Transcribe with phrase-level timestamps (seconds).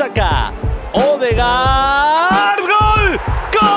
[0.00, 0.52] saca.
[0.94, 2.60] Odegaard.
[2.60, 3.20] ¡Gol!
[3.52, 3.70] ¡Gol!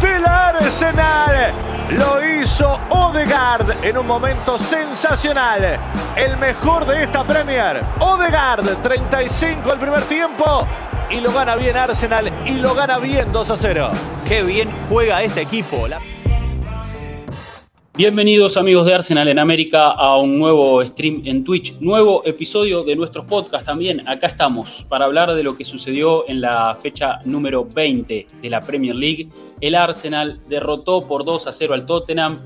[0.00, 1.52] Del Arsenal.
[1.90, 5.78] Lo hizo Odegaard en un momento sensacional.
[6.16, 7.84] El mejor de esta Premier.
[8.00, 10.66] Odegaard, 35 el primer tiempo.
[11.12, 13.90] Y lo gana bien Arsenal y lo gana bien 2 a 0.
[14.26, 15.86] Qué bien juega este equipo.
[17.94, 22.96] Bienvenidos amigos de Arsenal en América a un nuevo stream en Twitch, nuevo episodio de
[22.96, 24.08] nuestros podcasts también.
[24.08, 28.62] Acá estamos para hablar de lo que sucedió en la fecha número 20 de la
[28.62, 29.28] Premier League.
[29.60, 32.38] El Arsenal derrotó por 2 a 0 al Tottenham,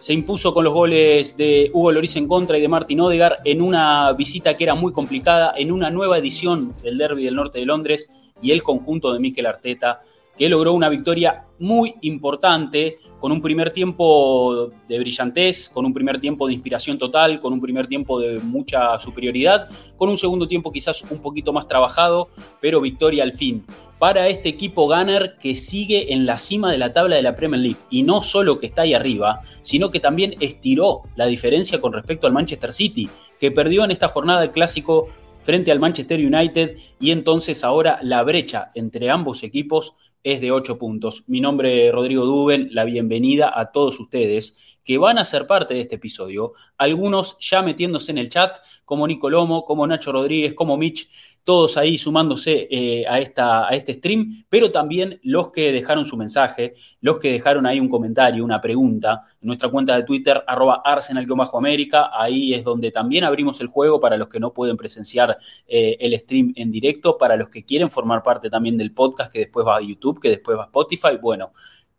[0.00, 3.60] se impuso con los goles de Hugo Lloris en contra y de Martin Odegaard en
[3.60, 7.66] una visita que era muy complicada, en una nueva edición del Derby del Norte de
[7.66, 10.00] Londres y el conjunto de Mikel Arteta
[10.38, 16.18] que logró una victoria muy importante, con un primer tiempo de brillantez, con un primer
[16.18, 20.72] tiempo de inspiración total, con un primer tiempo de mucha superioridad, con un segundo tiempo
[20.72, 23.66] quizás un poquito más trabajado, pero victoria al fin.
[24.00, 27.60] Para este equipo Gunner que sigue en la cima de la tabla de la Premier
[27.60, 31.92] League y no solo que está ahí arriba, sino que también estiró la diferencia con
[31.92, 35.08] respecto al Manchester City, que perdió en esta jornada el clásico
[35.42, 40.78] frente al Manchester United y entonces ahora la brecha entre ambos equipos es de 8
[40.78, 41.24] puntos.
[41.26, 45.74] Mi nombre es Rodrigo Duben, la bienvenida a todos ustedes que van a ser parte
[45.74, 50.54] de este episodio, algunos ya metiéndose en el chat, como Nico Lomo, como Nacho Rodríguez,
[50.54, 51.08] como Mitch,
[51.50, 56.16] todos ahí sumándose eh, a, esta, a este stream, pero también los que dejaron su
[56.16, 62.12] mensaje, los que dejaron ahí un comentario, una pregunta, nuestra cuenta de Twitter, arroba arsenal-américa,
[62.14, 66.16] ahí es donde también abrimos el juego para los que no pueden presenciar eh, el
[66.20, 69.78] stream en directo, para los que quieren formar parte también del podcast que después va
[69.78, 71.50] a YouTube, que después va a Spotify, bueno,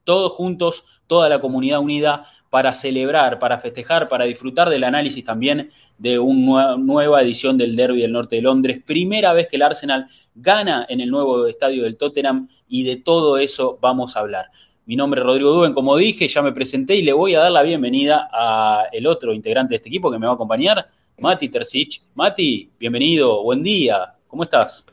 [0.05, 5.71] todos juntos, toda la comunidad unida para celebrar, para festejar, para disfrutar del análisis también
[5.97, 8.83] de una nueva edición del Derby del Norte de Londres.
[8.85, 13.37] Primera vez que el Arsenal gana en el nuevo estadio del Tottenham y de todo
[13.37, 14.47] eso vamos a hablar.
[14.85, 17.53] Mi nombre es Rodrigo Duben, como dije, ya me presenté y le voy a dar
[17.53, 20.89] la bienvenida a el otro integrante de este equipo que me va a acompañar,
[21.19, 22.01] Mati Terzic.
[22.15, 24.85] Mati, bienvenido, buen día, ¿cómo estás?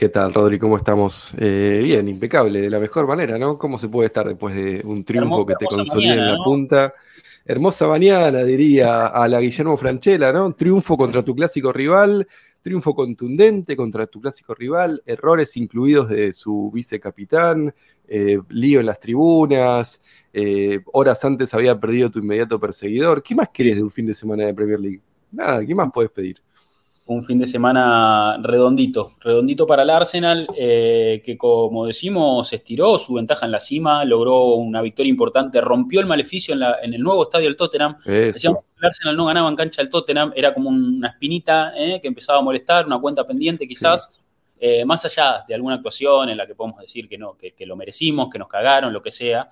[0.00, 0.58] ¿Qué tal, Rodri?
[0.58, 1.34] ¿Cómo estamos?
[1.36, 3.58] Eh, bien, impecable, de la mejor manera, ¿no?
[3.58, 6.42] ¿Cómo se puede estar después de un triunfo Hermosa- que te consolida en la ¿no?
[6.42, 6.94] punta?
[7.44, 10.54] Hermosa mañana, diría a la Guillermo Franchella, ¿no?
[10.54, 12.26] Triunfo contra tu clásico rival,
[12.62, 17.74] triunfo contundente contra tu clásico rival, errores incluidos de su vicecapitán,
[18.08, 20.00] eh, lío en las tribunas,
[20.32, 23.22] eh, horas antes había perdido tu inmediato perseguidor.
[23.22, 25.02] ¿Qué más querés de un fin de semana de Premier League?
[25.30, 26.40] Nada, ¿qué más podés pedir?
[27.14, 33.14] Un fin de semana redondito, redondito para el Arsenal, eh, que como decimos, estiró su
[33.14, 37.00] ventaja en la cima, logró una victoria importante, rompió el maleficio en, la- en el
[37.02, 37.96] nuevo estadio del Tottenham.
[38.32, 42.00] Decíamos que el Arsenal no ganaba en cancha del Tottenham, era como una espinita eh,
[42.00, 44.10] que empezaba a molestar, una cuenta pendiente quizás,
[44.58, 47.66] eh, más allá de alguna actuación en la que podemos decir que no, que, que
[47.66, 49.50] lo merecimos, que nos cagaron, lo que sea,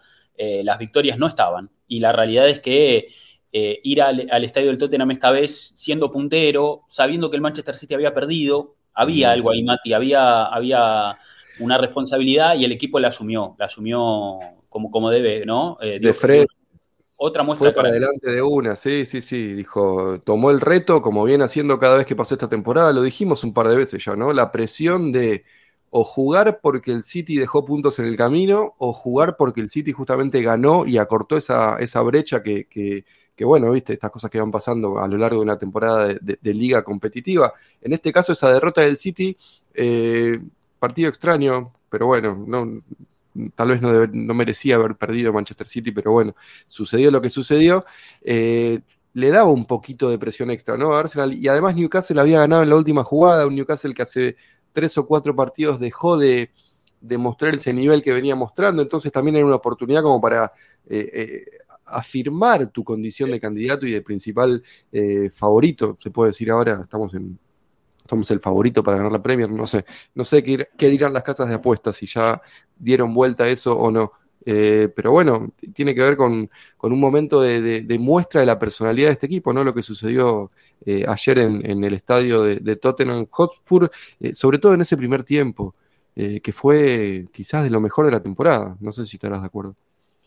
[0.62, 1.68] las victorias no estaban.
[1.88, 3.08] Y la realidad es que
[3.52, 7.76] eh, ir al, al estadio del Tottenham esta vez siendo puntero, sabiendo que el Manchester
[7.76, 11.16] City había perdido, había algo ahí, Mati, había, había
[11.60, 14.38] una responsabilidad y el equipo la asumió, la asumió
[14.68, 15.78] como, como debe, ¿no?
[15.80, 16.52] Eh, De frente.
[17.20, 19.54] Otra muestra Fue para de adelante de una, sí, sí, sí.
[19.54, 23.42] Dijo, tomó el reto, como viene haciendo cada vez que pasó esta temporada, lo dijimos
[23.42, 24.32] un par de veces ya, ¿no?
[24.32, 25.44] La presión de
[25.90, 29.90] o jugar porque el City dejó puntos en el camino, o jugar porque el City
[29.90, 33.04] justamente ganó y acortó esa, esa brecha que, que,
[33.38, 36.54] que, bueno, viste, estas cosas que van pasando a lo largo de una temporada de,
[36.54, 37.54] liga competitiva.
[37.80, 39.36] En este caso, esa derrota del City,
[39.74, 40.40] eh,
[40.80, 42.82] partido extraño, pero bueno, no,
[43.54, 46.34] tal vez no, no merecía haber perdido Manchester City, pero bueno,
[46.66, 47.84] sucedió lo que sucedió.
[48.22, 48.80] Eh,
[49.14, 50.94] le daba un poquito de presión extra, ¿no?
[50.94, 54.36] A Arsenal, y además Newcastle había ganado en la última jugada, un Newcastle que hace
[54.72, 56.50] tres o cuatro partidos dejó de,
[57.00, 60.52] de mostrar ese nivel que venía mostrando, entonces también era una oportunidad como para
[60.88, 61.44] eh,
[61.90, 64.62] afirmar tu condición de candidato y de principal
[64.92, 67.38] eh, favorito, se puede decir ahora, estamos en
[68.08, 71.22] somos el favorito para ganar la Premier, no sé, no sé qué, qué dirán las
[71.22, 72.40] casas de apuestas, si ya
[72.78, 74.12] dieron vuelta a eso o no.
[74.46, 76.48] Eh, pero bueno, tiene que ver con,
[76.78, 79.62] con un momento de, de- de muestra de la personalidad de este equipo, ¿no?
[79.62, 80.50] Lo que sucedió
[80.86, 84.96] eh, ayer en, en el estadio de, de Tottenham Hotspur, eh, sobre todo en ese
[84.96, 85.74] primer tiempo,
[86.42, 88.76] que fue quizás de lo mejor de la temporada.
[88.80, 89.76] No sé si estarás de acuerdo.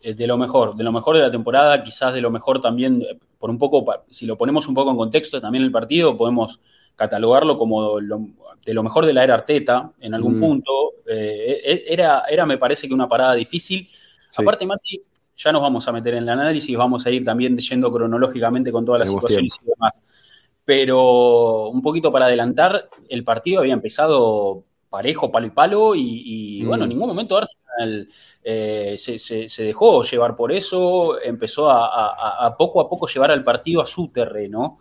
[0.01, 3.01] Eh, de lo mejor, de lo mejor de la temporada, quizás de lo mejor también,
[3.01, 6.59] eh, por un poco, si lo ponemos un poco en contexto también el partido, podemos
[6.95, 8.21] catalogarlo como lo-
[8.65, 10.39] de lo mejor de la era Arteta en algún Mm.
[10.39, 10.71] punto.
[11.07, 13.87] Eh, e- era, era, me parece que una parada difícil.
[14.29, 14.41] Sí.
[14.41, 15.01] Aparte, Mati,
[15.35, 18.85] ya nos vamos a meter en el análisis, vamos a ir también yendo cronológicamente con
[18.85, 19.93] todas las situaciones y demás.
[20.63, 26.83] Pero un poquito para adelantar, el partido había empezado parejo, palo y palo, y, bueno,
[26.83, 26.93] en mm.
[26.93, 28.09] ningún momento Arsenal
[28.43, 33.87] eh, se, dejó llevar por eso, empezó a, poco a poco llevar al partido a
[33.87, 34.79] su terreno.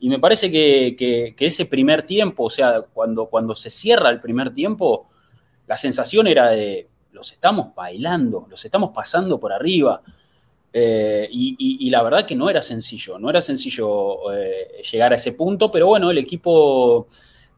[0.00, 4.54] Y me parece que, ese primer tiempo, o sea, cuando, cuando se cierra el primer
[4.54, 5.08] tiempo,
[5.66, 10.00] la sensación era de, los estamos bailando, los estamos pasando por arriba.
[10.72, 15.32] Eh, y, la verdad que no era sencillo, no era sencillo eh, llegar a ese
[15.32, 17.08] punto, pero bueno, el equipo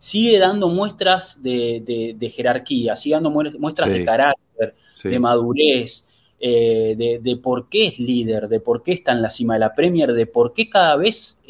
[0.03, 6.09] sigue dando muestras de, jerarquía, sigue dando muestras de carácter, de madurez,
[6.41, 9.73] eh, de, por qué es líder, de por qué está en la cima de la
[9.73, 11.41] Premier, de por qué cada vez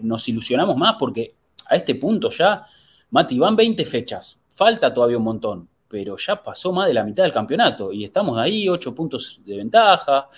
[0.00, 1.34] nos ilusionamos más, porque
[1.68, 2.64] a este punto ya,
[3.10, 7.22] Mati, van 20 fechas, falta todavía un montón pero ya pasó más de la mitad
[7.22, 10.28] del campeonato y estamos ahí, ocho puntos de ventaja.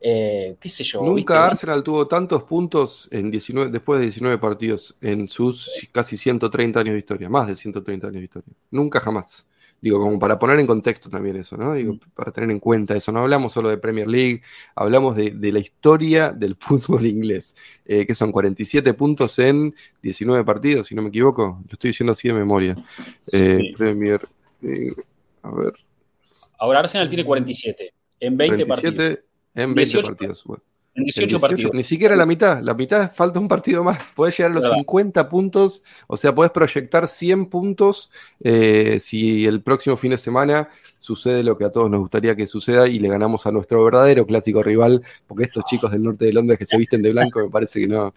[0.00, 1.02] Eh, qué sé yo.
[1.02, 6.80] Nunca Arsenal tuvo tantos puntos en 19, después de 19 partidos en sus casi 130
[6.80, 8.52] años de historia, más de 130 años de historia.
[8.70, 9.46] Nunca jamás.
[9.82, 11.72] Digo, como para poner en contexto también eso, ¿no?
[11.72, 12.00] Digo, mm.
[12.14, 13.12] para tener en cuenta eso.
[13.12, 14.42] No hablamos solo de Premier League,
[14.74, 17.56] hablamos de, la historia del fútbol inglés,
[17.86, 21.60] eh, que son 47 puntos en 19 partidos, si no me equivoco.
[21.66, 22.76] Lo estoy diciendo así de memoria.
[23.32, 24.28] Eh, Premier
[25.42, 25.72] a ver.
[26.58, 29.18] Ahora Arsenal tiene 47 en 20 partidos.
[29.54, 30.44] En 20 partidos.
[30.94, 31.72] En 18, partidos.
[31.72, 32.60] Ni siquiera la mitad.
[32.62, 34.12] La mitad falta un partido más.
[34.14, 35.84] Puedes llegar a los 50 puntos.
[36.08, 38.10] O sea, puedes proyectar 100 puntos
[38.42, 40.68] eh, si el próximo fin de semana
[40.98, 44.26] sucede lo que a todos nos gustaría que suceda y le ganamos a nuestro verdadero
[44.26, 45.02] clásico rival.
[45.28, 47.86] Porque estos chicos del norte de Londres que se visten de blanco me parece que
[47.86, 48.12] no,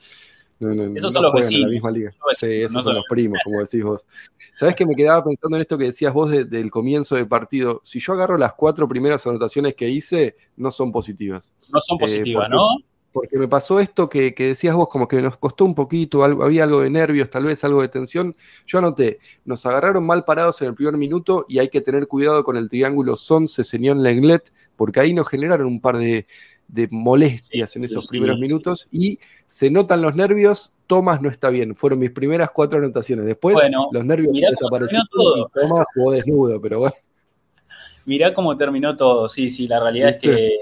[0.60, 1.68] esos son los vecinos.
[1.68, 2.14] la misma liga.
[2.34, 4.06] Sí, esos son los primos, como decís vos.
[4.56, 7.82] ¿Sabés que me quedaba pensando en esto que decías vos del comienzo del partido?
[7.84, 11.54] Si yo agarro las cuatro primeras anotaciones que hice, no son positivas.
[11.72, 12.68] No son eh, positivas, ¿no?
[13.12, 16.80] Porque me pasó esto que, decías vos, como que nos costó un poquito, había algo
[16.80, 18.36] de nervios, tal vez algo de tensión.
[18.66, 22.44] Yo anoté, nos agarraron mal parados en el primer minuto y hay que tener cuidado
[22.44, 26.26] con el triángulo Sonce, señor Lenglet, porque ahí nos generaron un par de,
[26.74, 31.76] de molestias en esos primeros minutos y se notan los nervios, Tomás no está bien.
[31.76, 33.26] Fueron mis primeras cuatro anotaciones.
[33.26, 33.56] Después
[33.92, 35.06] los nervios desaparecieron
[35.38, 36.96] y Tomás jugó desnudo, pero bueno.
[38.06, 39.30] Mirá cómo terminó todo.
[39.30, 40.58] Sí, sí, la realidad es que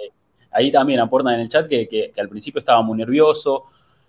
[0.51, 3.63] ahí también aportan en el chat que al principio estaba muy nervioso.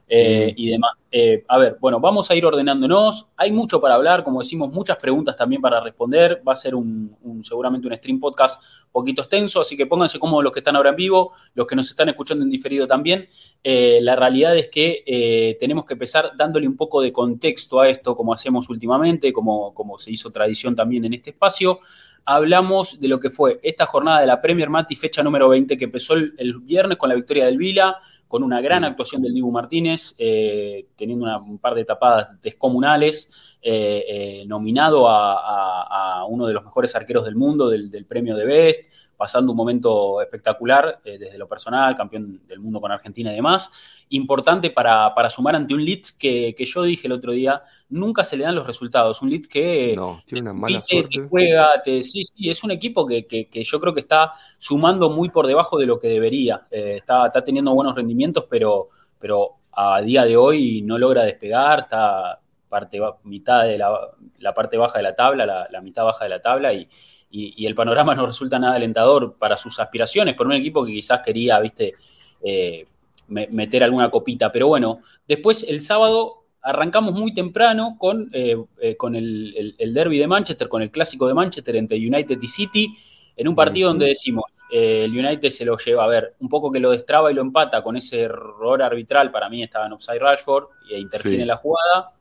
[0.09, 0.93] Eh, y demás.
[1.11, 3.31] Eh, a ver, bueno, vamos a ir ordenándonos.
[3.37, 6.43] Hay mucho para hablar, como decimos, muchas preguntas también para responder.
[6.47, 10.45] Va a ser un, seguramente un stream podcast un poquito extenso, así que pónganse cómodos
[10.45, 13.27] los que están ahora en vivo, los que nos están escuchando en diferido también.
[13.63, 18.15] Eh, la realidad es que tenemos que empezar dándole un poco de contexto a esto,
[18.15, 21.81] como hacemos últimamente, como, como se hizo tradición también en este espacio
[22.25, 25.85] hablamos de lo que fue esta jornada de la Premier Mati, fecha número 20, que
[25.85, 27.99] empezó el, el, viernes con la victoria del Vila,
[28.33, 33.31] con una gran actuación del Dibu Martínez, eh, teniendo un par de tapadas descomunales,
[33.61, 38.47] eh, eh, nominado a, uno de los mejores arqueros del mundo del, del premio de
[38.47, 38.85] Best,
[39.23, 43.71] pasando un momento espectacular eh, desde lo personal, campeón del mundo con Argentina y demás.
[44.09, 48.43] Importante para, sumar ante un Leeds que, yo dije el otro día, nunca se le
[48.43, 49.23] dan los resultados.
[49.23, 50.83] Un Leeds que no, tiene una mala
[51.31, 55.79] juega, sí, sí, es un equipo que, yo creo que está sumando muy por debajo
[55.79, 56.67] de lo que debería.
[56.69, 58.89] Eh, está, teniendo buenos rendimientos, pero,
[59.21, 64.99] pero a día de hoy no logra despegar, está parte, mitad de la, parte baja
[64.99, 66.89] de la tabla, la, la mitad baja de la tabla y,
[67.33, 71.21] y, el panorama no resulta nada alentador para sus aspiraciones, por un equipo que quizás
[71.25, 71.95] quería, viste,
[72.43, 72.87] eh,
[73.29, 74.53] meter alguna copita.
[74.53, 80.27] Pero bueno, después el sábado arrancamos muy temprano con, eh, eh, con el, derby de
[80.27, 82.97] Manchester, con el clásico de Manchester entre United y City,
[83.35, 86.81] en un partido donde decimos, el United se lo lleva a ver, un poco que
[86.81, 90.65] lo destraba y lo empata con ese error arbitral, para mí estaba en offside Rashford
[90.91, 92.13] y interviene la jugada.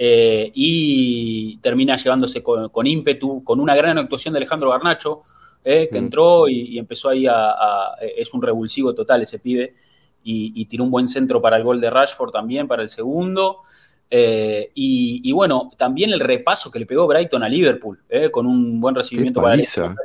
[0.00, 5.22] Eh, y termina llevándose con, ímpetu, con una gran actuación de Alejandro Garnacho,
[5.64, 6.04] eh, que mm.
[6.04, 9.74] entró y, empezó ahí a, Es un revulsivo total ese pibe,
[10.22, 13.62] y, tiró un buen centro para el gol de Rashford también, para el segundo.
[14.10, 17.98] Eh, y, bueno, también el repaso que le pegó Brighton a Liverpool,
[18.30, 19.96] con un buen recibimiento Qué paliza.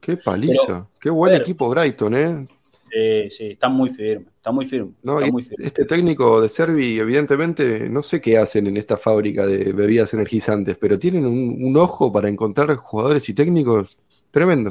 [0.00, 0.88] Qué paliza.
[0.98, 2.46] Qué buen equipo Brighton, ¿eh?
[2.90, 4.92] Sí, sí, está muy firme, está muy firme.
[5.58, 10.76] Este técnico de Servi, evidentemente, no sé qué hacen en esta fábrica de bebidas energizantes,
[10.78, 13.98] pero tienen un, ojo para encontrar jugadores y técnicos
[14.30, 14.70] tremendo.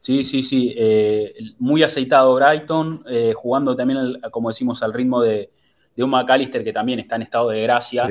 [0.00, 5.50] Sí, sí, sí, eh, muy aceitado Brighton, eh, jugando también, como decimos, al ritmo de,
[5.98, 8.08] un McAllister que también está en estado de gracia.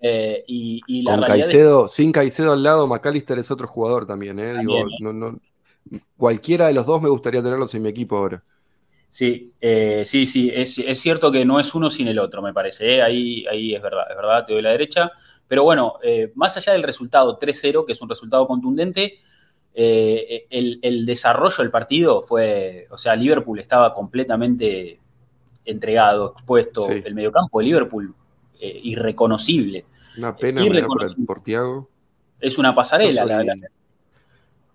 [0.00, 4.84] Eh, y, la Con Caicedo, sin Caicedo al lado, McAllister es otro jugador también, Digo,
[5.00, 5.38] no,
[6.16, 8.42] cualquiera de los dos me gustaría tenerlos en mi equipo ahora.
[9.10, 12.52] Sí, eh, sí, sí, es, es, cierto que no es uno sin el otro, me
[12.52, 12.96] parece.
[12.96, 13.02] ¿eh?
[13.02, 15.10] Ahí, ahí es verdad, es verdad, te doy la derecha.
[15.46, 19.20] Pero bueno, eh, más allá del resultado 3-0, que es un resultado contundente,
[19.74, 24.98] el, el, desarrollo del partido fue, o sea, Liverpool estaba completamente
[25.64, 26.90] entregado, expuesto.
[26.90, 28.14] El mediocampo de Liverpool,
[28.60, 29.86] irreconocible.
[30.18, 31.24] Una pena irreconocible.
[31.24, 31.88] por, Tiago.
[32.40, 33.24] Es una pasarela.
[33.24, 33.54] la,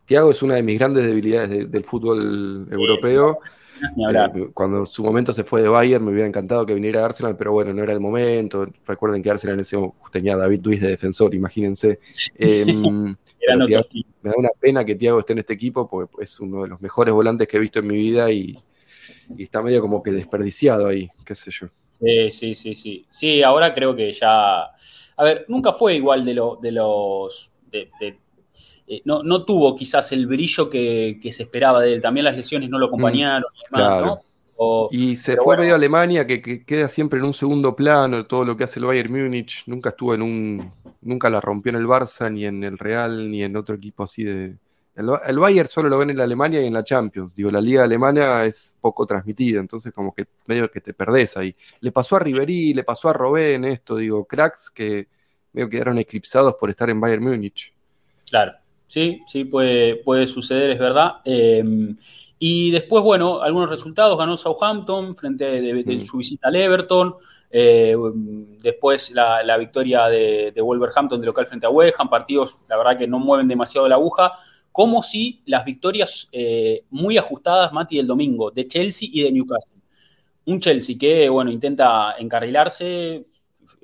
[0.06, 3.40] Tiago es una de mis grandes debilidades del fútbol europeo.
[3.84, 7.36] Eh, cuando su momento se fue de Bayern, me hubiera encantado que viniera a Arsenal,
[7.36, 8.68] pero bueno, no era el momento.
[8.86, 12.00] Recuerden que Arsenal en ese momento tenía a David Luis de defensor, imagínense.
[12.36, 13.16] Em,
[14.22, 16.82] me da una pena que Tiago esté en este equipo, porque es uno de los
[16.82, 18.58] mejores volantes que he visto en mi vida y,
[19.38, 21.68] está medio como que desperdiciado ahí, qué sé yo.
[22.00, 23.06] Sí, sí, sí, sí.
[23.12, 24.64] Sí, ahora creo que ya.
[25.16, 27.52] A ver, nunca fue igual de, lo, de los.
[27.72, 27.90] de,
[28.88, 32.02] eh, no, tuvo quizás el brillo que, se esperaba de él.
[32.02, 33.48] También las lesiones no lo acompañaron.
[34.92, 38.58] y, se fue medio a Alemania, que, queda siempre en un segundo plano, todo lo
[38.58, 39.64] que hace el Bayern Múnich.
[39.68, 40.72] Nunca estuvo en un.
[41.02, 44.24] Nunca la rompió en el Barça, ni en el Real, ni en otro equipo así
[44.24, 44.56] de.
[44.96, 47.34] El, Bayern solo lo ven en la Alemania y en la Champions.
[47.34, 51.56] Digo, la liga alemana es poco transmitida, entonces como que medio que te perdés ahí.
[51.80, 55.08] Le pasó a Ribery, le pasó a Robén esto, digo, cracks que
[55.52, 57.74] medio quedaron eclipsados por estar en Bayern Múnich.
[58.30, 58.54] Claro.
[58.94, 61.14] Sí, sí, puede, puede suceder, es verdad.
[61.26, 61.98] Em,
[62.38, 64.16] y después, bueno, algunos resultados.
[64.16, 66.04] Ganó Southampton frente de, mm.
[66.04, 67.16] su visita al Everton.
[67.50, 67.96] Eh,
[68.62, 72.08] después la, victoria de, Wolverhampton de local frente a West Ham.
[72.08, 74.34] Partidos, la verdad, que no mueven demasiado la aguja.
[74.72, 79.82] Como si las victorias eh, muy ajustadas, Mati, del domingo, de Chelsea y de Newcastle.
[80.46, 83.26] Un Chelsea que, bueno, intenta encarrilarse,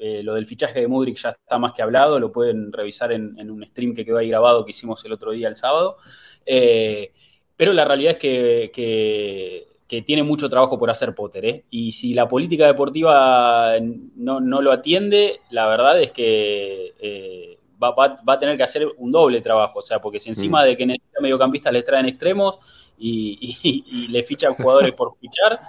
[0.01, 3.51] eh, lo del fichaje de Mudrik ya está más que hablado, lo pueden revisar en,
[3.51, 5.97] un stream que quedó ahí grabado que hicimos el otro día, el sábado.
[6.45, 7.11] Eh,
[7.57, 9.67] pero la realidad es que,
[10.05, 11.45] tiene mucho trabajo por hacer Potter.
[11.45, 11.65] ¿eh?
[11.69, 13.73] Y si la política deportiva
[14.15, 19.79] no, lo atiende, la verdad es que va, a tener que hacer un doble trabajo.
[19.79, 20.65] O sea, porque si encima mm.
[20.65, 22.59] de que necesita mediocampistas le traen extremos
[22.97, 25.59] y, le fichan jugadores por fichar,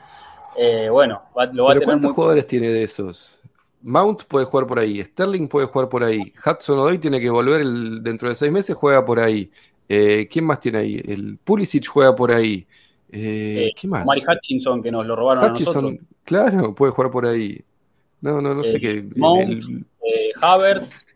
[0.93, 1.23] bueno,
[1.53, 3.40] lo va a tener ¿Cuántos jugadores tiene de esos?
[3.83, 7.65] Mount puede jugar por ahí, Sterling puede jugar por ahí, Hudson Odoi tiene que volver
[8.03, 9.51] dentro de seis meses, juega por ahí.
[9.89, 11.03] Eh, ¿Quién más tiene ahí?
[11.05, 12.67] El Pulisic juega por ahí.
[13.11, 14.07] Eh, eh, ¿Qué más?
[14.07, 16.09] Mari Hutchinson, que nos lo robaron Hutchinson, a nosotros.
[16.25, 17.61] claro, puede jugar por ahí.
[18.21, 19.05] No, no, no sé qué.
[19.17, 19.65] Mount,
[20.41, 21.07] Havertz.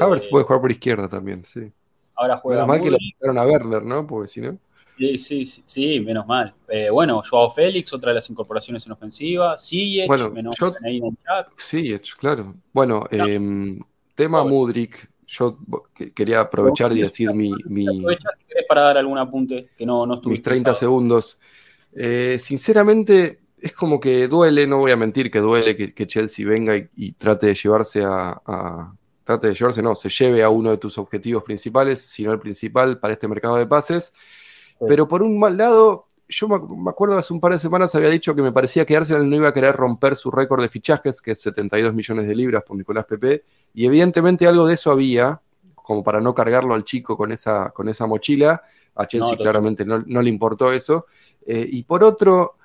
[0.00, 1.70] Havertz puede jugar por izquierda también, sí.
[2.16, 2.66] Ahora juega.
[2.66, 4.06] Menos mal que lo a Werner, ¿no?
[4.06, 4.58] Porque si no.
[5.00, 6.54] Sí, sí, sí, menos mal.
[6.68, 9.56] Eh, bueno, Joao Félix, otra de las incorporaciones en ofensiva.
[9.58, 12.12] Ziyech, bueno, menos yo, ahí en el chat.
[12.18, 12.54] claro.
[12.70, 13.80] Bueno, em,
[14.14, 15.08] tema Mudrik.
[15.26, 15.58] Yo
[16.14, 17.50] quería aprovechar y decir mi.
[17.64, 21.40] mi si querés para dar algún apunte que no, no Mis 30 segundos.
[21.94, 26.76] Eh, sinceramente, es como que duele, no voy a mentir que duele que, Chelsea venga
[26.76, 28.92] y, trate de llevarse a,
[29.24, 32.98] Trate de llevarse, no, se lleve a uno de tus objetivos principales, sino el principal
[32.98, 34.12] para este mercado de pases.
[34.86, 38.34] Pero por un mal lado, yo me acuerdo hace un par de semanas había dicho
[38.34, 41.32] que me parecía que Arsenal no iba a querer romper su récord de fichajes, que
[41.32, 43.44] es 72 millones de libras por Nicolás Pepe,
[43.74, 45.40] y evidentemente algo de eso había,
[45.74, 48.62] como para no cargarlo al chico con esa, con esa mochila.
[48.94, 51.06] A Chelsea claramente no, le importó eso.
[51.46, 52.56] Eh, y por otro,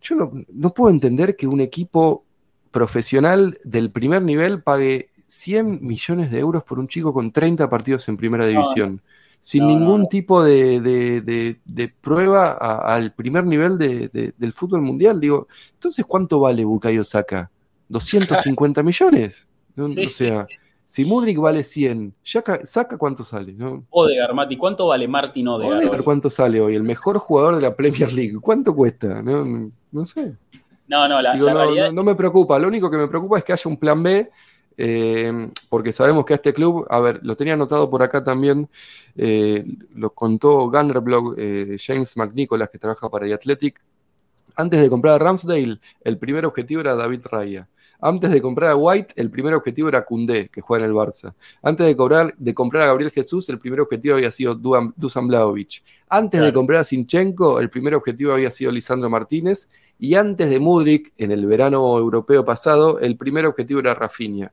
[0.00, 2.24] yo no, no, puedo entender que un equipo
[2.70, 8.08] profesional del primer nivel pague 100 millones de euros por un chico con 30 partidos
[8.08, 9.00] en primera división
[9.40, 15.20] sin ningún tipo de, prueba al primer nivel del fútbol mundial.
[15.20, 17.50] Digo, entonces, ¿cuánto vale Bukayo Saka?
[17.88, 19.46] ¿250 millones?
[19.76, 20.46] o sea,
[20.84, 23.52] si Mudrik vale 100, ¿Saka cuánto sale?
[23.52, 23.84] ¿no?
[23.90, 25.78] Odegar, Mati, ¿cuánto vale Martin Odegar?
[25.78, 26.74] Odegar ¿cuánto sale hoy?
[26.74, 28.38] El mejor jugador de la Premier League.
[28.40, 29.22] ¿Cuánto cuesta?
[29.22, 30.36] No, sé.
[30.86, 32.58] No, no, la, no, no me preocupa.
[32.58, 34.28] Lo único que me preocupa es que haya un plan B
[34.76, 38.68] eh, porque sabemos que a este club, a ver, lo tenía anotado por acá también,
[39.16, 43.80] eh, lo contó Gunnerblog eh, James McNicholas, que trabaja para The Athletic.
[44.56, 47.68] Antes de comprar a Ramsdale, el primer objetivo era David Raya.
[48.02, 51.34] Antes de comprar a White, el primer objetivo era Koundé, que juega en el Barça.
[51.62, 55.82] Antes de, cobrar, de comprar a Gabriel Jesús, el primer objetivo había sido Dusan Blaovic.
[56.08, 59.70] Antes de comprar a Sinchenko, el primer objetivo había sido Lisandro Martínez.
[59.98, 64.50] Y antes de Mudrik, en el verano europeo pasado, el primer objetivo era Rafinha.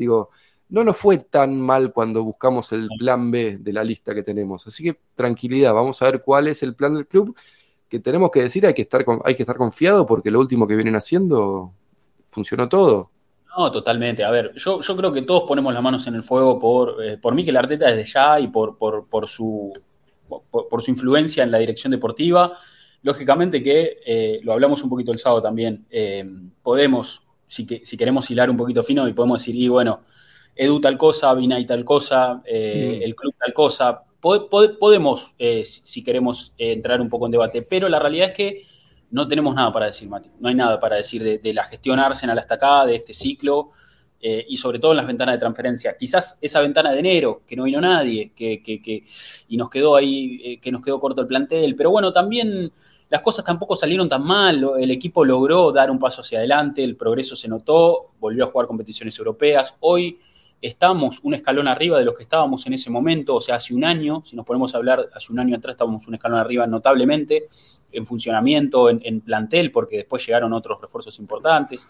[0.00, 0.30] Digo,
[0.70, 4.66] no nos fue tan mal cuando buscamos el plan B de la lista que tenemos.
[4.66, 7.36] Así que tranquilidad, vamos a ver cuál es el plan del club.
[7.88, 10.76] Que tenemos que decir, hay que estar, hay que estar confiado porque lo último que
[10.76, 11.72] vienen haciendo
[12.28, 13.10] funcionó todo.
[13.56, 14.24] No, totalmente.
[14.24, 17.18] A ver, yo, yo creo que todos ponemos las manos en el fuego por, eh,
[17.18, 19.72] por mí que la Arteta desde ya y por, por, por, su,
[20.28, 22.56] por, su influencia en la dirección deportiva.
[23.02, 26.24] Lógicamente que, eh, lo hablamos un poquito el sábado también, eh,
[26.62, 30.00] podemos, si, si, queremos hilar un poquito fino, y podemos decir, y bueno,
[30.54, 32.42] Edu tal cosa, Vinay tal cosa, mm.
[32.46, 38.28] el club tal cosa, podemos, si queremos, entrar un poco en debate, pero la realidad
[38.28, 38.62] es que
[39.10, 40.30] no tenemos nada para decir, Mati.
[40.38, 43.72] No hay nada para decir de, la gestión Arsenal hasta acá, de este ciclo,
[44.20, 45.96] eh, y sobre todo en las ventanas de transferencia.
[45.98, 49.04] Quizás esa ventana de enero, que no vino nadie, que,
[49.48, 52.70] y nos quedó ahí, eh, que nos quedó corto el plantel, pero bueno, también
[53.10, 56.96] las cosas tampoco salieron tan mal, el equipo logró dar un paso hacia adelante, el
[56.96, 59.74] progreso se notó, volvió a jugar competiciones europeas.
[59.80, 60.20] Hoy
[60.62, 63.84] estamos un escalón arriba de los que estábamos en ese momento, o sea, hace un
[63.84, 67.48] año, si nos ponemos a hablar, hace un año atrás estábamos un escalón arriba notablemente
[67.90, 71.88] en funcionamiento, en, plantel, porque después llegaron otros refuerzos importantes.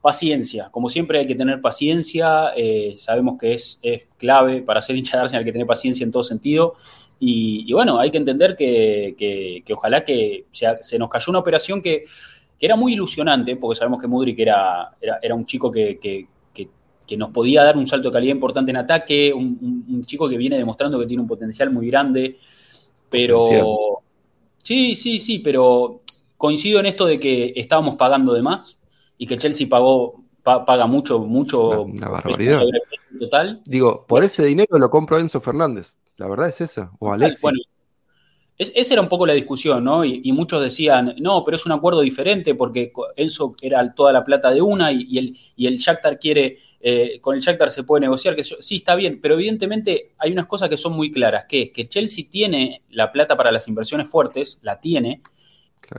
[0.00, 3.78] Paciencia, como siempre hay que tener paciencia, eh, sabemos que es,
[4.16, 6.74] clave para ser hincha de hay que tener paciencia en todo sentido,
[7.20, 12.04] y, bueno, hay que entender que, ojalá que se, nos cayó una operación que,
[12.58, 15.98] era muy ilusionante, porque sabemos que Mudrik era, era, un chico que,
[17.10, 20.56] que nos podía dar un salto de calidad importante en ataque, un, chico que viene
[20.56, 22.38] demostrando que tiene un potencial muy grande,
[23.10, 23.98] pero...
[24.62, 26.02] Sí, sí, sí, pero
[26.36, 28.78] coincido en esto de que estábamos pagando de más
[29.18, 30.22] y que Chelsea pagó,
[30.66, 31.82] paga mucho, mucho...
[31.82, 32.62] Una, barbaridad.
[33.18, 33.60] Total.
[33.64, 37.42] Digo, por ese dinero lo compro a Enzo Fernández, la verdad es esa, o Alexis.
[37.42, 37.58] Bueno,
[38.56, 40.04] esa era un poco la discusión, ¿no?
[40.04, 44.50] Y, muchos decían, no, pero es un acuerdo diferente porque Enzo era toda la plata
[44.50, 48.34] de una y, el, y el Shakhtar quiere eh, con el Shakhtar se puede negociar,
[48.34, 51.70] que sí, está bien, pero evidentemente hay unas cosas que son muy claras, que es
[51.72, 55.20] que Chelsea tiene la plata para las inversiones fuertes, la tiene,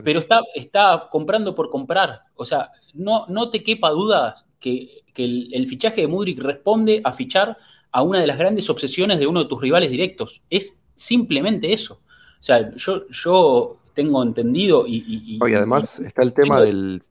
[0.04, 2.22] pero está, está comprando por comprar.
[2.36, 7.58] O sea, no, no te quepa duda que, el, fichaje de Mudrik responde a fichar
[7.92, 10.42] a una de las grandes obsesiones de uno de tus rivales directos.
[10.50, 12.02] Es simplemente eso.
[12.40, 15.38] O sea, yo, yo tengo entendido y...
[15.38, 17.02] y, además está el tema del...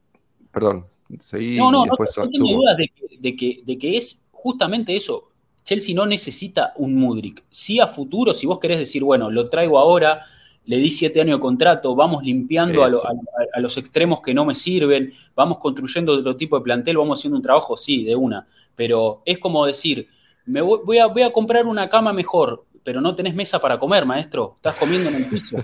[0.51, 0.87] Perdón,
[1.33, 1.97] no, no, no,
[2.31, 5.29] tengo dudas de que, de, que, es justamente eso.
[5.65, 7.45] Chelsea no necesita un Mudrik.
[7.51, 10.23] Sí a futuro, si vos querés decir, bueno, lo traigo ahora,
[10.71, 15.13] le di siete años de contrato, vamos limpiando a, los extremos que no me sirven,
[15.35, 18.47] vamos construyendo otro tipo de plantel, vamos haciendo un trabajo, sí, de una.
[18.77, 20.07] Pero es como decir,
[20.47, 24.07] me voy, a, voy a comprar una cama mejor, pero no tenés mesa para comer,
[24.07, 24.53] maestro.
[24.59, 25.57] Estás comiendo en el piso.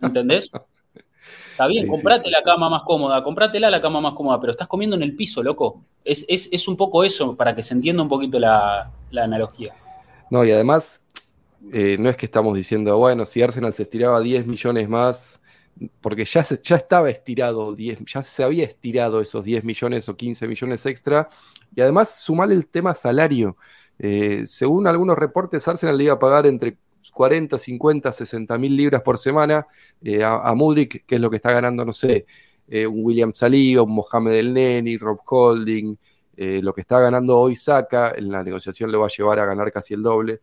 [0.00, 0.50] ¿Entendés?
[1.50, 4.96] Está bien, comprate la cama más cómoda, comprátela la cama más cómoda, pero estás comiendo
[4.96, 5.84] en el piso, loco.
[6.02, 9.74] Es, un poco eso, para que se entienda un poquito la, analogía.
[10.30, 11.04] No, y además,
[11.72, 15.40] eh, no es que estamos diciendo, bueno, si Arsenal se estiraba 10 millones más,
[16.00, 20.48] porque ya, ya estaba estirado 10, ya se había estirado esos 10 millones o 15
[20.48, 21.28] millones extra,
[21.74, 23.56] y además sumar el tema salario.
[23.98, 26.76] Eh, según algunos reportes, Arsenal le iba a pagar entre
[27.12, 29.66] 40, 50, 60 mil libras por semana
[30.02, 32.26] eh, a, a, Mudrik, que es lo que está ganando, no sé,
[32.68, 35.96] eh, un William Saliba, un Mohamed El Neni, Rob Holding,
[36.62, 39.70] lo que está ganando hoy Saka, en la negociación le va a llevar a ganar
[39.70, 40.40] casi el doble.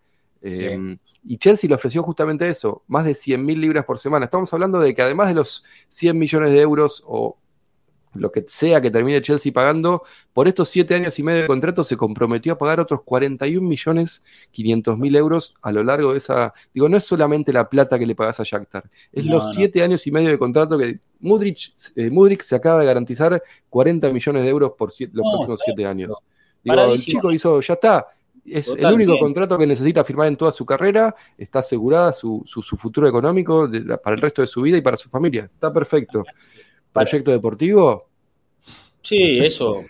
[1.23, 4.25] Y Chelsea le ofreció justamente eso, más de 100 mil libras por semana.
[4.25, 7.37] Estamos hablando de que además de los 100 millones de euros o
[8.13, 10.03] lo que sea que termine Chelsea pagando,
[10.33, 14.23] por estos siete años y medio de contrato se comprometió a pagar otros 41 millones
[14.51, 16.53] 500 mil euros a lo largo de esa.
[16.73, 20.05] Digo, no es solamente la plata que le pagas a Shakhtar, es los siete años
[20.07, 24.71] y medio de contrato que Mudrik, eh, se acaba de garantizar 40 millones de euros
[24.77, 26.17] por los próximos siete años.
[26.63, 28.07] Digo, el chico hizo, ya está.
[28.49, 32.43] Es el único contrato que necesita firmar en toda su carrera, está asegurada su,
[32.77, 33.69] futuro económico
[34.03, 35.49] para el resto de su vida y para su familia.
[35.53, 36.23] Está perfecto.
[36.93, 38.07] ¿Proyecto deportivo?
[39.01, 39.83] Sí, eso.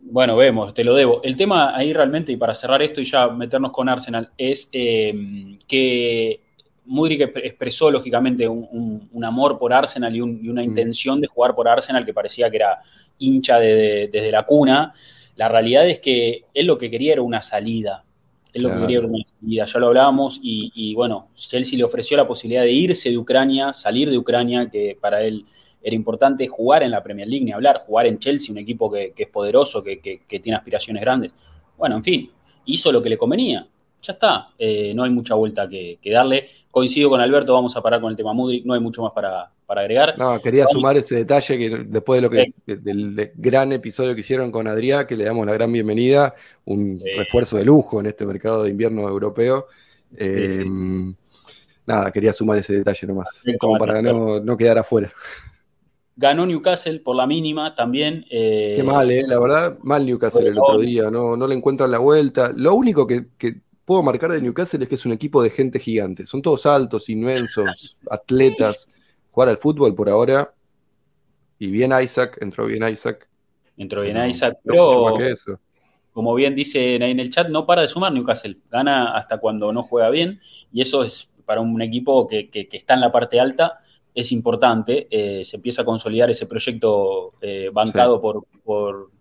[0.00, 1.20] Bueno, vemos, te lo debo.
[1.22, 5.58] El tema ahí realmente, y para cerrar esto y ya meternos con Arsenal, es eh,
[5.66, 6.40] que
[6.86, 10.64] Mudrik expresó lógicamente un, amor por Arsenal y, una mm.
[10.64, 12.80] intención de jugar por Arsenal que parecía que era
[13.18, 14.94] hincha desde la cuna.
[15.38, 18.04] La realidad es que él lo que quería era una salida.
[18.52, 19.66] Él lo que quería era una salida.
[19.66, 23.72] Ya lo hablábamos y, y bueno, Chelsea le ofreció la posibilidad de irse de Ucrania,
[23.72, 25.46] salir de Ucrania, que para él
[25.80, 29.12] era importante jugar en la Premier League, ni hablar, jugar en Chelsea, un equipo que,
[29.16, 31.30] es poderoso, que, tiene aspiraciones grandes.
[31.76, 32.32] Bueno, en fin,
[32.64, 33.64] hizo lo que le convenía.
[34.00, 36.48] Ya está, eh, no hay mucha vuelta que, darle.
[36.70, 39.50] Coincido con Alberto, vamos a parar con el tema Mudrik, no hay mucho más para,
[39.66, 40.16] agregar.
[40.18, 44.52] No, quería sumar ese detalle que después de lo que del gran episodio que hicieron
[44.52, 46.34] con Adrián, que le damos la gran bienvenida,
[46.64, 49.66] un refuerzo de lujo en este mercado de invierno europeo.
[50.16, 50.64] Eh,
[51.86, 55.12] nada, quería sumar ese detalle nomás, como para no, no quedar afuera.
[56.20, 58.26] Ganó Newcastle por la mínima también.
[58.28, 61.92] Eh, Qué mal, eh, la verdad, mal Newcastle el otro día, no, no le encuentran
[61.92, 62.52] la vuelta.
[62.56, 63.26] Lo único que,
[63.88, 66.26] puedo marcar de Newcastle es que es un equipo de gente gigante.
[66.26, 68.92] Son todos altos, inmensos, atletas.
[69.30, 70.52] Jugar al fútbol por ahora.
[71.58, 73.26] Y bien Isaac, entró bien Isaac.
[73.78, 75.14] Entró bien Isaac, pero
[76.12, 78.58] como bien dicen ahí en el chat, no para de sumar Newcastle.
[78.70, 80.38] Gana hasta cuando no juega bien.
[80.70, 83.80] Y eso es para un equipo que, está en la parte alta,
[84.14, 85.08] es importante.
[85.10, 89.12] Eh, se empieza a consolidar ese proyecto eh, bancado por, por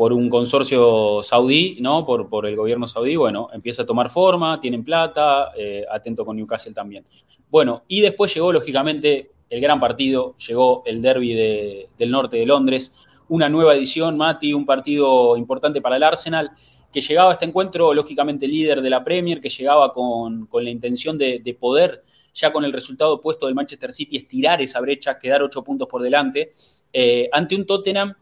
[0.00, 2.06] por un consorcio saudí, ¿no?
[2.06, 6.38] Por, por, el gobierno saudí, bueno, empieza a tomar forma, tienen plata, eh, atento con
[6.38, 7.04] Newcastle también.
[7.50, 12.94] Bueno, y después llegó, lógicamente, el gran partido, llegó el derby del norte de Londres,
[13.28, 16.52] una nueva edición, Mati, un partido importante para el Arsenal,
[16.90, 21.18] que llegaba a este encuentro, lógicamente, líder de la Premier, que llegaba con, la intención
[21.18, 25.62] de, poder, ya con el resultado opuesto del Manchester City, estirar esa brecha, quedar ocho
[25.62, 26.54] puntos por delante,
[26.90, 28.14] eh, ante un Tottenham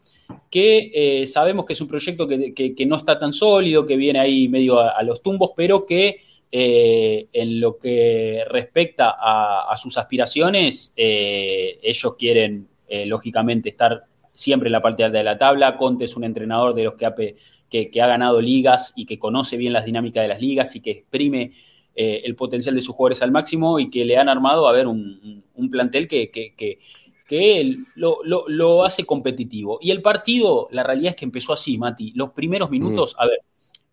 [0.49, 4.47] que eh, sabemos que es un proyecto que, no está tan sólido, que viene ahí
[4.47, 11.79] medio a, los tumbos, pero que eh, en lo que respecta a, sus aspiraciones, eh,
[11.83, 12.67] ellos quieren,
[13.05, 15.77] lógicamente, estar siempre en la parte alta de la tabla.
[15.77, 19.73] Conte es un entrenador de los que ha, que, ganado ligas y que conoce bien
[19.73, 21.51] las dinámicas de las ligas y que exprime
[21.95, 25.43] el potencial de sus jugadores al máximo y que le han armado a ver un,
[25.69, 26.79] plantel que, que
[27.29, 29.77] él lo, hace competitivo.
[29.81, 32.11] Y el partido, la realidad es que empezó así, Mati.
[32.15, 33.21] Los primeros minutos, mm.
[33.21, 33.39] a ver,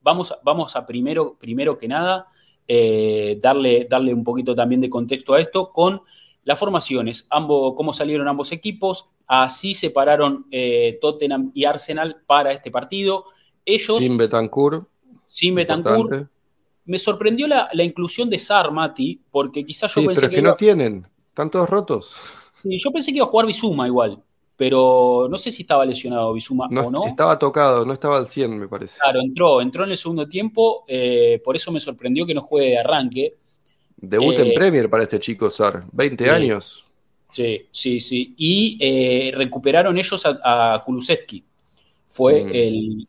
[0.03, 2.29] vamos, vamos a primero, primero que nada
[2.67, 6.01] eh, darle, darle un poquito también de contexto a esto con
[6.45, 12.53] las formaciones, ambos, cómo salieron ambos equipos, así se pararon eh, Tottenham y Arsenal para
[12.53, 13.25] este partido.
[13.65, 14.89] Ellos, sin Betancourt.
[15.27, 16.29] Sin Betancourt.
[16.85, 20.55] Me sorprendió la, inclusión de Sar, Mati, porque quizás yo pensé pero que, que no
[20.55, 22.23] tienen, están todos rotos
[22.71, 24.23] yo pensé que iba a jugar Bizuma igual,
[24.57, 27.07] pero no sé si estaba lesionado Bizuma o no.
[27.07, 28.99] Estaba tocado, no estaba al 100, me parece.
[29.01, 32.71] Claro, entró, entró en el segundo tiempo, eh, por eso me sorprendió que no juegue
[32.71, 33.35] de arranque.
[33.97, 36.87] Debut en eh, Premier para este chico, Sar, 20 años.
[37.31, 38.35] Sí, sí, sí.
[38.37, 41.45] Y eh, recuperaron ellos a, a Kulusevski.
[42.07, 42.51] Fue mm.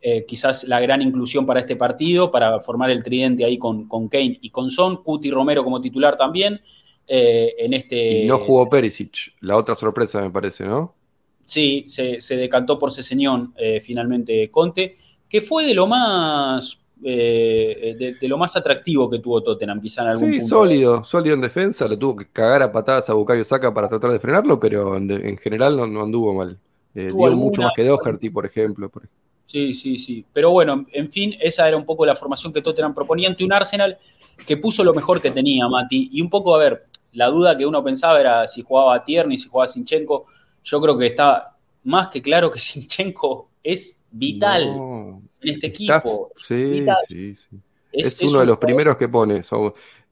[0.01, 4.09] el, quizás la gran inclusión para este partido, para formar el tridente ahí con, con
[4.09, 4.97] Kane y con Son.
[4.97, 6.59] Cuti Romero como titular también.
[7.07, 8.23] Eh, en este...
[8.23, 10.93] Y no jugó Perisic, la otra sorpresa me parece, ¿no?
[11.45, 14.97] Sí, se, decantó por Ceseñón eh, finalmente Conte,
[15.29, 20.07] que fue de lo más eh, de, lo más atractivo que tuvo Tottenham, quizá en
[20.09, 23.73] algún sí, sólido, sólido en defensa, le tuvo que cagar a patadas a Bukayo Saka
[23.73, 26.57] para tratar de frenarlo, pero en, general no, anduvo mal.
[26.93, 28.91] dio mucho más que Doherty, por ejemplo.
[29.45, 30.25] Sí, sí, sí.
[30.33, 33.53] Pero bueno, en fin, esa era un poco la formación que Tottenham proponía ante un
[33.53, 33.97] Arsenal
[34.45, 36.09] que puso lo mejor que tenía, Mati.
[36.11, 39.49] Y un poco, a ver, la duda que uno pensaba era si jugaba Tierney, si
[39.49, 40.25] jugaba Sinchenko.
[40.63, 46.31] Yo creo que está más que claro que Sinchenko es vital en este equipo.
[46.35, 47.59] sí, sí, sí,
[47.91, 49.41] Es, uno de los primeros que pone.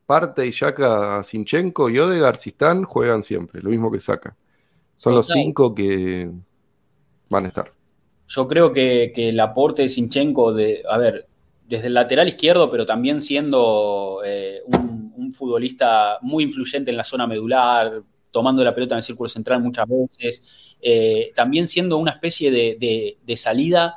[0.05, 4.35] Parte y Yaka, Sinchenko y Odegaard, si están, juegan siempre, lo mismo que saca.
[4.95, 6.29] Son los cinco que
[7.29, 7.73] van a estar.
[8.27, 11.27] Yo creo que, el aporte de Sinchenko, de, a ver,
[11.67, 17.03] desde el lateral izquierdo, pero también siendo eh, un un futbolista muy influyente en la
[17.03, 18.01] zona medular,
[18.31, 23.37] tomando la pelota en el círculo central muchas veces, eh, también siendo una especie de,
[23.37, 23.95] salida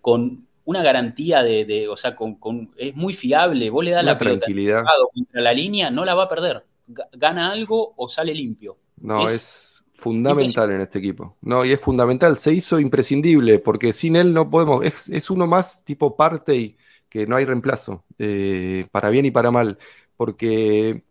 [0.00, 4.46] con una garantía de, o sea, con, es muy fiable, vos le das la pelota
[4.46, 6.64] contra la línea, no la va a perder,
[7.12, 8.76] gana algo o sale limpio.
[8.96, 11.36] No, es, fundamental en este equipo.
[11.40, 15.84] No, y es fundamental, se hizo imprescindible, porque sin él no podemos, es, uno más
[15.84, 16.76] tipo parte y
[17.08, 19.78] que no hay reemplazo, eh, para bien y para mal
[20.16, 21.02] porque...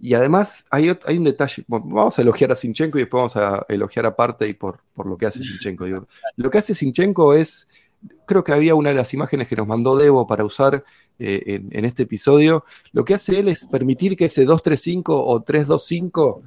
[0.00, 3.64] Y además hay, hay un detalle, vamos a elogiar a Sinchenko y después vamos a
[3.68, 5.86] elogiar a Partey por, por lo que hace Sinchenko.
[6.36, 7.68] Lo que hace Sinchenko es,
[8.26, 10.84] creo que había una de las imágenes que nos mandó Debo para usar
[11.18, 16.40] eh, en, este episodio, lo que hace él es permitir que ese 2-3-5 o 3-2-5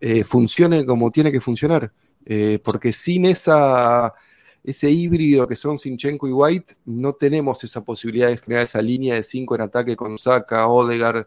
[0.00, 1.92] eh, funcione como tiene que funcionar,
[2.24, 4.14] eh, porque sin esa
[4.62, 9.14] ese híbrido que son Sinchenko y White, no tenemos esa posibilidad de generar esa línea
[9.14, 11.26] de cinco en ataque con Saka, Odegaard,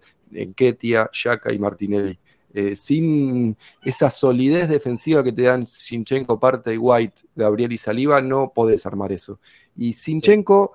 [0.55, 2.19] Ketia, Shaka y Martinelli.
[2.55, 8.21] Eh, sin esa solidez defensiva que te dan Sinchenko, Parte y White, Gabriel y Saliba,
[8.21, 9.39] no podés armar eso.
[9.75, 10.71] Y Sinchenko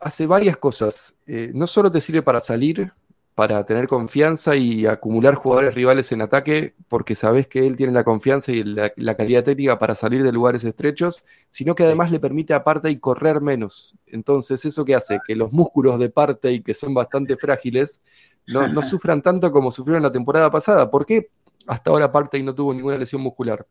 [0.00, 1.14] hace varias cosas.
[1.26, 2.90] Eh, no solo te sirve para salir,
[3.34, 8.04] para tener confianza y acumular jugadores rivales en ataque, porque sabes que él tiene la
[8.04, 12.54] confianza y la, calidad técnica para salir de lugares estrechos, sino que además le permite
[12.54, 13.96] a y correr menos.
[14.06, 15.18] Entonces, ¿eso que hace?
[15.26, 16.12] Que los músculos de
[16.52, 18.02] y que son bastante frágiles,
[18.46, 20.88] no, no sufran tanto como sufrieron la temporada pasada.
[20.88, 21.30] ¿Por qué
[21.66, 23.66] hasta ahora y no tuvo ninguna lesión muscular?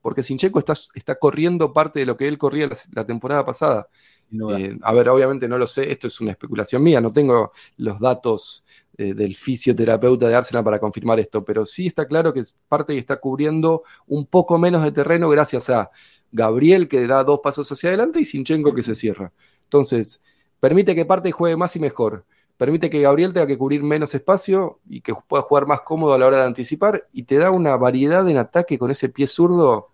[0.00, 3.88] Porque Sinchenko está, está corriendo parte de lo que él corría la temporada pasada.
[4.32, 8.00] Eh, a ver, obviamente no lo sé, esto es una especulación mía, no tengo los
[8.00, 8.64] datos
[8.96, 12.94] eh, del fisioterapeuta de Arsenal para confirmar esto, pero sí está claro que es parte
[12.94, 15.90] y está cubriendo un poco menos de terreno gracias a
[16.30, 19.32] Gabriel que da dos pasos hacia adelante y Sinchenko que se cierra.
[19.64, 20.20] Entonces,
[20.60, 22.24] permite que parte juegue más y mejor.
[22.56, 26.18] Permite que Gabriel tenga que cubrir menos espacio y que pueda jugar más cómodo a
[26.18, 29.90] la hora de anticipar y te da una variedad en ataque con ese pie zurdo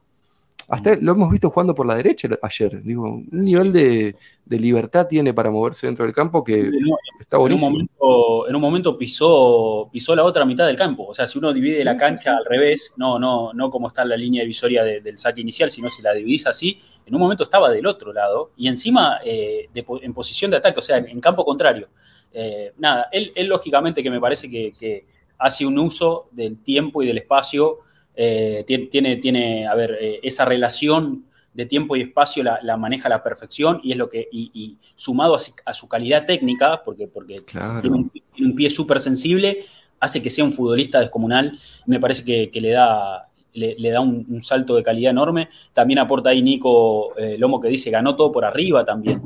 [0.71, 2.81] hasta lo hemos visto jugando por la derecha ayer.
[2.83, 4.15] Digo, un nivel de,
[4.47, 6.71] libertad tiene para moverse dentro del campo que
[7.19, 7.69] está buenísimo.
[7.69, 11.07] En un momento, en un momento pisó, pisó la otra mitad del campo.
[11.09, 14.17] O sea, si uno divide la cancha al revés, no, no, no como está la
[14.17, 17.87] línea divisoria del saque inicial, sino si la dividís así, en un momento estaba del
[17.87, 21.89] otro lado y encima eh, en posición de ataque, o sea, en, campo contrario.
[22.33, 25.05] Eh, nada, él, lógicamente que me parece que, que
[25.37, 27.81] hace un uso del tiempo y del espacio
[28.17, 33.11] eh, tiene, tiene, a ver, eh, esa relación de tiempo y espacio la, maneja a
[33.11, 37.41] la perfección y es lo que, y, sumado a, su calidad técnica, porque, porque
[37.81, 39.65] tiene, un, pie súper sensible,
[39.99, 41.59] hace que sea un futbolista descomunal.
[41.87, 45.49] Me parece que, le da, le, da un, salto de calidad enorme.
[45.73, 49.23] También aporta ahí Nico eh, Lomo que dice, ganó todo por arriba también.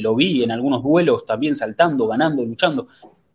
[0.00, 2.86] lo vi en algunos duelos también saltando, ganando, luchando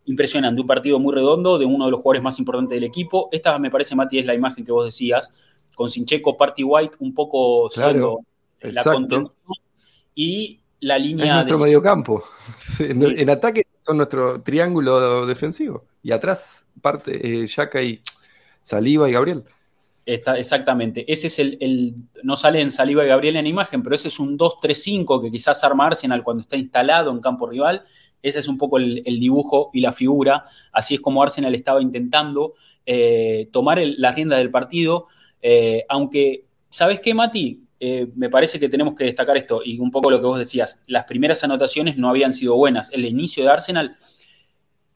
[0.08, 3.30] impresionante, un partido muy redondo de uno de los jugadores más importantes del equipo.
[3.32, 5.32] Esta me parece, Mati, es la imagen que vos decías,
[5.76, 8.20] con Sincheco, Party White un poco claro,
[8.62, 9.32] la contención
[10.16, 11.42] y la línea...
[11.42, 12.24] Es nuestro mediocampo.
[12.80, 18.02] En, ataque son nuestro triángulo defensivo y atrás parte eh, Yaka y
[18.62, 19.44] Saliva y Gabriel.
[20.06, 21.12] Está, exactamente.
[21.12, 24.38] Ese es el, No sale en Saliva y Gabriel en imagen, pero ese es un
[24.38, 27.84] 2-3-5 que quizás arma Arsenal cuando está instalado en campo rival
[28.22, 30.44] ese es un poco el, dibujo y la figura.
[30.72, 32.54] Así es como Arsenal estaba intentando
[32.86, 35.08] eh, tomar la rienda del partido.
[35.42, 37.64] Eh, aunque, ¿sabes qué, Mati?
[37.80, 40.84] Eh, me parece que tenemos que destacar esto y un poco lo que vos decías.
[40.88, 42.90] Las primeras anotaciones no habían sido buenas.
[42.92, 43.96] El inicio de Arsenal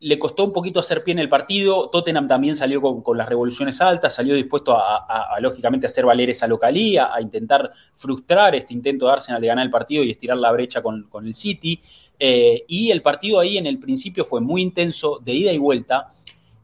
[0.02, 1.90] le costó un poquito hacer pie en el partido.
[1.90, 7.14] Tottenham también salió con, las revoluciones altas, salió dispuesto a, lógicamente, hacer valer esa localía,
[7.14, 10.82] a intentar frustrar este intento de Arsenal de ganar el partido y estirar la brecha
[10.82, 11.80] con, el City.
[12.18, 16.10] Eh, y el partido ahí en el principio fue muy intenso, de ida y vuelta.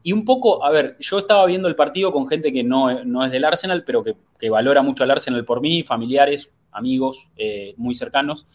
[0.02, 3.24] Y un poco, a ver, yo estaba viendo el partido con gente que no, no
[3.24, 7.94] es del Arsenal, pero que, valora mucho al Arsenal por mí, familiares, amigos eh, muy
[7.94, 8.48] cercanos.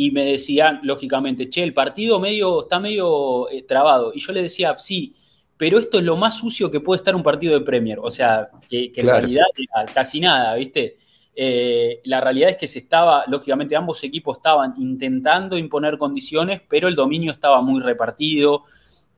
[0.00, 4.12] Y me decían, lógicamente, che, el partido medio, está medio eh, trabado.
[4.14, 5.14] Y yo le decía, sí,
[5.58, 7.98] pero esto es lo más sucio que puede estar un partido de Premier.
[8.00, 9.44] O sea, que, en realidad
[9.92, 10.96] casi nada, ¿viste?
[11.36, 16.88] Eh, la realidad es que se estaba, lógicamente ambos equipos estaban intentando imponer condiciones, pero
[16.88, 18.64] el dominio estaba muy repartido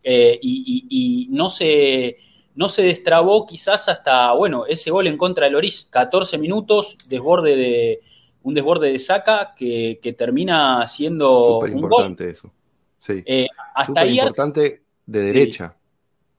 [0.03, 2.17] eh, y, no, se,
[2.57, 7.55] no se destrabó quizás hasta, bueno, ese gol en contra del Loris, 14 minutos, desborde
[7.55, 8.01] de,
[8.43, 11.61] un desborde de saca que, termina siendo...
[11.61, 12.53] Súper importante eso.
[12.99, 13.23] Sí.
[13.27, 15.77] Eh, hasta ahí importante de derecha.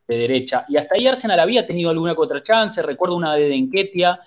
[0.07, 0.65] de derecha.
[0.69, 4.19] Y hasta ahí Arsenal había tenido alguna otra chance, recuerdo una de Denquetia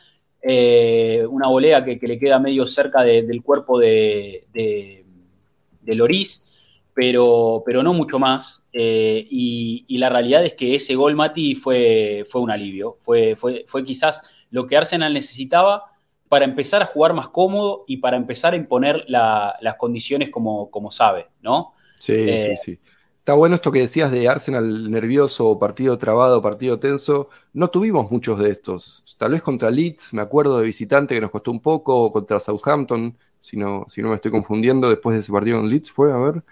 [0.49, 6.53] eh, una volea que, le queda medio cerca del cuerpo de, de, Loris,
[6.95, 8.65] pero, pero no mucho más.
[8.73, 12.97] Eh, y, la realidad es que ese gol, Mati, fue, fue un alivio.
[13.01, 15.83] Fue, fue, fue quizás lo que Arsenal necesitaba
[16.29, 20.91] para empezar a jugar más cómodo y para empezar a imponer las condiciones como, como
[20.91, 21.75] sabe, ¿no?
[21.99, 22.81] Sí, sí, eh, sí.
[23.19, 27.29] Está bueno esto que decías de Arsenal nervioso, partido trabado, partido tenso.
[27.53, 29.17] No tuvimos muchos de estos.
[29.19, 32.39] Tal vez contra Leeds, me acuerdo de visitante que nos costó un poco, o contra
[32.39, 36.13] Southampton, si no, si no me estoy confundiendo, después de ese partido en Leeds fue,
[36.13, 36.45] a ver.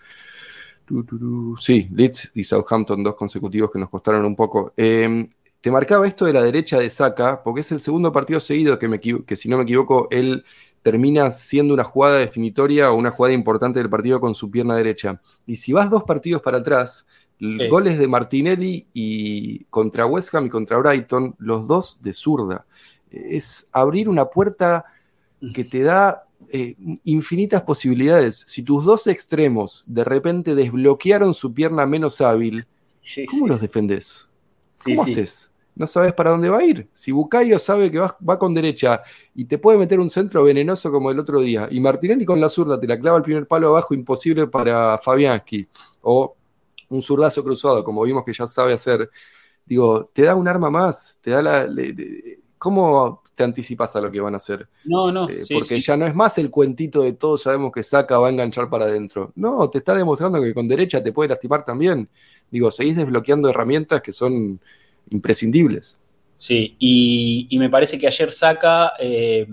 [1.58, 4.72] Sí, Leeds y Southampton, dos consecutivos que nos costaron un poco.
[4.76, 5.28] Em,
[5.64, 8.86] te marcaba esto de la derecha de Saka, porque es el segundo partido seguido que,
[8.86, 10.44] me, que si no me equivoco, él
[10.82, 15.22] termina siendo una jugada definitoria o una jugada importante del partido con su pierna derecha.
[15.46, 17.06] Y si vas dos partidos para atrás,
[17.40, 22.66] goles de Martinelli y contra West Ham y contra Brighton, los dos de zurda.
[23.10, 24.84] Es abrir una puerta
[25.54, 28.44] que te da eh, infinitas posibilidades.
[28.46, 32.66] Si tus dos extremos de repente desbloquearon su pierna menos hábil,
[33.30, 34.28] ¿cómo los defendés?
[34.84, 35.52] ¿Cómo haces?
[35.76, 36.88] No sabes para dónde va a ir.
[36.92, 39.02] Si Bucayo sabe que va, con derecha
[39.34, 42.48] y te puede meter un centro venenoso como el otro día, y Martinelli con la
[42.48, 45.68] zurda te la clava el primer palo abajo, imposible para Fabianski,
[46.02, 46.36] o
[46.88, 49.10] un zurdazo cruzado, como vimos que ya sabe hacer,
[49.64, 51.68] digo, te da un arma más, te da la...
[52.56, 54.66] ¿Cómo te anticipas a lo que van a hacer?
[54.84, 55.28] No, no.
[55.28, 58.30] Eh, porque ya no es más el cuentito de todos sabemos que saca, va a
[58.30, 59.32] enganchar para adentro.
[59.34, 62.08] No, te está demostrando que con derecha te puede lastimar también.
[62.50, 64.58] Digo, seguís desbloqueando herramientas que son
[65.10, 65.98] imprescindibles.
[66.38, 69.46] Sí, y, me parece que ayer Saca eh,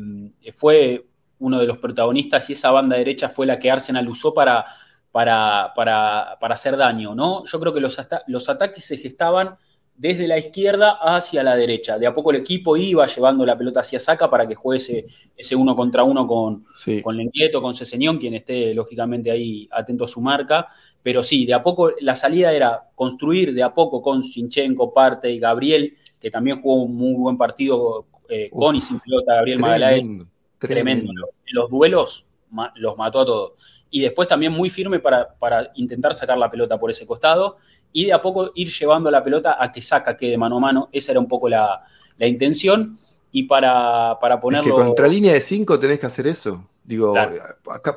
[0.51, 1.05] fue
[1.39, 4.65] uno de los protagonistas y esa banda derecha fue la que Arsenal usó para,
[5.11, 7.45] para, para, para hacer daño, ¿no?
[7.45, 9.55] Yo creo que los, los ataques se gestaban
[10.01, 11.99] desde la izquierda hacia la derecha.
[11.99, 15.05] De a poco el equipo iba llevando la pelota hacia Saca para que juegue
[15.37, 16.65] ese, uno contra uno con,
[17.03, 20.65] con Lengleto, con Ceseñón, quien esté lógicamente ahí atento a su marca.
[21.03, 25.29] Pero sí, de a poco la salida era construir de a poco con Sinchenko, Parte
[25.29, 29.59] y Gabriel, que también jugó un muy buen partido eh, con y sin pelota, Gabriel
[29.59, 30.09] Magaláes.
[30.57, 31.13] Tremendo.
[31.51, 32.25] Los duelos
[32.73, 33.51] los mató a todos.
[33.91, 37.57] Y después también muy firme para, para intentar sacar la pelota por ese costado
[37.93, 40.89] y de a poco ir llevando la pelota a que saca quede mano a mano.
[40.91, 41.81] Esa era un poco la,
[42.19, 42.97] intención.
[43.33, 44.67] Y para, para ponerlo.
[44.67, 46.67] Es que contra línea de 5 tenés que hacer eso.
[46.83, 47.13] Digo,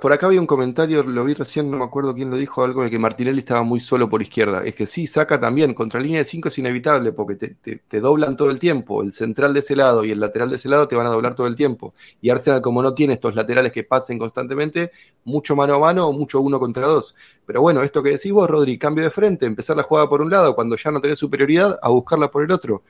[0.00, 2.82] por acá había un comentario, lo vi recién, no me acuerdo quién lo dijo, algo
[2.82, 4.62] de que Martinelli estaba muy solo por izquierda.
[4.62, 8.50] Es que sí, saca también, contra línea de 5 es inevitable porque te, doblan todo
[8.50, 9.02] el tiempo.
[9.02, 11.34] El central de ese lado y el lateral de ese lado te van a doblar
[11.34, 11.94] todo el tiempo.
[12.20, 14.92] Y Arsenal, como no tiene estos laterales que pasen constantemente,
[15.24, 17.16] mucho mano a mano o mucho uno contra dos.
[17.46, 20.30] Pero bueno, esto que decís vos, Rodri, cambio de frente, empezar la jugada por un
[20.30, 22.82] lado, cuando ya no tenés superioridad, a buscarla por el otro.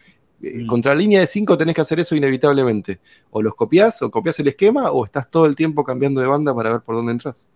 [0.42, 0.66] Eh, mm.
[0.66, 3.00] Contra la línea de 5 tenés que hacer eso inevitablemente.
[3.30, 6.54] O los copias, o copias el esquema, o estás todo el tiempo cambiando de banda
[6.54, 7.48] para ver por dónde entras.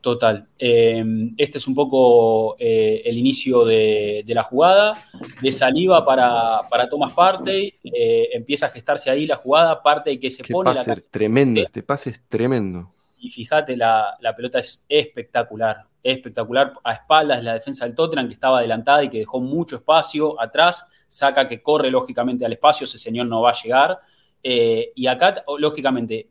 [0.00, 0.48] Total.
[0.58, 1.04] Eh,
[1.36, 4.92] este es un poco eh, el inicio de, la jugada.
[5.40, 7.74] De saliva para, para Thomas Partey.
[7.84, 9.80] empieza a gestarse ahí la jugada.
[9.80, 10.74] Partey que se pone.
[10.74, 11.60] Pase tremendo.
[11.60, 12.92] Este pase es tremendo.
[13.22, 15.86] Y fíjate, la, la pelota es espectacular.
[16.02, 16.74] Espectacular.
[16.84, 20.86] A espaldas la defensa del Tottenham que estaba adelantada y que dejó mucho espacio atrás
[21.12, 24.00] saca que corre lógicamente al espacio, ese señor no va a llegar.
[24.42, 26.30] Eh, y acá, lógicamente,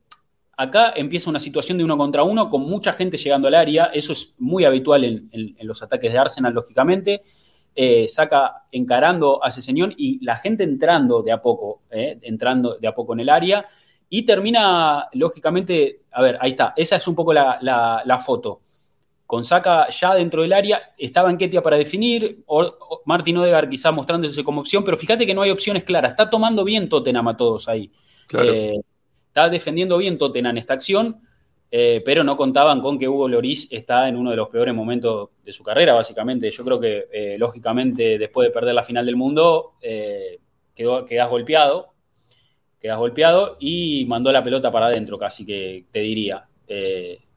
[0.57, 4.13] acá empieza una situación de uno contra uno con mucha gente llegando al área, eso
[4.13, 7.21] es muy habitual en, los ataques de Arsenal, lógicamente.
[7.75, 12.77] Eh, saca encarando a ese señor y la gente entrando de a poco, eh, entrando
[12.79, 13.67] de a poco en el área.
[14.11, 18.61] Y termina, lógicamente, a ver, ahí está, esa es un poco la, la foto
[19.31, 23.89] con Saca ya dentro del área, estaba en Ketia para definir, o, Martin Odegaard quizá
[23.89, 27.37] mostrándose como opción, pero fíjate que no hay opciones claras, está tomando bien Tottenham a
[27.37, 27.89] todos ahí.
[28.33, 28.75] Eh,
[29.27, 31.21] está defendiendo bien Tottenham esta acción,
[31.71, 35.29] eh, pero no contaban con que Hugo Loris está en uno de los peores momentos
[35.45, 36.51] de su carrera, básicamente.
[36.51, 39.75] Yo creo que, eh, lógicamente, después de perder la final del mundo,
[40.75, 41.90] quedó, quedas golpeado,
[42.81, 46.45] quedas golpeado y mandó la pelota para adentro, casi que te diría.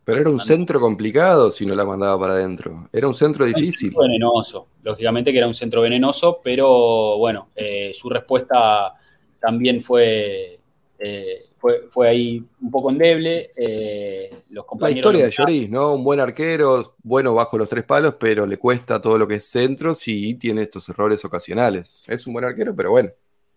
[0.05, 2.89] Pero era un centro complicado si no la mandaba para adentro.
[2.93, 3.93] Era un centro difícil.
[3.97, 4.69] Un venenoso.
[4.83, 8.93] Lógicamente que era un centro venenoso, pero bueno, eh, su respuesta
[9.41, 10.61] también fue,
[10.99, 13.53] eh, fue, fue, ahí un poco endeble.
[13.57, 15.95] Eh, los la historia de Lloris, ¿no?
[15.95, 19.49] Un buen arquero, bueno bajo los tres palos, pero le cuesta todo lo que es
[19.49, 22.05] centros y tiene estos errores ocasionales.
[22.09, 23.09] Es un buen arquero, pero bueno.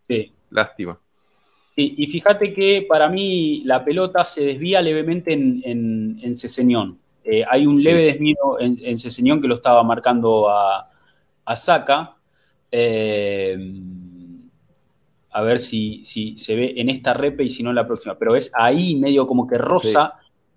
[0.07, 0.31] Sí.
[0.49, 0.97] Lástima
[1.79, 6.97] y fíjate que para mí la pelota se desvía levemente en, en, en Ceseñón.
[7.29, 10.89] Eh, hay un leve desvío en, en, Ceseñón que lo estaba marcando a,
[11.43, 12.15] a Saca.
[12.71, 13.57] Eh,
[15.31, 18.17] a ver si, si, se ve en esta repe y si no en la próxima.
[18.17, 20.15] Pero es ahí medio como que rosa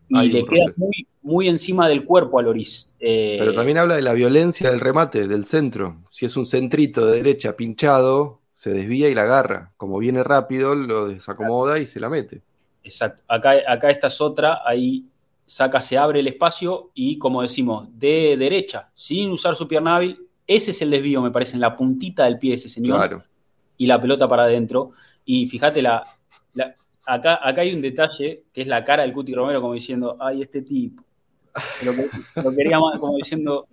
[0.09, 2.89] y le queda muy, muy, encima del cuerpo a Loris.
[3.01, 5.97] Eh, Pero también habla de la violencia del remate, del centro.
[6.11, 9.73] Si es un centrito de derecha pinchado, se desvía y la agarra.
[9.79, 12.43] Como viene rápido, lo desacomoda y se la mete.
[12.85, 13.23] Exacto.
[13.27, 15.07] Acá, acá esta es otra, ahí
[15.47, 20.29] saca, se abre el espacio y como decimos, de derecha, sin usar su pierna hábil,
[20.47, 22.99] ese es el desvío, me parece, en la puntita del pie de ese señor.
[22.99, 23.25] Claro.
[23.79, 24.91] Y la pelota para adentro.
[25.25, 26.05] Y fíjate, la,
[27.07, 30.43] acá, acá hay un detalle que es la cara del Cuti Romero como diciendo, ay,
[30.43, 31.03] este tipo.
[31.83, 31.93] lo,
[32.43, 33.69] lo, quería como diciendo,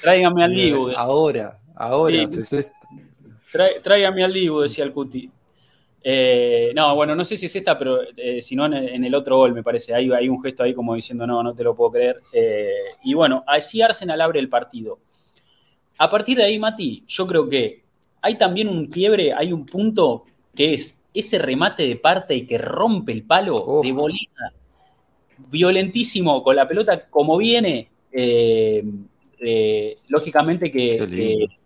[0.00, 0.92] tráigame al Dibu.
[0.96, 2.26] Ahora, ahora,
[3.82, 5.30] tráigame al Dibu, decía el Cuti.
[6.02, 9.36] Eh, no, bueno, no sé si es esta, pero eh, si no en, el otro
[9.36, 9.94] gol, me parece.
[9.94, 12.20] Hay, hay un gesto ahí como diciendo, no, no te lo puedo creer.
[12.32, 12.70] Eh,
[13.04, 14.98] y bueno, así Arsenal abre el partido.
[15.98, 17.82] A partir de ahí, Mati, yo creo que
[18.22, 22.56] hay también un quiebre, hay un punto que es ese remate de parte y que
[22.56, 24.52] rompe el palo de bolita.
[25.50, 27.88] Violentísimo, con la pelota como viene.
[30.08, 31.59] lógicamente que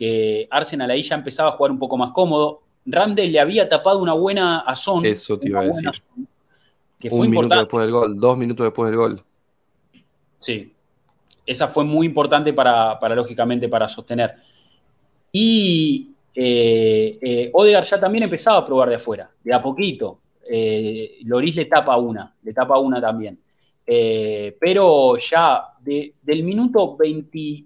[0.00, 2.62] que Arsenal ahí ya empezaba a jugar un poco más cómodo.
[2.86, 5.04] Ramsdale le había tapado una buena a Son.
[5.04, 5.90] Eso te iba a decir.
[6.98, 9.22] que fue un minuto después del gol, dos minutos después del gol.
[10.38, 10.72] Sí,
[11.44, 14.36] esa fue muy importante para, lógicamente, para sostener.
[15.32, 20.20] Y eh, eh, Odegaard ya también empezaba a probar de afuera, de a poquito.
[20.50, 23.38] Eh, Loris le tapa una, le tapa una también.
[23.86, 27.64] Eh, pero ya del minuto 20,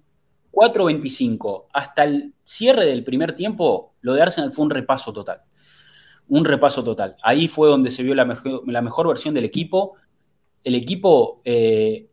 [0.55, 5.43] 4.25 hasta el cierre del primer tiempo, lo de Arsenal fue un repaso total.
[6.29, 7.17] Un repaso total.
[7.23, 9.95] Ahí fue donde se vio la mejor, versión del equipo.
[10.63, 12.09] el equipo eh,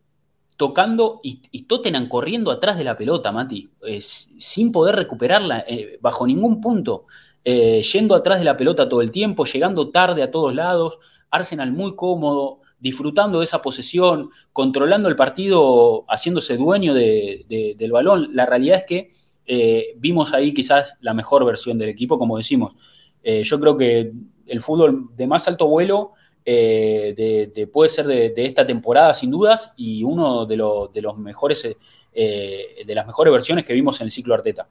[0.56, 3.70] tocando y, Tottenham corriendo atrás de la pelota, Mati,
[4.00, 7.06] sin poder recuperarla eh, bajo ningún punto,
[7.44, 10.98] eh, yendo atrás de la pelota todo el tiempo, llegando tarde a todos lados,
[11.30, 18.30] Arsenal muy cómodo, disfrutando de esa posesión, controlando el partido, haciéndose dueño del balón.
[18.34, 19.10] La realidad es que
[19.46, 22.74] eh, vimos ahí quizás la mejor versión del equipo, como decimos.
[23.22, 24.12] yo creo que
[24.46, 26.14] el fútbol de más alto vuelo
[26.44, 31.76] eh, puede ser de, esta temporada sin dudas y uno de, los mejores,
[32.12, 34.66] eh, de las mejores versiones que vimos en el ciclo Arteta.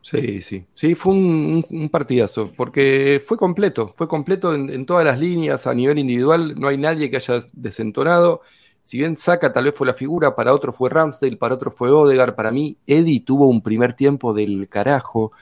[0.00, 5.66] Sí, sí, sí, fue un, partidazo, porque fue completo, fue completo en, todas las líneas,
[5.66, 8.40] a nivel individual, no hay nadie que haya desentonado.
[8.82, 11.90] Si bien Saca tal vez fue la figura, para otro fue Ramsdale, para otro fue
[11.90, 15.32] Odegar, para mí Eddie tuvo un primer tiempo del carajo,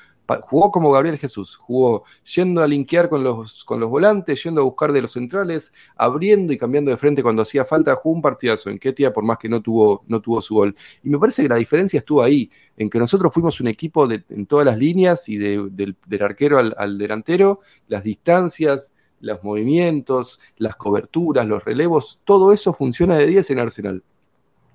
[0.43, 2.05] jugó como Gabriel Jesús, jugó
[2.35, 6.53] yendo a linkear con los, con los volantes, yendo a buscar de los centrales, abriendo
[6.53, 9.49] y cambiando de frente cuando hacía falta, jugó un partidazo en Ketia, por más que
[9.49, 10.77] no tuvo, no tuvo su gol.
[11.03, 14.47] Y me parece que la diferencia estuvo ahí, en que nosotros fuimos un equipo en
[14.47, 21.47] todas las líneas y del, arquero al, al delantero, las distancias, los movimientos, las coberturas,
[21.47, 24.03] los relevos, todo eso funciona de 10 en Arsenal.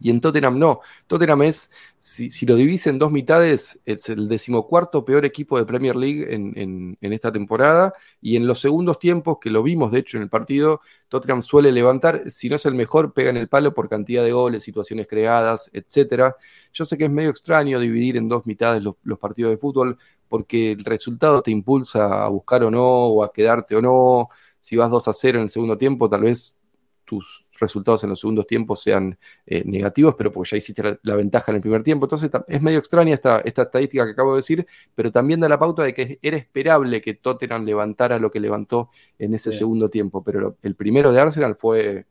[0.01, 0.81] Y en Tottenham no.
[1.05, 5.95] Tottenham es, si, lo divise en dos mitades, es el decimocuarto peor equipo de Premier
[5.95, 7.93] League en, esta temporada.
[8.19, 11.71] Y en los segundos tiempos, que lo vimos de hecho en el partido, Tottenham suele
[11.71, 15.07] levantar, si no es el mejor, pega en el palo por cantidad de goles, situaciones
[15.07, 16.33] creadas, etc.
[16.73, 19.97] Yo sé que es medio extraño dividir en dos mitades los, los partidos de fútbol,
[20.27, 24.29] porque el resultado te impulsa a buscar o no, o a quedarte o no.
[24.59, 26.59] Si vas 2 a 0 en el segundo tiempo, tal vez
[27.05, 31.51] tus resultados en los segundos tiempos sean eh, negativos, pero porque ya hiciste la, ventaja
[31.51, 32.05] en el primer tiempo.
[32.05, 35.59] Entonces es medio extraña esta, esta estadística que acabo de decir, pero también da la
[35.59, 40.23] pauta de que era esperable que Tottenham levantara lo que levantó en ese segundo tiempo,
[40.23, 42.05] pero el primero de Arsenal fue,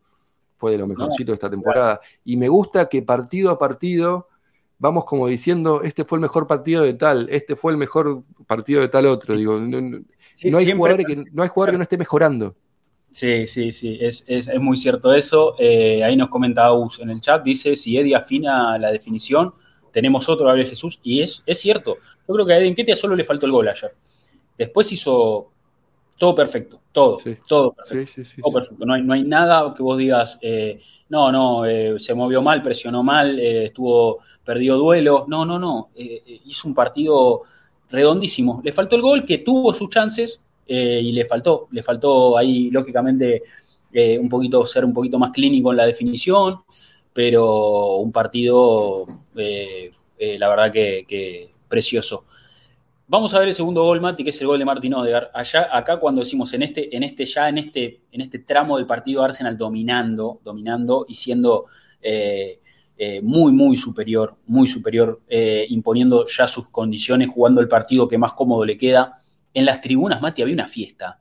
[0.56, 2.00] fue de lo mejorcito de esta temporada.
[2.24, 4.28] Y me gusta que partido a partido
[4.80, 8.80] vamos como diciendo, este fue el mejor partido de tal, este fue el mejor partido
[8.80, 9.36] de tal otro.
[9.36, 9.76] Digo, no,
[10.58, 12.56] hay, jugador que, no hay jugador que no esté mejorando.
[13.12, 14.24] Sí, sí, sí, es,
[14.60, 15.56] muy cierto eso.
[15.58, 19.52] Eh, ahí nos comenta Aus en el chat, dice, si Eddie afina la definición,
[19.90, 21.96] tenemos otro Gabriel Jesús, y es, es cierto.
[22.28, 23.92] Yo creo que a Eddie Enquetia solo le faltó el gol ayer.
[24.56, 25.50] Después hizo
[26.16, 28.84] todo perfecto, todo, todo perfecto.
[28.84, 32.62] No, hay, no hay nada que vos digas, eh, no, no, eh, se movió mal,
[32.62, 35.24] presionó mal, estuvo, perdió duelo.
[35.26, 37.42] No, no, no, hizo un partido
[37.90, 38.60] redondísimo.
[38.62, 40.40] Le faltó el gol, que tuvo sus chances,
[40.72, 43.42] eh, y le faltó, le faltó ahí, lógicamente,
[43.92, 46.60] eh, un poquito, ser un poquito más clínico en la definición,
[47.12, 49.04] pero un partido,
[49.34, 49.90] eh,
[50.38, 52.24] la verdad que, precioso.
[53.08, 55.32] Vamos a ver el segundo gol, Mati, que es el gol de Martín Odegar.
[55.34, 58.86] Allá, acá cuando decimos en este, en este, ya en este, en este tramo del
[58.86, 61.66] partido Arsenal dominando, dominando y siendo
[63.22, 65.20] muy, muy superior, muy superior,
[65.68, 69.20] imponiendo ya sus condiciones, jugando el partido que más cómodo le queda
[69.54, 71.20] en las tribunas, Mati, había una fiesta.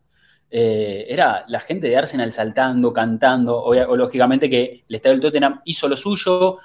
[0.52, 5.62] Eh, era la gente de Arsenal saltando, cantando, o, lógicamente que el estadio del Tottenham
[5.66, 6.58] hizo lo suyo,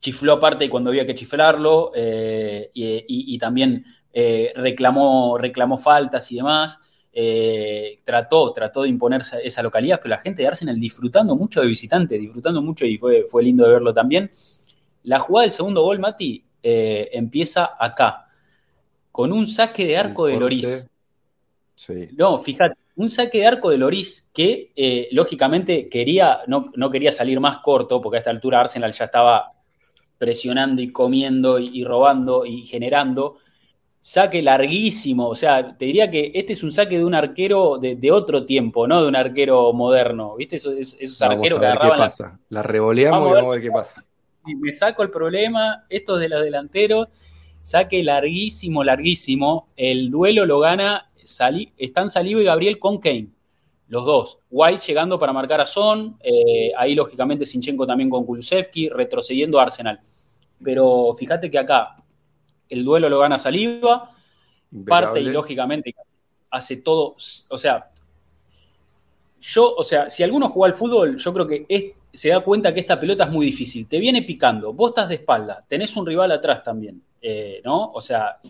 [0.00, 6.78] chifló aparte cuando había que chiflarlo, eh, y, también eh, reclamó, reclamó faltas y demás.
[8.04, 12.18] trató, trató de imponerse esa localidad, pero la gente de Arsenal disfrutando mucho de visitante,
[12.18, 14.30] disfrutando mucho y fue, fue lindo de verlo también.
[15.04, 18.28] La jugada del segundo gol, Mati, empieza acá,
[19.12, 20.38] con un saque de arco de
[22.16, 27.12] No, fíjate, un saque de arco de Loris que eh, lógicamente quería, no, no, quería
[27.12, 29.52] salir más corto, porque a esta altura Arsenal ya estaba
[30.18, 33.36] presionando y comiendo y, robando y generando.
[34.00, 38.10] Saque larguísimo, o sea, te diría que este es un saque de un arquero de,
[38.10, 40.56] otro tiempo, no de un arquero moderno, ¿viste?
[40.56, 41.98] Esos, esos arqueros que agarraban.
[41.98, 42.40] Qué pasa.
[42.48, 44.04] La, revoleamos y vamos a ver qué pasa.
[44.46, 47.08] Y me saco el problema, estos de los delanteros,
[47.60, 49.68] saque larguísimo, larguísimo.
[49.76, 51.07] El duelo lo gana
[51.76, 53.28] están Saliba y Gabriel con Kane.
[53.88, 54.38] Los dos.
[54.50, 56.18] White llegando para marcar a Son.
[56.22, 60.00] Eh, ahí, lógicamente, Sinchenko también con Kulusevski, retrocediendo a Arsenal.
[60.62, 61.96] Pero fíjate que acá
[62.68, 64.14] el duelo lo gana Saliba.
[64.86, 65.94] Parte y, lógicamente,
[66.50, 67.16] hace todo.
[67.48, 67.90] O sea,
[69.40, 72.80] yo, o sea, si alguno juega al fútbol, yo creo que se da cuenta que
[72.80, 73.86] esta pelota es muy difícil.
[73.88, 77.92] Te viene picando, vos estás de espalda, tenés un rival atrás también, eh, ¿no?
[77.92, 78.40] O sea,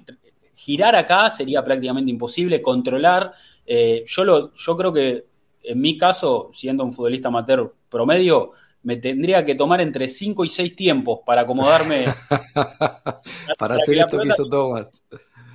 [0.59, 3.33] girar acá sería prácticamente imposible, controlar.
[3.65, 5.25] Eh, yo, lo, yo creo que
[5.63, 8.53] en mi caso, siendo un futbolista amateur promedio,
[8.83, 12.07] me tendría que tomar entre 5 y 6 tiempos para acomodarme.
[13.59, 15.01] para, hacer esto que hizo Thomas.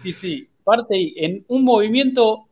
[0.03, 0.49] Sí, sí.
[0.63, 2.47] Parte en un movimiento,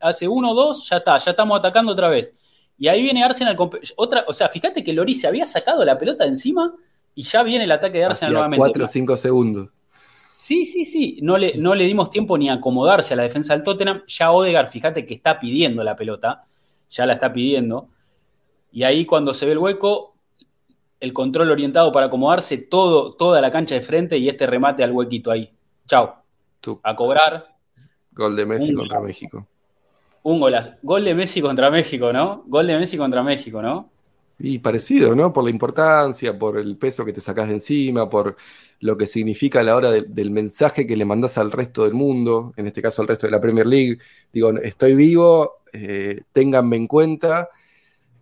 [0.00, 2.32] hace uno o dos, ya está, ya estamos atacando otra vez.
[2.78, 3.56] Y ahí viene Arsenal
[3.96, 6.74] otra, o sea, fíjate que Loris se había sacado la pelota encima
[7.14, 8.58] y ya viene el ataque de Arsenal nuevamente.
[8.58, 9.68] 4 o 5 segundos.
[10.44, 11.18] Sí, sí, sí.
[11.22, 14.02] No le, no le dimos tiempo ni a acomodarse a la defensa del Tottenham.
[14.06, 16.44] Ya Odegar, fíjate que está pidiendo la pelota.
[16.90, 17.88] Ya la está pidiendo.
[18.70, 20.16] Y ahí cuando se ve el hueco,
[21.00, 24.92] el control orientado para acomodarse, todo, toda la cancha de frente y este remate al
[24.92, 25.50] huequito ahí.
[25.88, 26.14] Chao.
[26.82, 27.56] A cobrar.
[28.12, 29.48] Gol de Messi contra México.
[30.24, 30.72] Un golazo.
[30.82, 32.44] Gol de Messi contra México, ¿no?
[32.48, 33.88] Gol de Messi contra México, ¿no?
[34.38, 35.32] Y parecido, ¿no?
[35.32, 38.36] Por la importancia, por el peso que te sacas de encima, por
[38.80, 42.52] lo que significa a la hora del mensaje que le mandas al resto del mundo,
[42.56, 43.98] en este caso al resto de la Premier League.
[44.32, 47.48] Digo, estoy vivo, eh, ténganme en cuenta,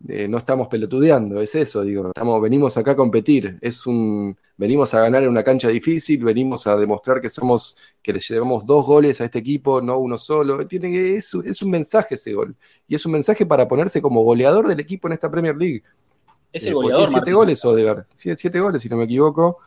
[0.08, 4.94] eh, no estamos pelotudeando, es eso, digo, estamos, venimos acá a competir, es un, venimos
[4.94, 8.86] a ganar en una cancha difícil, venimos a demostrar que somos, que le llevamos dos
[8.86, 10.66] goles a este equipo, no uno solo.
[10.66, 12.54] Tiene, es, es un mensaje ese gol.
[12.86, 15.82] Y es un mensaje para ponerse como goleador del equipo en esta Premier League.
[16.52, 17.08] Es el eh, goleador.
[17.08, 18.04] Siete goles, Odegaard.
[18.14, 19.58] siete goles, si no me equivoco.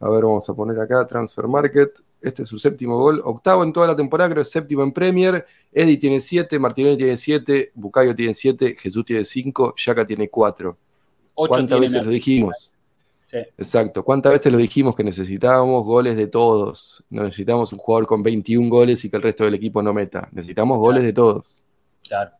[0.00, 2.00] A ver, vamos a poner acá Transfer Market.
[2.20, 3.20] Este es su séptimo gol.
[3.24, 5.44] Octavo en toda la temporada, creo es séptimo en Premier.
[5.72, 10.76] Eddie tiene siete, Martinelli tiene siete, Bucayo tiene siete, Jesús tiene cinco, Yaka tiene cuatro.
[11.34, 12.72] ¿Cuántas veces lo dijimos?
[13.30, 14.04] Exacto.
[14.04, 17.04] ¿Cuántas veces lo dijimos que necesitábamos goles de todos?
[17.10, 20.28] No necesitamos un jugador con 21 goles y que el resto del equipo no meta.
[20.32, 21.62] Necesitamos goles de todos.
[22.02, 22.37] Claro.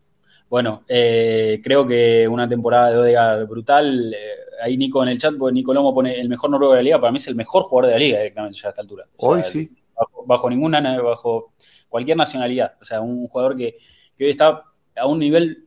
[0.48, 4.14] Bueno, eh, creo que una temporada de Odegaard brutal.
[4.14, 4.18] Eh,
[4.62, 7.00] ahí Nico en el chat, porque Nico Lomo pone el mejor noruego de la liga.
[7.00, 9.06] Para mí es el mejor jugador de la liga directamente ya a esta altura.
[9.18, 9.70] Hoy sí.
[10.26, 11.52] Bajo, ninguna, bajo
[11.88, 12.74] cualquier nacionalidad.
[12.80, 13.76] O sea, un jugador que,
[14.20, 14.62] hoy está
[14.96, 15.66] a un nivel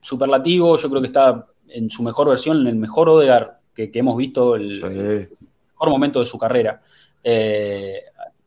[0.00, 0.76] superlativo.
[0.76, 4.54] Yo creo que está en su mejor versión, en el mejor Odegaard que, hemos visto,
[4.54, 6.80] el, mejor momento de su carrera.
[7.24, 8.02] Eh,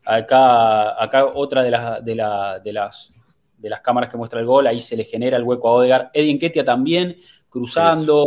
[0.06, 2.16] acá, acá otra de las, de,
[2.64, 3.15] de las
[3.66, 6.12] de las cámaras que muestra el gol, ahí se le genera el hueco a Odegar.
[6.14, 7.18] Eddie Enquetia también,
[7.50, 8.24] cruzando,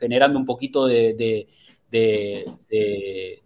[0.00, 1.46] generando un poquito de,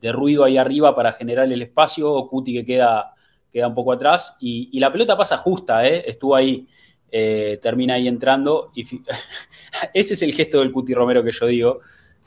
[0.01, 2.27] ruido ahí arriba para generar el espacio.
[2.29, 3.13] Cuti que queda,
[3.53, 4.39] queda un poco atrás.
[4.41, 6.05] Y, la pelota pasa justa, ¿eh?
[6.07, 6.67] estuvo ahí,
[7.13, 8.73] eh, termina ahí entrando.
[8.75, 8.87] Y
[9.93, 11.81] ese es el gesto del Cuti Romero que yo digo.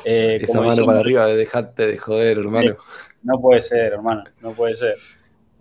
[0.05, 2.77] Eh, Esa mano para arriba de dejarte de joder, hermano.
[3.23, 4.95] No puede ser, hermano, no puede ser.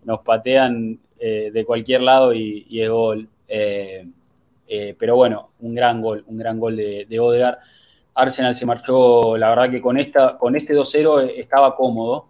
[0.05, 3.31] Nos patean de cualquier lado y, y es gol.
[3.49, 4.07] Eh,
[4.67, 7.59] eh, pero bueno, un gran gol, un gran gol de, de, Odegaard.
[8.15, 12.29] Arsenal se marchó, la verdad que con, esta, con este 2-0 estaba cómodo.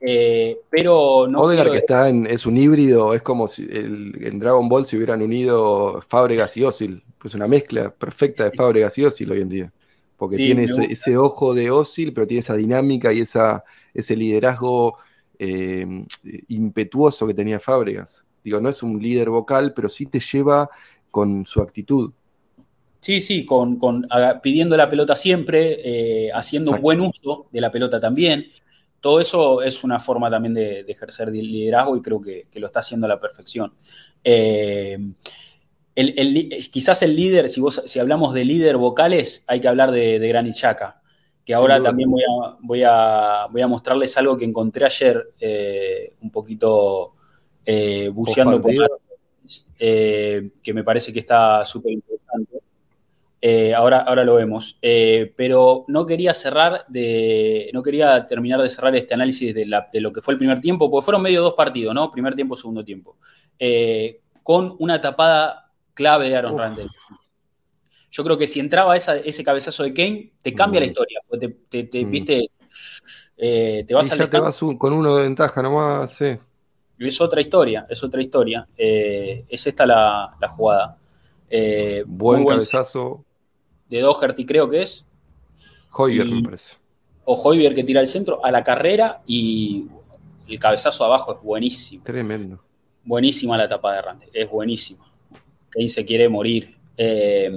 [0.00, 4.68] Eh, pero no Odegaard que está en, es un híbrido, es como si en Dragon
[4.68, 7.02] Ball se hubieran unido Fábregas y Osil.
[7.18, 9.72] Pues una mezcla perfecta de Fábregas y Osil hoy en día.
[10.16, 13.62] Porque tiene ese, ojo de Osil, pero tiene esa dinámica y esa,
[13.94, 14.98] ese liderazgo
[16.48, 18.24] impetuoso que tenía Fábregas.
[18.48, 20.70] Digo, no es un líder vocal, pero sí te lleva
[21.10, 22.12] con su actitud.
[22.98, 23.78] Sí, sí, con,
[24.42, 28.46] pidiendo la pelota siempre, eh, haciendo un buen uso de la pelota también.
[29.00, 33.04] Todo eso es una forma también de, ejercer liderazgo y creo que, lo está haciendo
[33.04, 33.74] a la perfección.
[34.24, 34.98] Eh,
[36.72, 40.54] quizás el líder, si, si hablamos de líder vocales, hay que hablar de, de Granit
[40.54, 41.02] Xhaka,
[41.44, 46.14] que ahora también voy a, voy, a, voy a, mostrarles algo que encontré ayer eh,
[46.22, 47.17] un poquito
[47.70, 48.72] eh, buceando por
[49.78, 52.60] eh, que me parece que está súper interesante.
[53.42, 54.78] Eh, ahora, ahora lo vemos.
[54.80, 57.70] pero no quería cerrar de.
[57.74, 61.04] No quería terminar de cerrar este análisis de, lo que fue el primer tiempo, porque
[61.04, 62.10] fueron medio dos partidos, ¿no?
[62.10, 63.18] Primer tiempo, segundo tiempo.
[64.42, 66.88] con una tapada clave de Aaron Randall.
[68.10, 70.88] Yo creo que si entraba ese cabezazo de Kane, te cambia la mm.
[70.88, 71.20] historia.
[71.68, 72.10] Te, te, mm.
[72.10, 72.50] viste,
[73.36, 76.38] te vas y ya te vas con uno de ventaja nomás, sí
[77.06, 78.66] es otra historia, es otra historia.
[78.76, 80.96] Eh, es esta la, jugada.
[81.48, 83.24] Eh, buen cabezazo.
[83.88, 85.04] De Doherty creo que es.
[85.92, 86.76] Hoyer, me parece.
[87.24, 89.86] O Hoyer que tira el centro a la carrera y
[90.46, 92.04] el cabezazo abajo es buenísimo.
[92.04, 92.62] Tremendo.
[93.04, 95.10] Buenísima la tapa de Rande, es buenísima.
[95.70, 96.76] Kane se quiere morir.
[96.96, 97.50] Eh,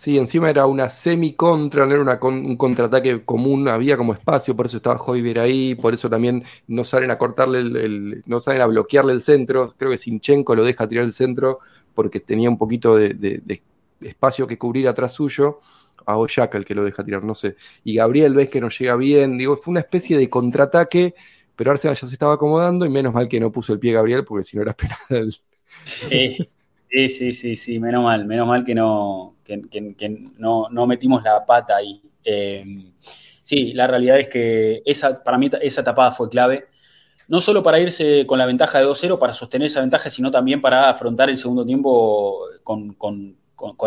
[0.00, 4.78] Sí, encima era una semi-contra, no era un contraataque común, había como espacio, por eso
[4.78, 9.12] estaba Hoiber ahí, por eso también no salen a cortarle el, no salen a bloquearle
[9.12, 9.74] el centro.
[9.76, 11.58] Creo que Sinchenko lo deja tirar el centro
[11.94, 13.62] porque tenía un poquito de,
[14.00, 15.60] espacio que cubrir atrás suyo.
[16.06, 17.56] A Oyaka el que lo deja tirar, no sé.
[17.84, 21.14] Y Gabriel ves que no llega bien, digo, fue una especie de contraataque,
[21.54, 24.24] pero Arsenal ya se estaba acomodando y menos mal que no puso el pie Gabriel
[24.24, 25.36] porque si no era esperada el...
[25.84, 29.36] Sí, sí, sí, sí, menos mal, menos mal que no,
[29.70, 32.00] que, no, metimos la pata ahí.
[32.24, 32.64] Eh,
[33.42, 36.66] sí, la realidad es que esa, para mí esa tapada fue clave,
[37.28, 40.60] no solo para irse con la ventaja de 2-0, para sostener esa ventaja, sino también
[40.60, 43.36] para afrontar el segundo tiempo con, con,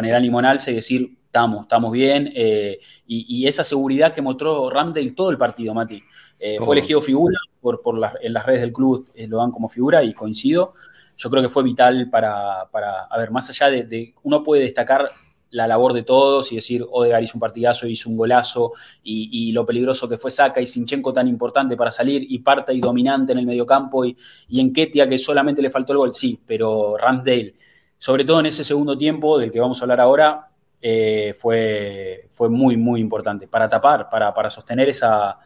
[0.05, 2.32] el ánimo en alza y decir, estamos, estamos bien.
[2.36, 6.01] Eh, y, esa seguridad que mostró Ramdale todo el partido, Mati.
[6.39, 7.82] Eh, fue elegido figura, por,
[8.22, 10.74] en las redes del club lo dan como figura y coincido.
[11.18, 15.09] Yo creo que fue vital para, a ver, más allá de, uno puede destacar
[15.54, 18.74] la labor de todos y decir, Odegaard hizo un partidazo, hizo un golazo,
[19.04, 22.82] y, lo peligroso que fue Saca y Sinchenko tan importante para salir, y Parta y
[22.82, 24.18] dominante en el mediocampo, y,
[24.49, 27.56] y en Ketia que solamente le faltó el gol, sí, pero Ramsdale,
[27.97, 30.49] sobre todo en ese segundo tiempo del que vamos a hablar ahora,
[30.82, 35.39] eh, fue, fue muy, muy importante para tapar, para, para sostener esa,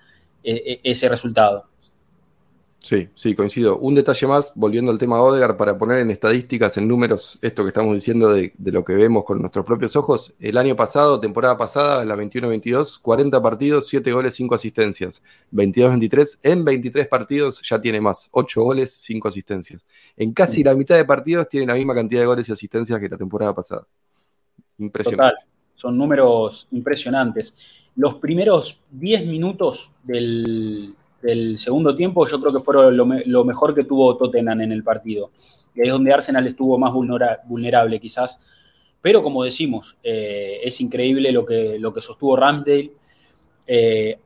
[0.44, 1.68] e, e, ese resultado.
[2.88, 3.78] Sí, sí, coincido.
[3.80, 7.68] Un detalle más, volviendo al tema Odegar, para poner en estadísticas, en números, esto que
[7.68, 10.34] estamos diciendo de, lo que vemos con nuestros propios ojos.
[10.40, 15.22] El año pasado, temporada pasada, la 21-22, 40 partidos, 7 goles, 5 asistencias.
[15.52, 19.84] 22-23, en 23 partidos ya tiene más, 8 goles, 5 asistencias.
[20.16, 23.10] En casi la mitad de partidos tiene la misma cantidad de goles y asistencias que
[23.10, 23.86] la temporada pasada.
[24.78, 25.36] Impresionante.
[25.42, 27.54] Total, son números impresionantes.
[27.98, 33.84] Los primeros 10 minutos del del segundo tiempo, yo creo que fueron lo, mejor que
[33.84, 35.32] tuvo Tottenham en el partido.
[35.74, 38.40] Y ahí es donde Arsenal estuvo más vulnerable, quizás.
[39.02, 42.92] Pero como decimos, eh, es increíble lo que, lo que sostuvo Ramsdale.
[43.66, 44.20] Eh,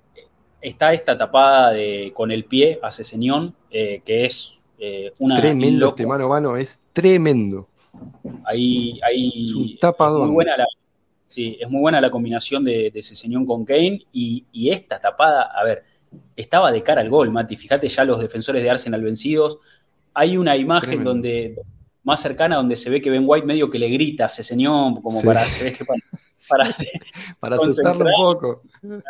[0.61, 4.59] está esta tapada de, con el pie a Ceseñón, eh, que es
[5.19, 5.39] una.
[5.39, 7.67] Tremendo este mano a mano, es tremendo.
[8.45, 10.21] Ahí, ahí es un tapadón.
[10.21, 10.65] Es muy buena la,
[11.27, 14.05] sí, es muy buena la combinación de, de Ceseñón con Kane.
[14.13, 15.83] Y, y esta tapada, a ver,
[16.36, 17.57] estaba de cara al gol, Mati.
[17.57, 19.59] Fíjate ya los defensores de Arsenal vencidos.
[20.14, 21.55] Hay una imagen donde
[22.03, 25.01] más cercana donde se ve que Ben White medio que le grita a ese señor
[25.01, 25.43] como para,
[26.49, 26.76] para,
[27.39, 28.62] para, asustarlo un poco.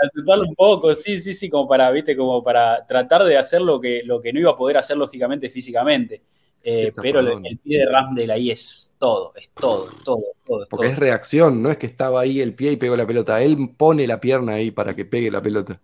[0.03, 3.79] asustarlo un poco, sí, sí, sí, como para, viste, como para tratar de hacer lo
[3.79, 6.21] que, lo que no iba a poder hacer lógicamente físicamente.
[6.63, 10.67] Eh, pero el, pie de Ramsdale ahí es todo, es todo, todo, todo.
[10.69, 13.41] Porque es reacción, no es que estaba ahí el pie y pegó la pelota.
[13.41, 15.79] Él pone la pierna ahí para que pegue la pelota.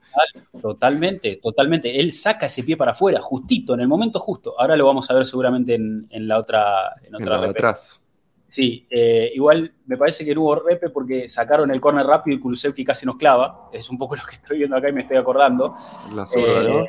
[0.62, 2.00] Totalmente, totalmente.
[2.00, 4.60] Él saca ese pie para afuera, justito, en el momento justo.
[4.60, 6.96] Ahora lo vamos a ver seguramente en, la otra.
[7.04, 8.00] En, otra de atrás.
[8.48, 12.40] Sí, eh, igual me parece que no hubo repe porque sacaron el córner rápido y
[12.40, 13.70] Kulusevski casi nos clava.
[13.74, 15.74] Es un poco lo que estoy viendo acá y me estoy acordando.
[16.14, 16.84] La ¿no?
[16.84, 16.88] Eh,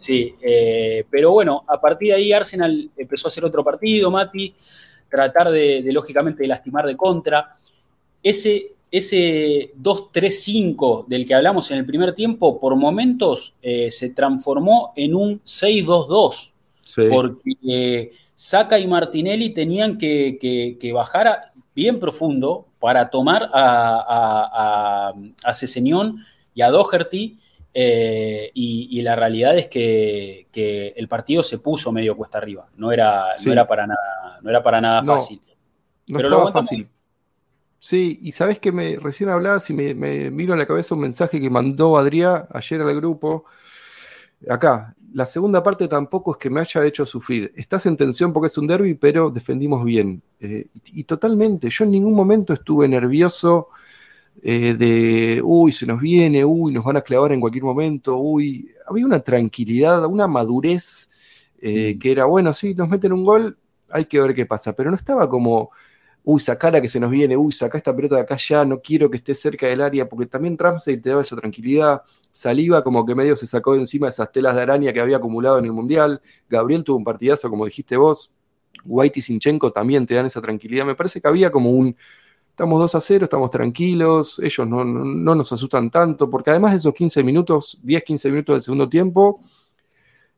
[0.00, 4.54] Sí, eh, pero bueno, a partir de ahí Arsenal empezó a hacer otro partido, Mati,
[5.10, 7.54] tratar de, lógicamente de lastimar de contra.
[8.22, 14.94] Ese, ese 2-3-5 del que hablamos en el primer tiempo, por momentos eh, se transformó
[14.96, 16.50] en un 6-2-2,
[17.10, 25.52] porque eh, Saka y Martinelli tenían que, bajar bien profundo para tomar a, a, a
[25.52, 26.24] Ceseñón
[26.54, 27.36] y a Doherty
[27.72, 30.46] eh, y, la realidad es que,
[30.96, 32.68] el partido se puso medio cuesta arriba.
[32.76, 35.40] No era, no era para nada, no era para nada fácil.
[36.06, 36.88] No Pero estaba fácil.
[37.78, 41.00] Sí, y sabes que me recién hablabas y me, me vino a la cabeza un
[41.00, 43.46] mensaje que mandó Adrián ayer al grupo.
[44.48, 47.52] Acá, la segunda parte tampoco es que me haya hecho sufrir.
[47.56, 50.22] Estás en tensión porque es un derby, pero defendimos bien.
[50.40, 53.68] Eh, y totalmente, yo en ningún momento estuve nervioso
[54.42, 58.70] eh, de, uy, se nos viene, uy, nos van a clavar en cualquier momento, uy,
[58.86, 61.10] había una tranquilidad, una madurez
[61.60, 61.98] eh, mm.
[61.98, 63.58] que era, bueno, sí, nos meten un gol,
[63.90, 65.70] hay que ver qué pasa, pero no estaba como,
[66.24, 69.10] uy, sacar que se nos viene, uy, saca esta pelota de acá ya, no quiero
[69.10, 72.02] que esté cerca del área, porque también Ramsey te daba esa tranquilidad,
[72.32, 75.58] Saliva como que medio se sacó de encima esas telas de araña que había acumulado
[75.58, 78.32] en el Mundial, Gabriel tuvo un partidazo, como dijiste vos,
[78.86, 81.94] White y Sinchenko también te dan esa tranquilidad, me parece que había como un
[82.60, 86.92] estamos 2 a 0, estamos tranquilos, ellos no, nos asustan tanto, porque además de esos
[86.92, 89.40] 15 minutos, 10, 15 minutos del segundo tiempo,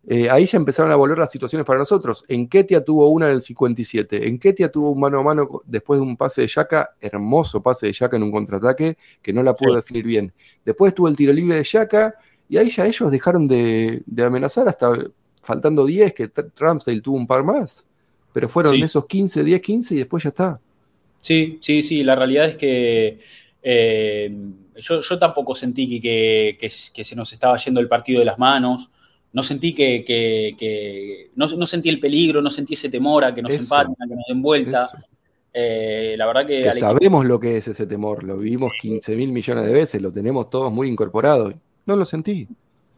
[0.07, 2.25] eh, ahí ya empezaron a volver las situaciones para nosotros.
[2.29, 5.99] En Ketia tuvo una en el 57, en Ketia tuvo un mano a mano después
[5.99, 9.57] de un pase de Yaka, hermoso pase de Yaka en un contraataque, que no la
[9.57, 10.33] pudo definir bien.
[10.65, 12.15] Después tuvo el tiro libre de Yaka,
[12.49, 14.93] y ahí ya ellos dejaron de, amenazar hasta
[15.43, 17.85] faltando 10, que Ramsdale tuvo un par más.
[18.33, 20.61] Pero fueron esos 15, 10, 15 y después ya está.
[21.23, 23.19] Sí, sí, sí, la realidad es que
[23.63, 24.31] eh,
[24.77, 28.91] yo, tampoco sentí que, que, se nos estaba yendo el partido de las manos,
[29.33, 33.95] no sentí que, no, sentí el peligro, no sentí ese temor a que nos empaten,
[33.99, 34.91] a que nos den vuelta.
[35.55, 36.73] Eh, la verdad que...
[36.73, 40.51] sabemos lo que es ese temor, lo vivimos 15 mil millones de veces, lo tenemos
[40.51, 41.53] todos muy incorporado.
[41.87, 42.49] No lo sentí.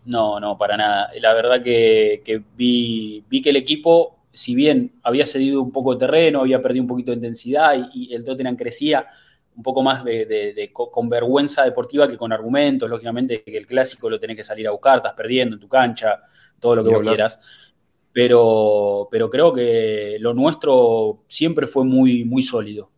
[0.07, 1.11] No, no, para nada.
[1.21, 6.01] La verdad que, vi, vi que el equipo si bien había cedido un poco de
[6.01, 9.07] terreno, había perdido un poquito de intensidad y, el Tottenham crecía
[9.57, 14.19] un poco más de, con vergüenza deportiva que con argumentos, lógicamente que el clásico lo
[14.19, 16.21] tenés que salir a buscar, estás perdiendo en tu cancha,
[16.59, 17.39] todo lo que vos quieras.
[18.13, 22.91] Pero, pero creo que lo nuestro siempre fue muy, muy sólido,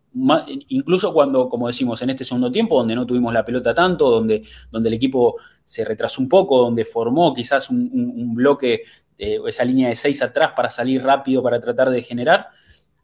[0.69, 4.43] incluso cuando, como decimos, en este segundo tiempo, donde no tuvimos la pelota tanto, donde,
[4.71, 8.83] donde el equipo se retrasó un poco, donde formó quizás un, bloque,
[9.19, 12.49] eh, esa línea de seis atrás para salir rápido, para tratar de generar,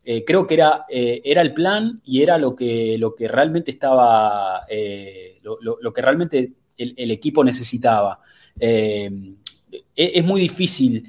[0.04, 3.70] eh, creo que era, eh, era el plan y era lo que, lo que realmente
[3.70, 4.66] estaba,
[5.42, 8.20] lo, que realmente el, equipo necesitaba.
[8.58, 9.10] E,
[9.94, 11.08] es muy difícil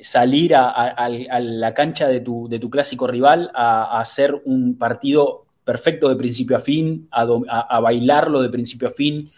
[0.00, 6.08] salir a, la cancha de tu, de tu clásico rival a, hacer un partido perfecto
[6.08, 9.30] de principio a fin, a, bailarlo de principio a fin.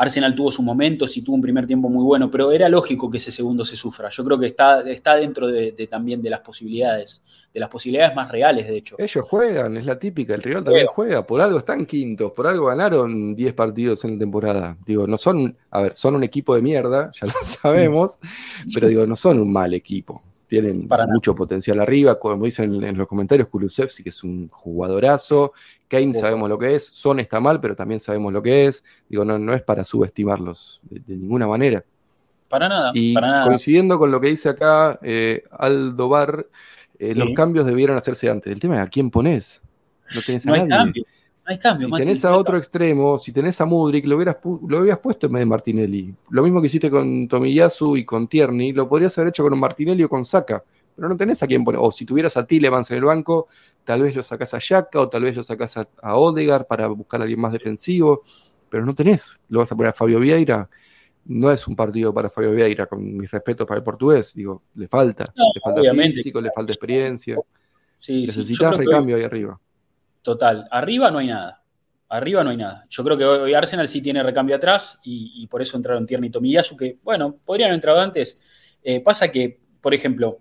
[0.00, 3.18] Arsenal tuvo sus momentos y tuvo un primer tiempo muy bueno, pero era lógico que
[3.18, 4.08] ese segundo se sufra.
[4.08, 7.20] Yo creo que está, está dentro de, también de las posibilidades
[7.52, 8.94] de las posibilidades más reales, de hecho.
[8.96, 12.66] Ellos juegan, es la típica, el rival también juega, por algo están quintos, por algo
[12.66, 14.78] ganaron 10 partidos en la temporada.
[14.86, 18.20] Digo, no son, a ver, son un equipo de mierda, ya lo sabemos,
[18.72, 20.22] pero digo, no son un mal equipo.
[20.46, 25.52] Tienen mucho potencial arriba, como dicen en los comentarios, Kulusevski, que es un jugadorazo,
[25.90, 28.84] Kane sabemos lo que es, Son está mal, pero también sabemos lo que es.
[29.08, 31.84] Digo, no, no es para subestimarlos de, ninguna manera.
[32.48, 33.14] Para nada, y
[33.44, 36.46] coincidiendo con lo que dice acá eh, Aldo Bar,
[36.98, 38.52] eh, los cambios debieron hacerse antes.
[38.52, 39.60] El tema es a quién pones.
[40.14, 41.04] No tenés a nadie.
[41.44, 44.98] Hay cambio, si tenés a otro extremo, si tenés a Mudrik, lo hubieras, lo habías
[44.98, 46.14] puesto en vez de Martinelli.
[46.28, 50.04] Lo mismo que hiciste con Tomiyasu y con Tierney, lo podrías haber hecho con Martinelli
[50.04, 50.62] o con Saka.
[50.96, 51.80] Pero no tenés a quién poner.
[51.82, 53.48] O si tuvieras a Tillemans en el banco,
[53.84, 56.88] tal vez lo sacás a Yaka o tal vez lo sacás a, a Odegar para
[56.88, 58.22] buscar a alguien más defensivo.
[58.68, 59.40] Pero no tenés.
[59.48, 60.68] Lo vas a poner a Fabio Vieira
[61.26, 64.88] no es un partido para Fabio Vieira, con mis respetos para el portugués, digo, le
[64.88, 67.36] falta, le falta físico, le falta experiencia.
[67.96, 69.60] Sí, Necesitas recambio ahí arriba.
[70.22, 71.62] Total, arriba no hay nada.
[72.08, 72.86] Arriba no hay nada.
[72.88, 76.32] Yo creo que hoy Arsenal sí tiene recambio atrás y, por eso entraron Tierney y
[76.32, 78.42] Tomiyasu, que, bueno, podrían haber entrado antes.
[78.82, 80.40] Eh, pasa que, por ejemplo,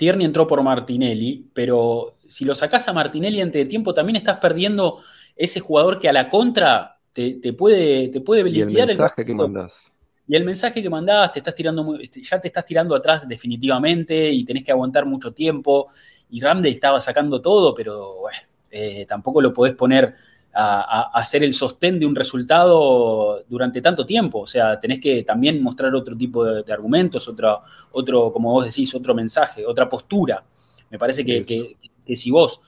[0.00, 4.38] Tierney entró por Martinelli, pero si lo sacás a Martinelli antes de tiempo, también estás
[4.38, 5.00] perdiendo
[5.36, 9.92] ese jugador que a la contra te, puede, te puede Y el mensaje que mandás.
[10.26, 14.30] Y el mensaje que mandás, te estás tirando este, ya te estás tirando atrás definitivamente
[14.30, 15.88] y tenés que aguantar mucho tiempo.
[16.30, 18.22] Y Ramdale estaba sacando todo, pero
[18.70, 20.14] eh, tampoco lo podés poner
[20.52, 24.40] a, hacer el sostén de un resultado durante tanto tiempo.
[24.40, 28.94] O sea, tenés que también mostrar otro tipo de, argumentos, otro, otro, como vos decís,
[28.94, 30.44] otro mensaje, otra postura.
[30.90, 32.60] Me parece que, que, si vos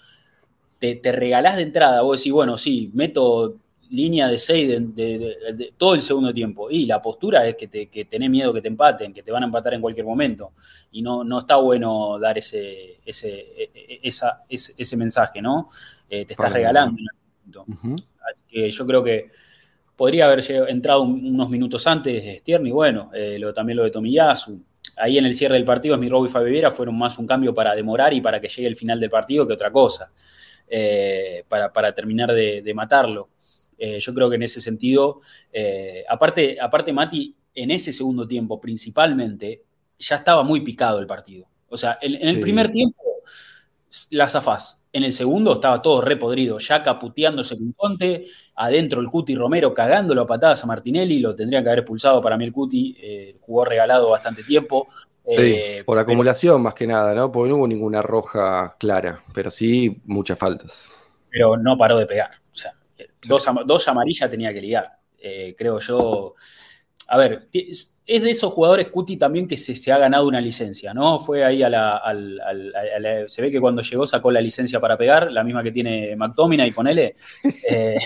[0.79, 3.55] te, te, regalás de entrada, vos decís, bueno, sí, meto
[3.91, 6.71] línea de 6 de, todo el segundo tiempo.
[6.71, 9.43] Y la postura es que, te, que tenés miedo que te empaten, que te van
[9.43, 10.53] a empatar en cualquier momento.
[10.93, 15.69] Y no, no está bueno dar ese, ese, e, e, esa, ese, mensaje, ¿no?
[16.09, 17.03] Eh, te estás regalando.
[17.61, 19.31] Así que yo creo que
[19.97, 24.61] podría haber entrado unos minutos antes Tierney, bueno, eh, lo, también lo de Tomiyasu.
[24.97, 28.13] Ahí en el cierre del partido, Smirrow y Fabiera fueron más un cambio para demorar
[28.13, 30.11] y para que llegue el final del partido que otra cosa,
[30.69, 33.31] eh, para, terminar de matarlo.
[33.85, 35.23] Eh, yo creo que en ese sentido,
[35.53, 39.65] eh, aparte, aparte Mati, en ese segundo tiempo principalmente,
[39.99, 41.49] ya estaba muy picado el partido.
[41.69, 43.03] O sea, en, el primer tiempo,
[44.11, 44.81] la zafás.
[44.93, 48.27] En el segundo estaba todo repodrido, ya caputeándose con Conte,
[48.57, 52.37] adentro el Cuti Romero cagándolo a patadas a Martinelli, lo tendría que haber pulsado para
[52.37, 54.89] mí el Cuti, eh, jugó regalado bastante tiempo.
[55.25, 57.31] Sí, por acumulación más que nada, ¿no?
[57.33, 60.93] Porque no hubo ninguna roja clara, pero sí muchas faltas.
[61.31, 62.31] Pero no paró de pegar.
[62.51, 62.75] O sea,
[63.25, 66.35] Dos, amarillas tenía que ligar, eh, creo yo.
[67.07, 67.49] A ver,
[68.05, 71.21] es de esos jugadores Cuti también que se, ha ganado una licencia, ¿no?
[71.21, 75.45] Fue ahí a la, Se ve que cuando llegó sacó la licencia para pegar, la
[75.45, 77.15] misma que tiene McTominay, ponele.
[77.65, 77.97] Eh,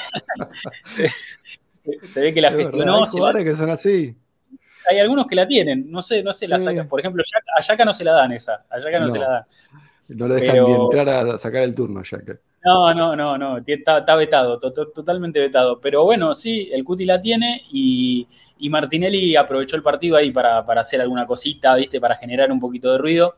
[2.05, 3.05] se, ve que la gestionó.
[3.05, 4.15] Hay jugadores que son así.
[4.89, 6.89] Hay algunos que la tienen, no sé, no sé, la sacan.
[6.89, 7.23] Por ejemplo,
[7.57, 9.45] a Yaka no se la dan esa, a Yaka no, se la dan.
[10.11, 12.39] No le dejan ni entrar a sacar el turno, Yaka.
[12.65, 15.81] No, no, no, no, está, vetado, totalmente vetado.
[15.81, 18.27] Pero bueno, sí, el Cuti la tiene y,
[18.69, 22.01] Martinelli aprovechó el partido ahí para, hacer alguna cosita, ¿viste?
[22.01, 23.37] Para generar un poquito de ruido.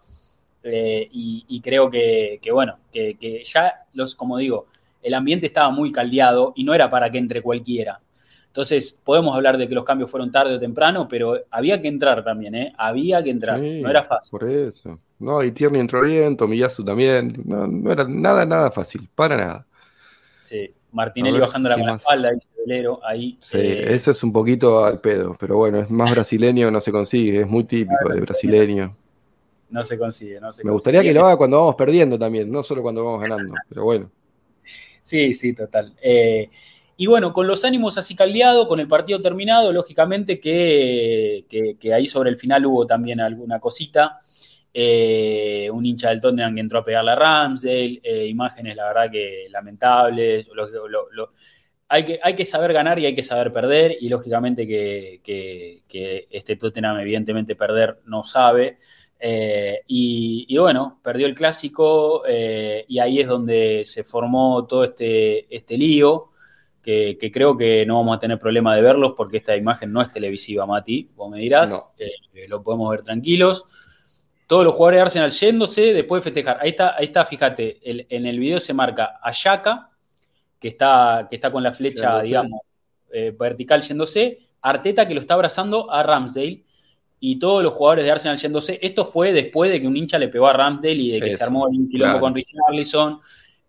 [0.62, 4.66] Eh, y, creo que, bueno, que, ya, los, como digo,
[5.02, 8.00] el ambiente estaba muy caldeado y no era para que entre cualquiera.
[8.58, 12.24] Entonces, podemos hablar de que los cambios fueron tarde o temprano, pero había que entrar
[12.24, 12.72] también, ¿eh?
[12.76, 14.32] Había que entrar, no era fácil.
[14.32, 14.98] Por eso.
[15.20, 17.40] No, y Tierney entró bien, Tomiyasu también.
[17.44, 19.66] No, era nada, nada fácil, para nada.
[20.44, 22.32] Sí, Martinelli bajando la, la espalda,
[22.66, 23.38] velero, ahí.
[23.38, 26.90] Sí, eh, eso es un poquito al pedo, pero bueno, es más brasileño, no se
[26.90, 28.96] consigue, es muy típico de brasileño.
[29.70, 32.64] No se consigue, no se Me gustaría que lo haga cuando vamos perdiendo también, no
[32.64, 34.10] solo cuando vamos ganando, pero bueno.
[35.00, 35.94] Sí, sí, total.
[36.02, 36.50] Eh,
[37.00, 42.08] y bueno, con los ánimos así caldeados, con el partido terminado, lógicamente que, que, ahí
[42.08, 44.20] sobre el final hubo también alguna cosita.
[44.74, 49.10] eh, un hincha del Tottenham que entró a pegarle a Ramsdale, eh, imágenes la verdad
[49.12, 50.50] que lamentables,
[51.88, 56.26] hay, que, hay que saber ganar y hay que saber perder y lógicamente que, que
[56.30, 58.78] este Tottenham evidentemente perder no sabe.
[59.20, 65.78] Eh, y, bueno, perdió el clásico y ahí es donde se formó todo este, este
[65.78, 66.32] lío,
[66.82, 70.10] que, creo que no vamos a tener problema de verlos porque esta imagen no es
[70.10, 72.10] televisiva, Mati, vos me dirás, eh,
[72.48, 73.64] lo podemos ver tranquilos.
[74.46, 76.58] Todos los jugadores de Arsenal yéndose después de festejar.
[76.60, 79.90] Ahí está, ahí está fíjate, en el video se marca a Yaka,
[80.58, 82.62] que está, que está con la flecha, digamos,
[83.38, 86.64] vertical yéndose, Arteta que lo está abrazando a Ramsdale
[87.20, 88.78] y todos los jugadores de Arsenal yéndose.
[88.80, 91.44] Esto fue después de que un hincha le pegó a Ramsdale y de que se
[91.44, 93.20] armó el quilombo con Richarlison.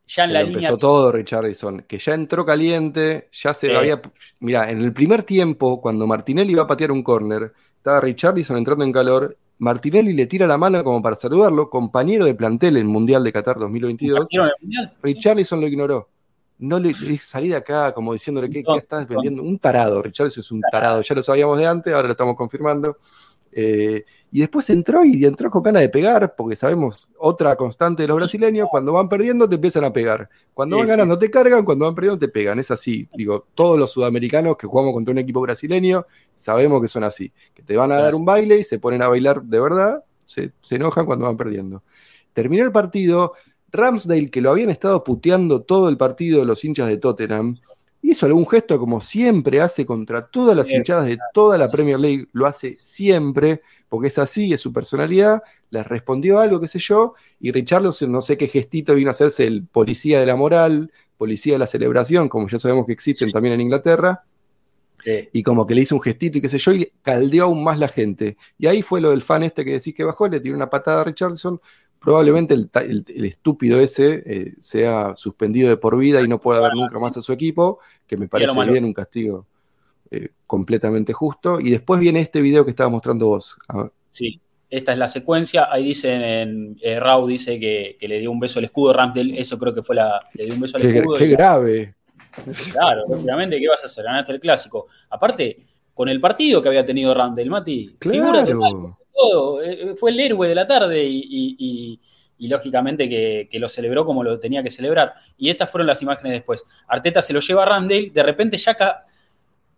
[0.10, 0.58] Ya en la línea.
[0.58, 4.02] Empezó todo Richarlison, que ya entró caliente, ya se había.
[4.40, 8.84] Mira, en el primer tiempo, cuando Martinelli iba a patear un córner, estaba Richarlison entrando
[8.84, 9.38] en calor.
[9.60, 13.32] Martinelli le tira la mano como para saludarlo, compañero de plantel en el Mundial de
[13.32, 14.28] Qatar 2022.
[15.04, 16.10] Richarlison lo ignoró.
[16.58, 19.44] No le, salí de acá como diciéndole que estás vendiendo.
[19.44, 22.98] Un tarado, Richarlison es un tarado, ya lo sabíamos de antes, ahora lo estamos confirmando.
[23.52, 28.08] Eh, y después entró y entró con ganas de pegar, porque sabemos otra constante de
[28.08, 30.30] los brasileños, cuando van perdiendo te empiezan a pegar.
[30.54, 32.60] Cuando van ganando te cargan, cuando van perdiendo te pegan.
[32.60, 33.08] Es así.
[33.16, 36.06] Digo, todos los sudamericanos que jugamos contra un equipo brasileño
[36.36, 37.32] sabemos que son así.
[37.56, 40.52] Que te van a dar un baile y se ponen a bailar de verdad, se,
[40.62, 41.82] se enojan cuando van perdiendo.
[42.34, 43.34] Terminó el partido,
[43.72, 47.58] Ramsdale, que lo habían estado puteando todo el partido los hinchas de Tottenham,
[48.02, 52.28] hizo algún gesto como siempre hace contra todas las hinchadas de toda la Premier League,
[52.32, 57.16] lo hace siempre, porque es así, es su personalidad, les respondió algo, qué sé yo,
[57.40, 61.54] y Richarlison no sé qué gestito vino a hacerse el policía de la moral, policía
[61.54, 64.24] de la celebración, como ya sabemos que existen también en Inglaterra,
[65.32, 67.80] y como que le hizo un gestito y qué sé yo, y caldeó aún más
[67.80, 68.38] la gente.
[68.58, 71.02] Y ahí fue lo del fan este que decís que bajó, le tiró una patada
[71.02, 71.60] a Richardson,
[72.00, 77.00] probablemente el, estúpido ese eh, sea suspendido de por vida y no pueda ver nunca
[77.00, 79.48] más a su equipo, que me parece bien un castigo
[80.12, 81.60] eh, completamente justo.
[81.60, 83.58] Y después viene este video que estaba mostrando vos.
[84.12, 84.40] Sí,
[84.70, 85.68] esta es la secuencia.
[85.72, 89.40] Ahí dice, en, eh, Rau dice que, le dio un beso al escudo Ramsdale.
[89.40, 90.28] Eso creo que fue la.
[90.34, 91.18] Le dio un beso al escudo.
[91.18, 91.96] Qué grave.
[92.72, 94.04] Claro, obviamente, ¿qué vas a hacer?
[94.06, 94.88] Ganaste el clásico.
[95.10, 95.58] Aparte,
[95.94, 97.96] con el partido que había tenido Ramsdale, Mati.
[98.00, 99.62] Claro todo.
[99.62, 102.00] Eh, fue el héroe de la tarde y,
[102.40, 105.14] lógicamente que, lo celebró como lo tenía que celebrar.
[105.38, 106.66] Y estas fueron las imágenes después.
[106.88, 109.06] Arteta se lo lleva a Ramdale, de repente Yaka,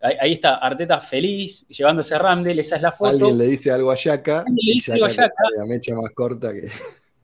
[0.02, 3.10] ahí, está, Arteta feliz, llevándose a Ramdale, esa es la foto.
[3.10, 4.44] Alguien le dice algo a Yaka.
[4.48, 5.44] Le dice algo a Yaka.
[5.56, 6.68] La mecha más corta que...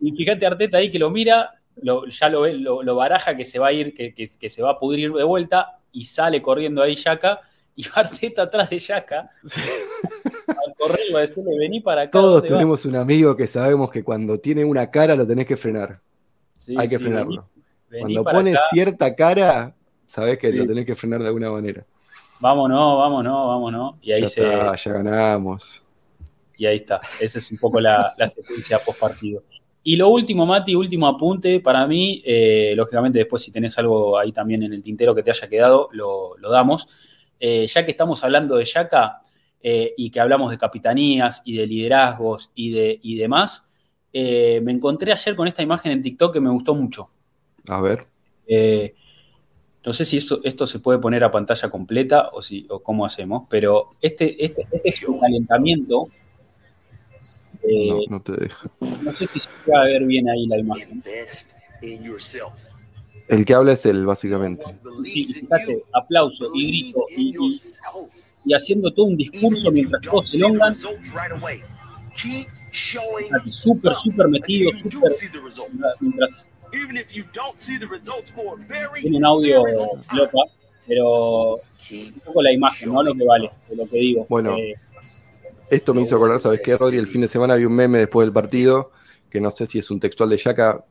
[0.01, 1.51] Y fíjate Arteta ahí que lo mira,
[1.83, 4.79] ya lo, ve, lo, baraja que se va a ir, que, que, se va a
[4.79, 7.41] pudrir de vuelta y sale corriendo ahí Yaka
[7.75, 9.31] y Arteta atrás de Yaka.
[10.49, 12.13] al correr va a decirle, vení para acá.
[12.13, 16.01] Todos tenemos un amigo que sabemos que cuando tiene una cara lo tenés que frenar.
[16.77, 17.49] Hay que frenarlo.
[18.01, 19.75] cuando pone cierta cara,
[20.07, 21.85] sabés que lo tenés que frenar de alguna manera.
[22.41, 23.95] Vámonos, vámonos, vámonos.
[24.01, 24.43] Y ahí ya se.
[24.43, 25.83] ya ganamos.
[26.57, 27.01] Y ahí está.
[27.21, 29.43] Esa es un poco la, secuencia post partido.
[29.83, 34.33] Y lo último, Mati, último apunte para mí, eh, lógicamente después si tenés algo ahí
[34.33, 36.87] también en el tintero que te haya quedado, lo, lo damos.
[37.41, 39.23] Eh, ya que estamos hablando de Yaka
[39.63, 43.69] eh, y que hablamos de capitanías y de liderazgos y, de, y demás,
[44.13, 47.09] me encontré ayer con esta imagen en TikTok que me gustó mucho.
[47.69, 48.07] A ver.
[49.85, 53.07] No sé si eso, esto se puede poner a pantalla completa o, si, o cómo
[53.07, 56.09] hacemos, pero este, este, este es un calentamiento.
[57.65, 58.71] no, no te deja.
[59.03, 61.03] No sé si se puede ver bien ahí la imagen.
[63.29, 64.65] El que habla es él, básicamente.
[65.05, 67.35] Sí, fíjate, aplauso y grito y,
[68.45, 70.75] y, haciendo todo un discurso mientras todos se elongan.
[73.51, 75.13] Súper, súper metido, súper.
[76.01, 76.51] Mientras.
[79.01, 79.63] Tiene un audio
[80.13, 80.39] loca,
[80.87, 83.03] pero un poco la imagen, ¿no?
[83.03, 84.27] Lo que vale, de lo que digo.
[84.29, 84.75] Bueno, eh,
[85.71, 86.99] esto me hizo acordar, ¿sabes qué, Rodri?
[86.99, 88.91] El fin de semana vi un meme después del partido,
[89.31, 90.85] que no sé si es un textual de Yaka,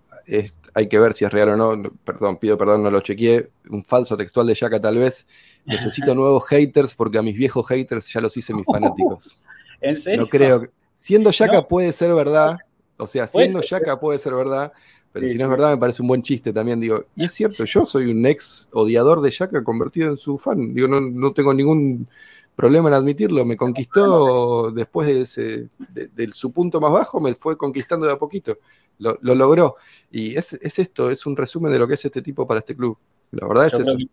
[0.74, 1.90] hay que ver si es real o no.
[2.04, 3.50] Perdón, pido perdón, no lo chequeé.
[3.70, 5.28] Un falso textual de Yaka, tal vez.
[5.66, 9.38] Necesito nuevos haters porque a mis viejos haters ya los hice mis fanáticos.
[9.82, 10.22] ¿En serio?
[10.22, 10.68] No creo.
[10.96, 12.58] Siendo Yaka puede ser verdad.
[12.98, 14.72] O sea, siendo Yaka puede ser verdad.
[15.20, 16.80] Pero si no es verdad, me parece un buen chiste también.
[16.80, 20.74] Digo, y es cierto, yo soy un ex odiador de Yaka convertido en su fan.
[20.74, 22.08] Digo, no, tengo ningún
[22.56, 23.46] problema en admitirlo.
[23.46, 28.18] Me conquistó después de, ese, de su punto más bajo, me fue conquistando de a
[28.18, 28.58] poquito
[29.00, 29.76] lo, logró.
[30.12, 32.98] Y es, esto, es un resumen de lo que es este tipo para este club.
[33.32, 33.98] La verdad es eso.
[33.98, 34.08] que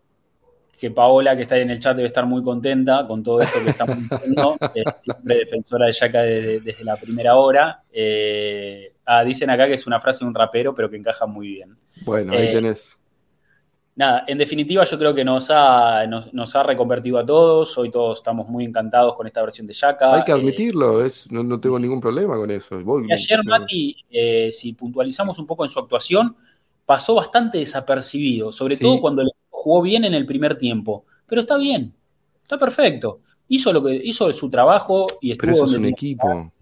[0.93, 3.69] Paola, que está ahí en el chat, debe estar muy contenta con todo esto que
[3.69, 4.55] estamos diciendo.
[4.73, 7.83] Eh, siempre defensora de Yaka desde, la primera hora.
[7.91, 11.47] Eh, ah, dicen acá que es una frase de un rapero, pero que encaja muy
[11.47, 11.77] bien.
[12.03, 12.99] Bueno, ahí tenés.
[13.97, 18.19] Nada, en definitiva yo creo que nos ha, nos, ha reconvertido a todos, hoy todos
[18.19, 20.15] estamos muy encantados con esta versión de Yaka.
[20.15, 22.75] Hay que admitirlo, es, no, tengo ningún problema con eso.
[22.75, 23.95] ayer Mati,
[24.51, 26.35] si puntualizamos un poco en su actuación,
[26.85, 29.31] pasó bastante desapercibido, sobre todo cuando el
[29.65, 31.05] jugó bien en el primer tiempo.
[31.25, 31.91] Pero está bien,
[32.43, 33.21] está perfecto.
[33.47, 36.53] Hizo lo que hizo su trabajo y estuvo Pero eso es un equipo.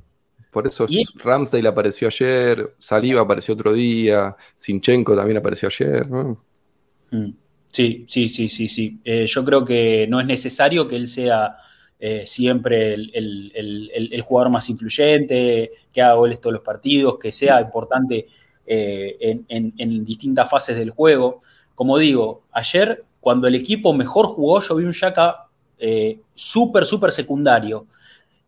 [0.49, 6.07] Por eso Ramsdale apareció ayer, Saliba apareció otro día, Sinchenko también apareció ayer.
[6.07, 7.33] Mm.
[7.65, 9.01] Sí, sí, sí, sí, sí.
[9.03, 11.57] Eh, yo creo que no es necesario que él sea
[11.99, 18.27] eh, siempre el, jugador más influyente, que haga goles todos los partidos, que sea importante
[18.65, 21.41] eh, en, distintas fases del juego.
[21.75, 25.47] Como digo, ayer cuando el equipo mejor jugó, yo vi un Yaka
[25.79, 27.87] eh, súper, súper secundario.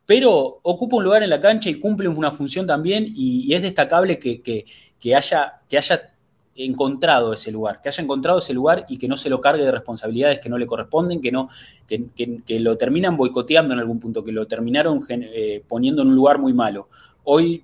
[0.05, 4.19] Pero ocupa un lugar en la cancha y cumple una función también y, es destacable
[4.19, 6.13] que, haya, que haya
[6.55, 9.71] encontrado ese lugar, que haya encontrado ese lugar y que no se lo cargue de
[9.71, 11.49] responsabilidades que no le corresponden, que, no,
[11.87, 16.37] que, lo terminan boicoteando en algún punto, que lo terminaron eh, poniendo en un lugar
[16.37, 16.89] muy malo.
[17.23, 17.63] Hoy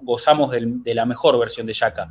[0.00, 2.08] gozamos de la mejor versión de Yaka.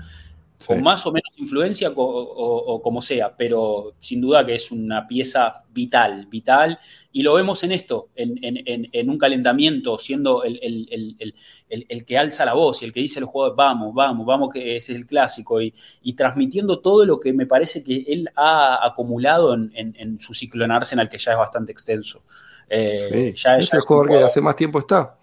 [0.65, 5.63] Con más o menos influencia o, como sea, pero sin duda que es una pieza
[5.71, 6.79] vital, vital,
[7.11, 11.35] y lo vemos en esto, en, un calentamiento, siendo el,
[12.05, 14.93] que alza la voz y el que dice el juego, vamos, vamos, vamos, que ese
[14.93, 15.73] es el clásico, y,
[16.15, 21.09] transmitiendo todo lo que me parece que él ha acumulado en, su ciclo en Arsenal,
[21.09, 22.23] que ya es bastante extenso.
[22.69, 25.17] Eh, ya es, el jugador que hace más tiempo está.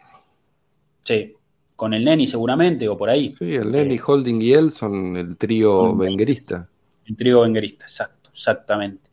[1.01, 1.35] Sí,
[1.79, 3.31] con el Neni seguramente, o por ahí.
[3.31, 6.69] Sí, el Neni, eh, Holding y él son el trío venguerista.
[7.07, 9.09] El trío venguerista, exacto, exactamente.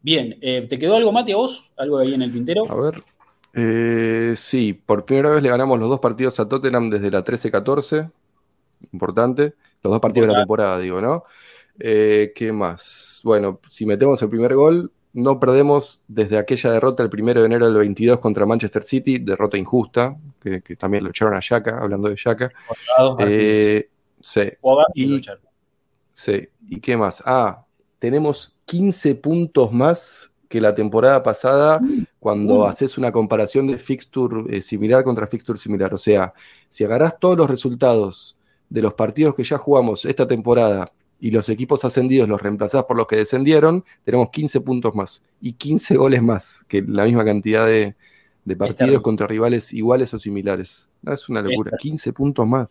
[0.00, 1.70] Bien, eh, ¿te quedó algo, Mati, a vos?
[1.76, 2.62] ¿Algo ahí en el tintero?
[2.66, 3.04] A ver.
[3.52, 8.10] Eh, sí, por primera vez le ganamos los dos partidos a Tottenham desde la 13-14.
[8.90, 9.52] Importante.
[9.82, 11.24] Los dos partidos de la temporada, digo, ¿no?
[11.78, 13.20] ¿Qué más?
[13.22, 17.66] Bueno, si metemos el primer gol, no perdemos desde aquella derrota el primero de enero
[17.66, 22.16] del 22 contra Manchester City, derrota injusta, que, también lo echaron a Yaka, hablando de
[22.16, 22.50] Yaka.
[23.18, 23.88] Eh,
[24.20, 24.42] sí.
[24.94, 25.20] Y,
[26.14, 26.48] sí.
[26.68, 27.22] ¿Y qué más?
[27.26, 27.64] Ah,
[27.98, 31.80] tenemos 15 puntos más que la temporada pasada
[32.18, 35.92] cuando haces una comparación de fixture eh, similar contra fixture similar.
[35.92, 36.32] O sea,
[36.68, 38.36] si agarrás todos los resultados
[38.70, 40.90] de los partidos que ya jugamos esta temporada
[41.20, 45.52] y los equipos ascendidos los reemplazás por los que descendieron, tenemos 15 puntos más y
[45.52, 47.94] 15 goles más que la misma cantidad de,
[48.56, 50.88] partidos contra rivales iguales o similares.
[51.04, 52.68] Ah, es una locura, 15 puntos más.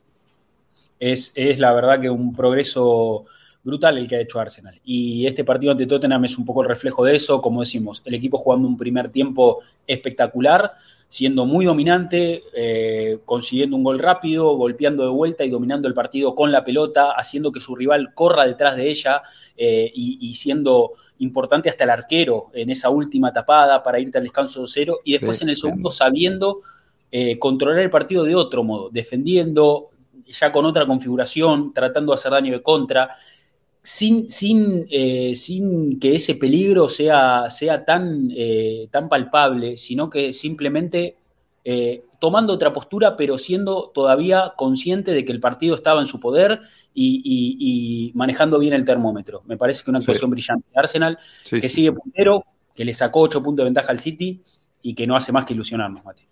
[0.99, 3.25] Es, es, la verdad que un progreso
[3.67, 4.79] brutal el que ha hecho Arsenal.
[4.85, 8.13] Y este partido ante Tottenham es un poco el reflejo de eso, como decimos, el
[8.13, 10.71] equipo jugando un primer tiempo espectacular,
[11.09, 16.33] siendo muy dominante, eh, consiguiendo un gol rápido, golpeando de vuelta y dominando el partido
[16.33, 19.21] con la pelota, haciendo que su rival corra detrás de ella
[19.57, 24.61] eh, y, siendo importante hasta el arquero en esa última tapada para irte al descanso
[24.61, 26.61] de cero y después en el segundo sabiendo
[27.11, 29.89] eh, controlar el partido de otro modo, defendiendo
[30.27, 33.17] ya con otra configuración, tratando de hacer daño de contra
[33.83, 40.33] sin, sin, eh, sin que ese peligro sea, sea tan, eh, tan palpable, sino que
[40.33, 41.17] simplemente
[41.63, 46.19] eh, tomando otra postura, pero siendo todavía consciente de que el partido estaba en su
[46.19, 46.61] poder
[46.93, 49.43] y, manejando bien el termómetro.
[49.45, 51.19] Me parece que una actuación brillante de Arsenal,
[51.49, 54.41] que sigue puntero, que le sacó ocho puntos de ventaja al City
[54.81, 56.23] y que no hace más que ilusionarnos, Mati.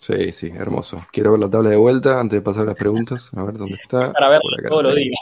[0.00, 1.04] Sí, sí, hermoso.
[1.12, 3.30] Quiero ver la tabla de vuelta antes de pasar las preguntas.
[3.36, 4.12] A ver dónde está.
[4.12, 5.20] Para verlo todos los días.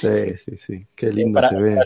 [0.00, 0.86] Sí, sí, sí.
[0.94, 1.78] Qué lindo se ve.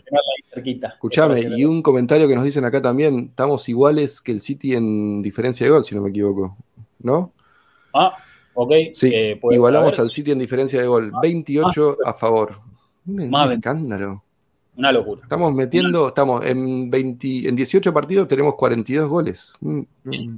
[0.54, 5.20] Escuchame, y un comentario que nos dicen acá también, estamos iguales que el City en
[5.22, 6.56] diferencia de gol, si no me equivoco,
[7.00, 7.32] ¿no?
[7.92, 8.16] Ah,
[8.54, 8.72] ok.
[8.94, 12.58] Sí, eh, igualamos al City en diferencia de gol, 28 ah, a favor.
[13.06, 14.22] Un, escándalo.
[14.76, 15.22] Una locura.
[15.22, 19.54] Estamos metiendo, estamos en, 20, en 18 partidos tenemos 42 goles.
[19.62, 19.86] en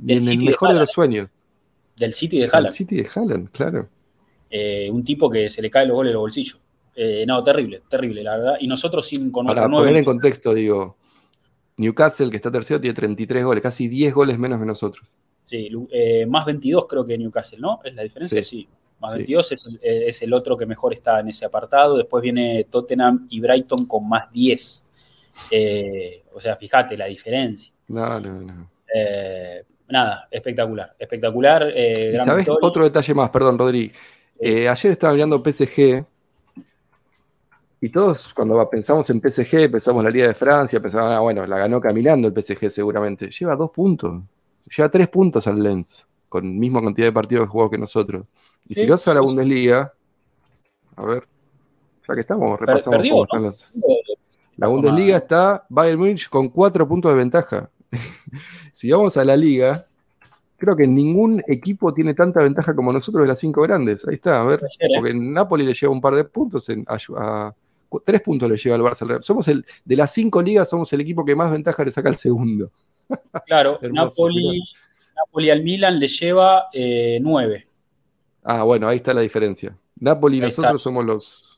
[0.08, 1.28] el mejor de, los sueños.
[1.98, 2.66] Del City de Haaland.
[2.66, 3.88] Del City de Haaland, claro.
[4.50, 6.58] Eh, un tipo que se le cae los goles en los bolsillos.
[6.94, 8.54] Eh, no, terrible, terrible, la verdad.
[8.60, 10.96] Y nosotros sin con Para poner en contexto, digo,
[11.76, 15.06] Newcastle, que está tercero, tiene 33 goles, casi 10 goles menos que nosotros.
[15.44, 17.80] Sí, eh, más 22 creo que Newcastle, ¿no?
[17.84, 18.42] ¿Es la diferencia?
[18.42, 18.66] Sí.
[19.00, 21.96] Más 22 eh, es el, otro que mejor está en ese apartado.
[21.96, 24.90] Después viene Tottenham y Brighton con más 10.
[26.34, 27.72] o sea, fíjate la diferencia.
[27.86, 28.70] No, no, no.
[29.88, 31.72] Nada, espectacular, espectacular.
[32.24, 33.30] ¿Sabes otro detalle más?
[33.30, 33.90] Perdón, Rodri.
[34.40, 36.04] ayer estaba mirando PSG
[37.80, 41.46] Y todos, cuando pensamos en PSG, pensamos en la Liga de Francia, pensamos, ah, bueno,
[41.46, 43.30] la ganó caminando el PSG seguramente.
[43.30, 44.20] Lleva dos puntos.
[44.76, 48.26] Lleva tres puntos al Lens, con misma cantidad de partidos que jugó que nosotros.
[48.68, 49.94] Y si vas a la Bundesliga,
[50.96, 51.26] a ver,
[52.06, 53.78] ya que estamos, repasamos cómo están los.
[54.56, 57.70] La Bundesliga está Bayern Munich con cuatro puntos de ventaja.
[58.72, 59.86] si vamos a la liga,
[60.56, 64.06] creo que ningún equipo tiene tanta ventaja como nosotros de las cinco grandes.
[64.06, 64.88] Ahí está, a ver, ¿eh?
[64.96, 67.54] porque en Napoli le lleva un par de puntos, en, a,
[68.04, 69.22] tres puntos le lleva al Barça.
[69.22, 72.16] Somos el, de las cinco ligas, somos el equipo que más ventaja le saca al
[72.16, 72.70] segundo.
[73.46, 74.60] Claro, Napoli,
[75.16, 77.66] Napoli, al Milan le lleva eh, nueve.
[78.44, 79.74] Ah, bueno, ahí está la diferencia.
[79.98, 81.57] Napoli y nosotros somos los,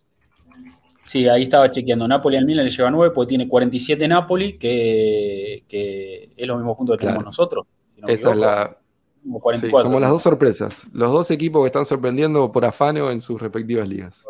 [1.11, 2.07] Sí, ahí estaba chequeando.
[2.07, 6.93] Napoli al Milan le lleva 9, porque tiene 47 Napoli, que, es lo mismo punto
[6.93, 7.67] que tenemos nosotros.
[8.07, 8.77] Esa es la.
[9.83, 10.87] somos las dos sorpresas.
[10.93, 14.25] Los dos equipos que están sorprendiendo por afano en sus respectivas ligas.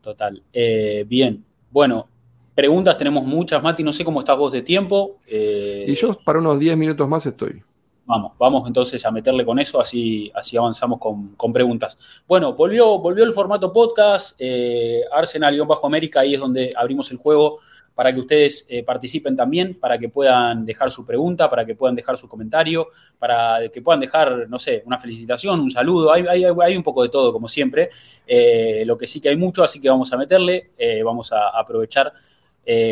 [0.00, 0.40] Total.
[0.52, 1.44] Eh, bien.
[1.68, 2.06] Bueno,
[2.54, 3.82] preguntas tenemos muchas, Mati.
[3.82, 5.16] No sé cómo estás vos de tiempo.
[5.26, 7.60] Eh, y yo para unos 10 minutos más estoy.
[8.08, 11.98] Vamos, vamos entonces a meterle con eso, así, así avanzamos con, preguntas.
[12.26, 17.58] Bueno, volvió, volvió el formato podcast, eh, Arsenal-América, ahí es donde abrimos el juego
[17.94, 21.94] para que ustedes eh, participen también, para que puedan dejar su pregunta, para que puedan
[21.94, 22.88] dejar su comentario,
[23.18, 27.10] para que puedan dejar, no sé, una felicitación, un saludo, hay, hay, un poco de
[27.10, 27.90] todo, como siempre,
[28.26, 31.50] eh, lo que sí que hay mucho, así que vamos a meterle, eh, vamos a
[31.50, 32.10] aprovechar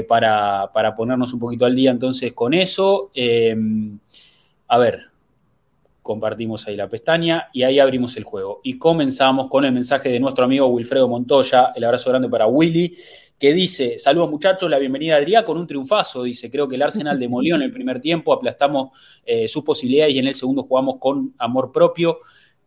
[0.09, 3.11] para, para, ponernos un poquito al día entonces con eso.
[4.69, 5.11] A ver,
[6.03, 8.61] compartimos ahí la pestaña y ahí abrimos el juego.
[8.63, 12.97] Y comenzamos con el mensaje de nuestro amigo Wilfredo Montoya, el abrazo grande para Willy,
[13.39, 16.83] que dice, saludos muchachos, la bienvenida a Adrián con un triunfazo, dice, creo que el
[16.83, 20.97] Arsenal demolió en el primer tiempo, aplastamos eh, sus posibilidades y en el segundo jugamos
[20.99, 22.21] con amor propio,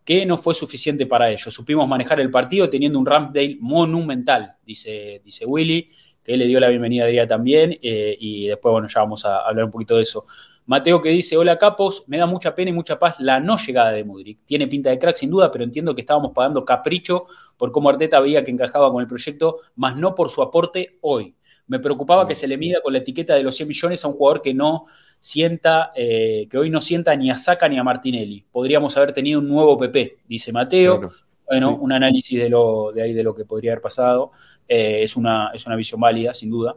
[0.06, 1.54] que no fue suficiente para ellos.
[1.54, 5.90] Supimos manejar el partido teniendo un Ramsdale monumental, dice, dice Willy,
[6.24, 9.40] que le dio la bienvenida a Adrián también, eh, y después, bueno, ya vamos a
[9.40, 10.26] hablar un poquito de eso.
[10.70, 13.90] Mateo que dice, hola capos, me da mucha pena y mucha paz la no llegada
[13.90, 14.42] de Mudrik.
[14.46, 17.26] Tiene pinta de crack sin duda, pero entiendo que estábamos pagando capricho
[17.58, 21.34] por cómo Arteta veía que encajaba con el proyecto, más no por su aporte hoy.
[21.66, 24.14] Me preocupaba que se le mida con la etiqueta de los 100 millones a un
[24.14, 24.86] jugador que no
[25.20, 28.46] sienta, eh, que hoy no sienta ni a Saca ni a Martinelli.
[28.52, 31.02] Podríamos haber tenido un nuevo PP, dice Mateo.
[31.48, 34.34] bueno, un análisis de, lo, de ahí de lo que podría haber pasado.
[34.68, 36.76] Eh, es, una, es una visión válida, sin duda.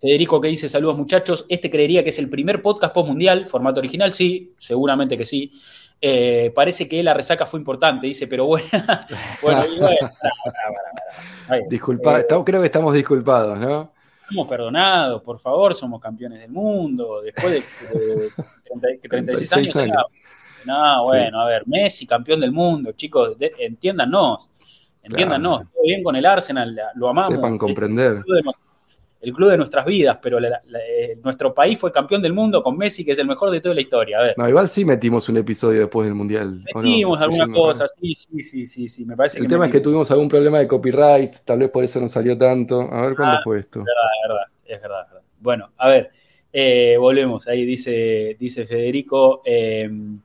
[0.00, 3.80] Federico que dice saludos muchachos, este creería que es el primer podcast post mundial, formato
[3.80, 5.50] original, sí, seguramente que sí.
[6.00, 8.68] Eh, parece que la resaca fue importante, dice, pero bueno,
[9.42, 9.64] bueno,
[11.68, 13.92] Disculpa, creo que estamos disculpados, ¿no?
[14.22, 17.64] Estamos perdonados, por favor, somos campeones del mundo, después de,
[19.08, 20.04] 36, años.
[20.64, 24.48] No, bueno, a ver, Messi, campeón del mundo, chicos, entiéndanos,
[25.02, 27.34] entiéndanos, todo bien con el Arsenal, lo amamos.
[27.34, 28.22] Sepan comprender
[29.20, 33.04] el club de nuestras vidas, pero eh, nuestro país fue campeón del mundo con Messi,
[33.04, 34.18] que es el mejor de toda la historia.
[34.18, 34.34] A ver.
[34.36, 36.62] No, igual sí metimos un episodio después del Mundial.
[36.74, 40.10] Metimos alguna cosa, sí, sí, sí, sí, sí, me parece El tema es que tuvimos
[40.10, 42.80] algún problema de copyright, tal vez por eso no salió tanto.
[42.92, 43.80] A ver cuándo ah, fue esto.
[43.80, 45.00] Es verdad, es verdad, es verdad.
[45.02, 45.22] Es verdad.
[45.40, 46.10] Bueno, a ver,
[46.52, 49.42] eh, volvemos, ahí dice, dice Federico.
[49.44, 50.20] Em,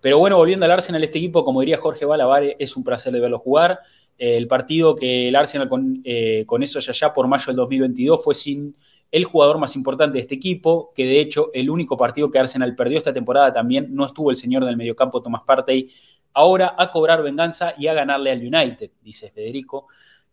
[0.00, 3.20] pero bueno, volviendo al Arsenal, este equipo, como diría Jorge Balavare, es un placer de
[3.20, 3.80] verlo jugar
[4.18, 8.34] el partido que el Arsenal con, eh, eso ya ya por mayo del 2022 fue
[8.34, 8.74] sin
[9.10, 12.74] el jugador más importante de este equipo, que de hecho el único partido que Arsenal
[12.74, 15.90] perdió esta temporada también no estuvo el señor del mediocampo Tomás Partey,
[16.32, 19.86] ahora a cobrar venganza y a ganarle al United, dice Federico.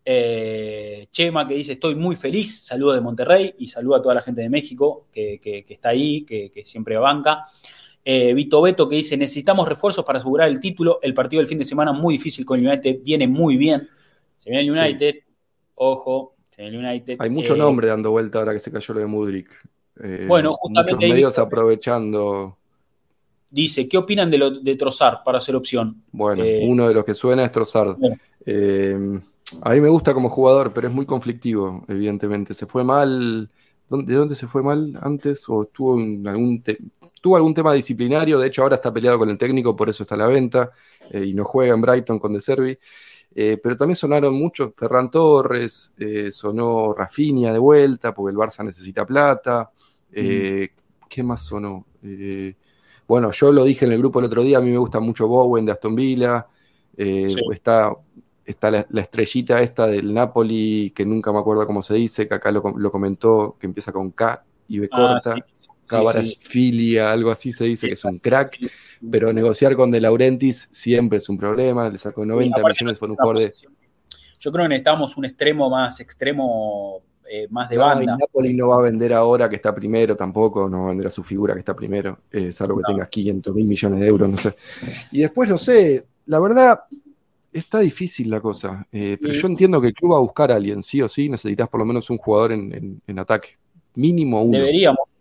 [0.06, 4.20] Eh, Chema que dice estoy muy feliz, saludo de Monterrey y saludo a toda la
[4.20, 7.44] gente de México que, está ahí, que, que siempre banca.
[8.04, 10.98] Eh, Vito Beto que dice, necesitamos refuerzos para asegurar el título.
[11.02, 13.88] El partido del fin de semana muy difícil con el United, viene muy bien.
[14.38, 15.16] Se viene el United,
[15.76, 17.16] ojo, se viene el United.
[17.18, 19.48] Hay mucho eh, nombre dando vuelta ahora que se cayó lo de Mudrik.
[20.02, 20.94] Eh, bueno, justamente...
[20.94, 22.58] Muchos medios aprovechando...
[23.48, 26.02] Dice, ¿qué opinan de, lo, de Trozar para ser opción?
[26.10, 27.86] Bueno, uno de los que suena es Trozar.
[27.86, 32.52] a mí me gusta como jugador, pero es muy conflictivo, evidentemente.
[32.52, 33.48] Se fue mal...
[33.88, 35.48] ¿De dónde se fue mal antes?
[35.48, 36.62] ¿O estuvo en algún
[37.24, 40.14] tuvo algún tema disciplinario, de hecho ahora está peleado con el técnico, por eso está
[40.14, 40.72] a la venta,
[41.08, 42.78] eh, y no juega en Brighton con De Servi.
[43.34, 48.62] Eh, pero también sonaron muchos, Ferran Torres, eh, sonó Rafinha de vuelta, porque el Barça
[48.62, 49.70] necesita plata.
[50.12, 51.86] ¿Qué más sonó?
[53.08, 55.26] bueno, yo lo dije en el grupo el otro día, a mí me gusta mucho
[55.26, 56.46] Bowen de Aston Villa.
[56.94, 57.90] Está,
[58.44, 62.52] está la, estrellita esta del Napoli, que nunca me acuerdo cómo se dice, que acá
[62.52, 65.36] lo, comentó, que empieza con K y B ah, corta.
[66.42, 68.58] Filia, algo así se dice que es un crack,
[69.10, 73.16] pero negociar con De Laurentiis siempre es un problema, le sacó 90 millones por un
[73.16, 73.52] jugador de...
[74.40, 78.16] Yo creo que necesitamos un extremo más extremo, eh, más de banda.
[78.18, 81.10] Napoli no va a vender ahora que está primero tampoco, no va a vender a
[81.10, 84.36] su figura que está primero, eh, salvo que tenga 500 mil millones de euros, no
[84.36, 84.54] sé.
[85.12, 86.80] Y después, no sé, la verdad,
[87.54, 90.56] está difícil la cosa, eh, pero yo entiendo que el club va a buscar a
[90.56, 93.56] alguien, sí o sí, necesitas por lo menos un jugador en, ataque,
[93.94, 94.58] mínimo uno.
[94.58, 95.13] Deberíamos.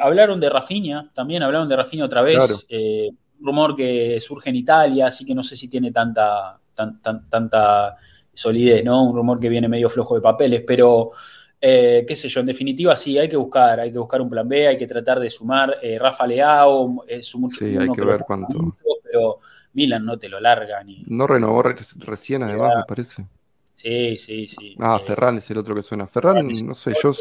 [0.00, 2.66] Hablaron de Rafinha, también hablaron de Rafinha otra vez.
[2.70, 7.96] un rumor que surge en Italia, así que no sé si tiene tanta, tanta
[8.32, 9.02] solidez, ¿no?
[9.02, 11.12] Un rumor que viene medio flojo de papeles, pero
[11.60, 14.46] eh, qué sé yo, en definitiva sí, hay que buscar, hay que buscar un plan
[14.46, 15.78] B, hay que tratar de sumar.
[15.80, 17.64] Eh, Rafa Leao es mucho.
[17.64, 18.76] Sí, hay que ver cuánto.
[19.02, 19.38] pero
[19.72, 21.02] Milan no te lo larga ni.
[21.06, 23.26] No renovó recién, además, me parece.
[23.74, 24.74] Sí, sí, sí.
[24.78, 26.06] Ah, eh, Ferran es el otro que suena.
[26.06, 27.12] Ferran, no sé, yo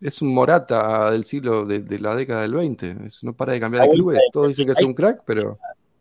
[0.00, 2.96] es un Morata del siglo de, la década del 20.
[3.22, 4.20] no para de cambiar de clubes.
[4.32, 5.58] Todos dicen que es un crack, pero.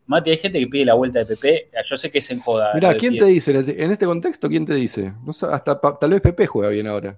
[0.08, 1.70] Mati, hay gente que pide la vuelta de PP.
[1.90, 2.72] Yo sé que es en joda.
[2.74, 3.52] Mira, ¿quién te dice?
[3.52, 5.14] En este contexto, ¿quién te dice?
[5.50, 7.18] hasta tal vez PP juega bien ahora.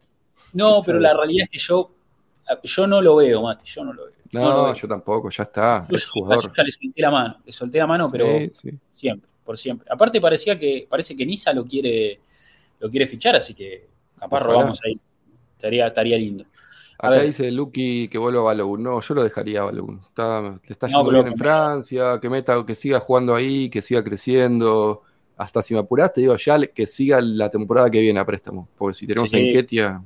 [0.54, 1.92] No, pero la realidad es que yo,
[2.62, 3.66] yo no lo veo, Mati.
[3.66, 4.14] Yo no lo veo.
[4.34, 5.86] No, yo tampoco, ya está.
[5.90, 6.52] Yo, jugador.
[6.56, 8.28] ya le solté la mano, le solté la mano, pero
[8.94, 9.88] siempre, por siempre.
[9.90, 12.20] Aparte parecía que, parece que Nisa lo quiere,
[12.84, 13.88] lo quiere fichar, así que
[14.20, 15.00] capaz robamos ahí.
[15.56, 16.44] Estaría, estaría lindo.
[17.00, 18.84] Acá dice Lucky que vuelva a Balogun.
[18.84, 20.02] No, yo lo dejaría a Balogun.
[20.18, 25.02] le está yendo bien en Francia, que meta, que siga jugando ahí, que siga creciendo.
[25.38, 28.68] Hasta si me apuraste, digo ya que siga la temporada que viene a préstamo.
[28.78, 30.02] Porque si tenemos en Ketia.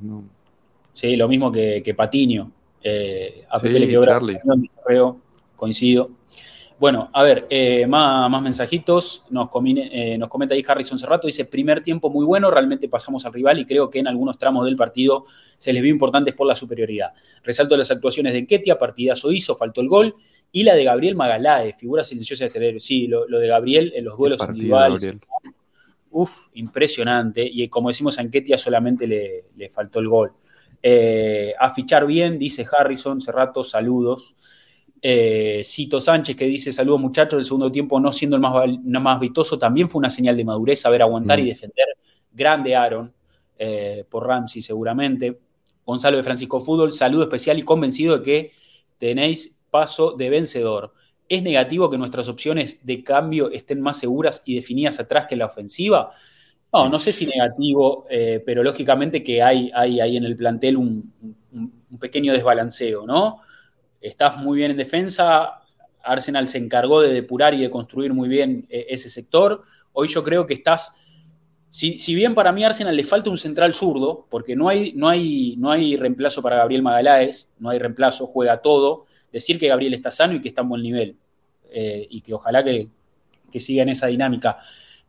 [0.93, 2.51] Sí, lo mismo que, que Patiño.
[2.83, 5.19] Eh, a Pepe le quedó
[5.55, 6.11] coincido.
[6.79, 9.25] Bueno, a ver, eh, más, mensajitos.
[9.31, 11.25] Nos, eh, nos comenta ahí Harrison Cerrato.
[11.25, 14.63] Dice: primer tiempo muy bueno, realmente pasamos al rival y creo que en algunos tramos
[14.65, 15.25] del partido
[15.57, 17.13] se les vio importantes por la superioridad.
[17.43, 20.15] Resalto las actuaciones de Enquetia, partidazo hizo, faltó el gol.
[20.51, 24.17] Y la de Gabriel Magaláes, figura silenciosa de este Sí, lo, de Gabriel en los
[24.17, 25.15] duelos individuales.
[26.11, 27.47] Uf, impresionante.
[27.51, 30.31] Y como decimos a Enquetia, solamente le, faltó el gol.
[30.81, 34.35] Eh, a fichar bien, dice Harrison Cerrato, saludos.
[35.01, 39.19] Eh, Cito Sánchez que dice saludos muchachos, el segundo tiempo no siendo el más, más
[39.19, 41.47] vistoso, también fue una señal de madurez saber aguantar y mm.
[41.47, 41.85] defender.
[42.31, 43.13] Grande Aaron,
[43.57, 45.39] eh, por Ramsey seguramente.
[45.85, 48.51] Gonzalo de Francisco Fútbol, saludo especial y convencido de que
[48.97, 50.93] tenéis paso de vencedor.
[51.29, 55.45] ¿Es negativo que nuestras opciones de cambio estén más seguras y definidas atrás que la
[55.45, 56.11] ofensiva?
[56.73, 60.77] No, no sé si negativo, eh, pero lógicamente que hay, hay ahí en el plantel
[60.77, 61.13] un,
[61.51, 63.41] un pequeño desbalanceo, ¿no?
[64.01, 65.61] Estás muy bien en defensa,
[66.07, 69.63] Arsenal se encargó de depurar y de construir muy bien eh, ese sector.
[69.93, 70.93] Hoy yo creo que estás,
[71.69, 75.55] si, bien para mí Arsenal le falta un central zurdo, porque no hay, no hay,
[75.57, 80.11] no hay reemplazo para Gabriel Magaláes, no hay reemplazo, juega todo, decir que Gabriel está
[80.11, 81.17] sano y que está en buen nivel,
[81.71, 82.89] eh, y que ojalá que,
[83.59, 84.59] siga en esa dinámica.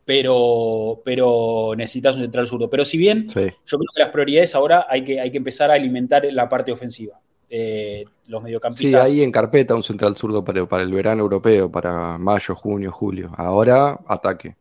[0.05, 2.67] Pero, pero necesitas un central zurdo.
[2.67, 5.75] Pero si bien yo creo que las prioridades ahora hay que, hay que empezar a
[5.75, 7.21] alimentar la parte ofensiva.
[7.49, 9.09] Eh, los mediocampistas.
[9.09, 12.91] Sí, ahí en carpeta un central zurdo para, para, el verano europeo, para mayo, junio,
[12.91, 13.31] julio.
[13.35, 14.55] Ahora ataque.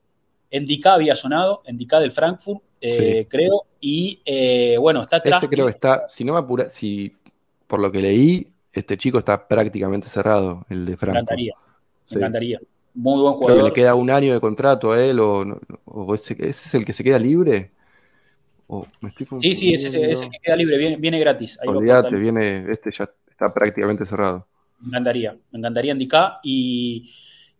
[0.50, 5.42] Endicá había sonado, Endicá del Frankfurt, eh, creo, y eh, bueno, está atrás.
[5.42, 7.14] Ese creo que está, si no me apura, si
[7.66, 11.14] por lo que leí, este chico está prácticamente cerrado, el de Frankfurt.
[11.14, 11.54] Me encantaría,
[12.10, 12.60] me encantaría.
[12.94, 13.52] Muy buen jugador.
[13.52, 16.86] Creo que le queda un año de contrato a él, o, ese, ese, es el
[16.86, 17.72] que se queda libre
[19.38, 21.58] sí, sí, ese, ese, que queda libre, viene, gratis.
[21.66, 24.46] Olvídate, viene, este ya está prácticamente cerrado.
[24.80, 26.38] Me encantaría, me encantaría indicar.
[26.42, 27.10] Y,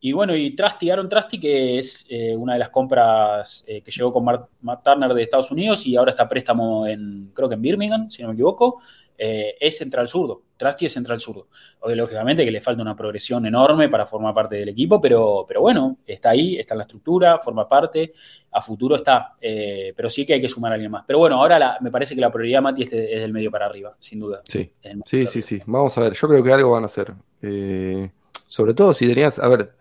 [0.01, 3.91] y bueno, y Trusty, Aaron Trusty, que es eh, una de las compras eh, que
[3.91, 7.63] llegó con Matt Turner de Estados Unidos y ahora está préstamo en, creo que en
[7.63, 8.81] Birmingham, si no me equivoco.
[9.21, 10.45] Eh, es central zurdo.
[10.57, 11.49] Trusty es central zurdo.
[11.95, 15.99] lógicamente que le falta una progresión enorme para formar parte del equipo, pero, pero bueno,
[16.07, 18.13] está ahí, está en la estructura, forma parte,
[18.53, 21.05] a futuro está, eh, pero sí que hay que sumar a alguien más.
[21.05, 24.21] Pero bueno, ahora me parece que la prioridad, Mati, es, del medio para arriba, sin
[24.21, 24.43] duda.
[24.45, 24.73] Sí,
[25.05, 25.61] sí, sí, sí.
[25.67, 27.13] Vamos a ver, yo creo que algo van a hacer.
[27.43, 28.11] Eh,
[28.47, 29.73] sobre todo si tenías, a ver,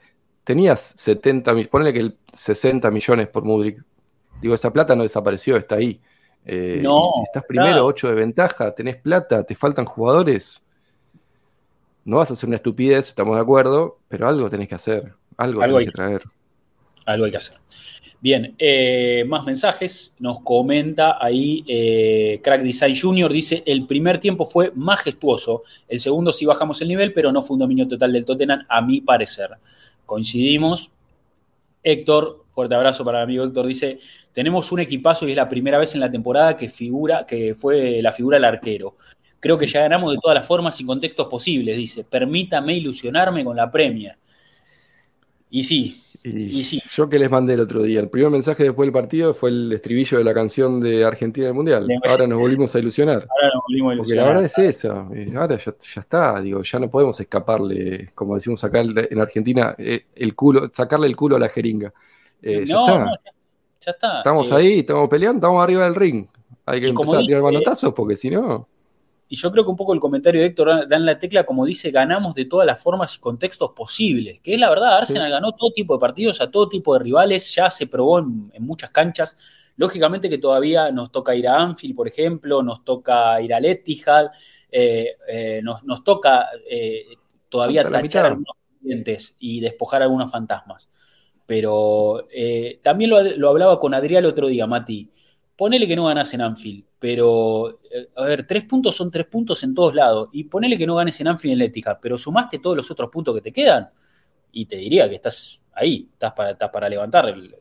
[0.44, 3.84] tenías 70 millones, ponele que el 60 millones por Mudrik.
[4.42, 6.02] Digo, esa plata no desapareció, está ahí.
[6.50, 10.64] Eh, no, si estás primero, 8 de ventaja, tenés plata, te faltan jugadores.
[12.06, 15.62] No vas a hacer una estupidez, estamos de acuerdo, pero algo tenés que hacer, algo,
[15.62, 16.24] hay que traer.
[17.06, 17.58] Algo hay que hacer.
[18.20, 20.16] Bien, eh, más mensajes.
[20.20, 23.32] Nos comenta ahí eh, Crack Design Junior.
[23.32, 25.64] Dice: El primer tiempo fue majestuoso.
[25.88, 28.82] El segundo sí bajamos el nivel, pero no fue un dominio total del Tottenham, a
[28.82, 29.50] mi parecer.
[30.06, 30.92] Coincidimos.
[31.84, 33.68] Héctor, fuerte abrazo para el amigo Héctor.
[33.68, 34.00] Dice:
[34.38, 38.04] tenemos un equipazo y es la primera vez en la temporada que figura, que fue
[38.04, 38.96] la figura del arquero.
[39.40, 42.04] Creo que ya ganamos de todas las formas y contextos posibles, dice.
[42.04, 44.16] Permítame ilusionarme con la Premier.
[45.50, 46.00] Y sí.
[46.24, 46.80] Y, sí.
[46.94, 49.74] Yo que les mandé el otro día, el primer mensaje después del partido fue el
[49.74, 51.88] estribillo de la canción de Argentina del Mundial.
[52.08, 53.28] Ahora nos volvimos a ilusionar.
[53.28, 53.98] Ahora nos volvimos a ilusionar.
[53.98, 55.08] Porque la verdad es esa.
[55.16, 60.06] Eh, ahora ya, está, digo, ya no podemos escaparle, como decimos acá en Argentina, eh,
[60.16, 61.92] el culo, sacarle el culo a la jeringa.
[62.40, 63.06] Eh, ya, está.
[63.26, 63.32] ya,
[63.92, 64.18] está.
[64.20, 66.28] Estamos ahí, estamos peleando, estamos arriba del ring.
[66.66, 68.68] Hay que empezar a tirar manotazos porque si no.
[69.30, 71.66] Y yo creo que un poco el comentario de Héctor da en la tecla, como
[71.66, 74.40] dice, ganamos de todas las formas y contextos posibles.
[74.40, 77.54] Que es la verdad, Arsenal ganó todo tipo de partidos, a todo tipo de rivales,
[77.54, 79.38] ya se probó en, muchas canchas.
[79.76, 84.28] Lógicamente que todavía nos toca ir a Anfield, por ejemplo, nos toca ir a Etihad,
[84.72, 87.06] eh, eh, nos, toca eh,
[87.50, 90.90] todavía tachar algunos clientes y despojar algunos fantasmas.
[91.48, 92.28] Pero
[92.84, 95.10] también lo, lo hablaba con Adrián el otro día, Mati
[95.58, 99.64] ponele que no ganas en Anfield, pero, eh, a ver, tres puntos son tres puntos
[99.64, 102.78] en todos lados, y ponele que no ganes en Anfield en Lética, pero sumaste todos
[102.78, 103.90] los otros puntos que te quedan,
[104.52, 107.56] y te diría que estás ahí, estás para, para levantar el,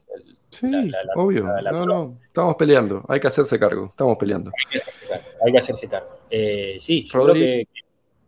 [0.49, 0.71] Sí,
[1.17, 1.45] obvio.
[1.45, 3.05] no, no, estamos peleando.
[3.09, 3.87] Hay que hacerse cargo.
[3.91, 4.51] Estamos peleando.
[5.45, 6.21] Hay que hacerse cargo.
[6.31, 7.69] Eh, sí, yo creo que.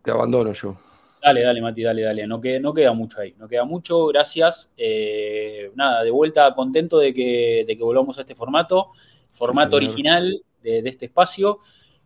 [0.03, 0.75] Te abandono yo.
[1.21, 2.27] Dale, dale, Mati, dale, dale.
[2.27, 3.35] No, no queda mucho ahí.
[3.37, 4.07] No queda mucho.
[4.07, 4.71] Gracias.
[4.77, 8.91] Eh, nada, de vuelta contento de que, de que volvamos a este formato
[9.31, 11.59] formato original de, este espacio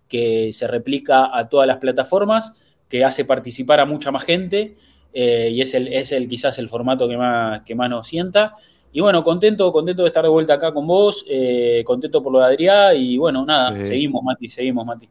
[0.08, 2.54] que se replica a todas las plataformas,
[2.88, 4.76] que hace participar a mucha más gente
[5.14, 8.56] eh, y es, el, es el, quizás el formato que más, que más nos sienta.
[8.92, 12.40] Y bueno, contento, contento de estar de vuelta acá con vos, eh, contento por lo
[12.40, 15.10] de Adrián y bueno, nada, seguimos Mati, seguimos Mati.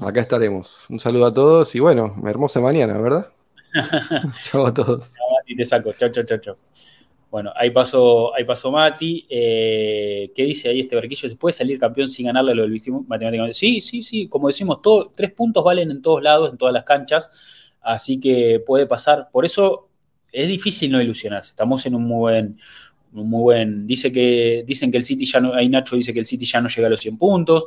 [0.00, 0.86] Acá estaremos.
[0.88, 3.30] Un saludo a todos y bueno, hermosa mañana, ¿verdad?
[4.50, 5.14] chao a todos.
[5.14, 5.92] Chao Mati, te saco.
[5.92, 6.56] Chao, chao, chao, chao.
[7.30, 9.26] Bueno, ahí pasó, ahí pasó Mati.
[9.28, 11.28] Eh, ¿Qué dice ahí este barquillo?
[11.28, 13.54] ¿Se puede salir campeón sin ganarle lo del matemáticamente?
[13.54, 14.26] Sí, sí, sí.
[14.26, 17.30] Como decimos, todo, tres puntos valen en todos lados, en todas las canchas.
[17.82, 19.28] Así que puede pasar.
[19.30, 19.90] Por eso
[20.32, 21.50] es difícil no ilusionarse.
[21.50, 22.58] Estamos en un muy buen.
[23.12, 23.86] muy buen.
[23.86, 25.52] Dice que, dicen que el City ya no.
[25.52, 27.66] Ahí Nacho dice que el City ya no llega a los 100 puntos.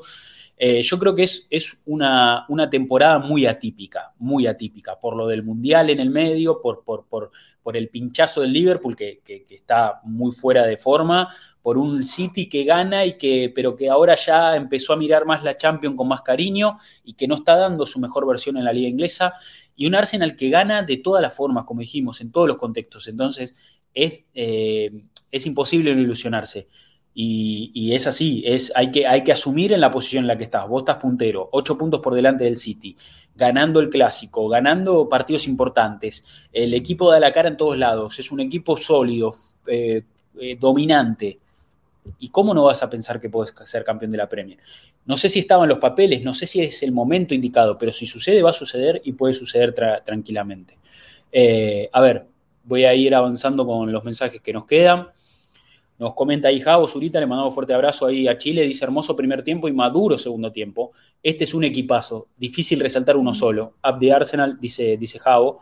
[0.55, 5.27] Eh, yo creo que es, es una, una, temporada muy atípica, muy atípica, por lo
[5.27, 7.31] del Mundial en el medio, por, por, por
[7.63, 12.65] por el pinchazo del Liverpool, que, está muy fuera de forma, por un City que
[12.65, 16.21] gana y que, pero que ahora ya empezó a mirar más la Champions con más
[16.21, 19.33] cariño y que no está dando su mejor versión en la liga inglesa,
[19.75, 23.07] y un Arsenal que gana de todas las formas, como dijimos, en todos los contextos.
[23.07, 23.55] Entonces,
[23.93, 24.91] es, eh,
[25.31, 26.67] es imposible no ilusionarse.
[27.15, 30.45] Y, es así, es, hay, que, hay que asumir en la posición en la que
[30.45, 30.67] estás.
[30.67, 32.95] Vos estás puntero, ocho puntos por delante del City,
[33.35, 36.25] ganando el clásico, ganando partidos importantes.
[36.51, 39.31] El equipo da la cara en todos lados, es un equipo sólido,
[39.67, 40.03] eh,
[40.39, 41.39] eh, dominante.
[42.19, 44.59] ¿Y cómo no vas a pensar que puedes ser campeón de la Premier?
[45.05, 48.05] No sé si estaban los papeles, no sé si es el momento indicado, pero si
[48.05, 49.73] sucede, va a suceder y puede suceder
[50.03, 50.77] tranquilamente.
[51.31, 52.25] Eh, a ver,
[52.63, 55.07] voy a ir avanzando con los mensajes que nos quedan.
[56.03, 59.41] Nos comenta ahí Javo Zurita, le mandamos fuerte abrazo ahí a Chile, dice hermoso primer
[59.41, 60.91] tiempo y maduro segundo tiempo.
[61.23, 63.75] Este es un equipazo, difícil resaltar uno solo.
[63.89, 65.61] Up de Arsenal, dice, dice Javo.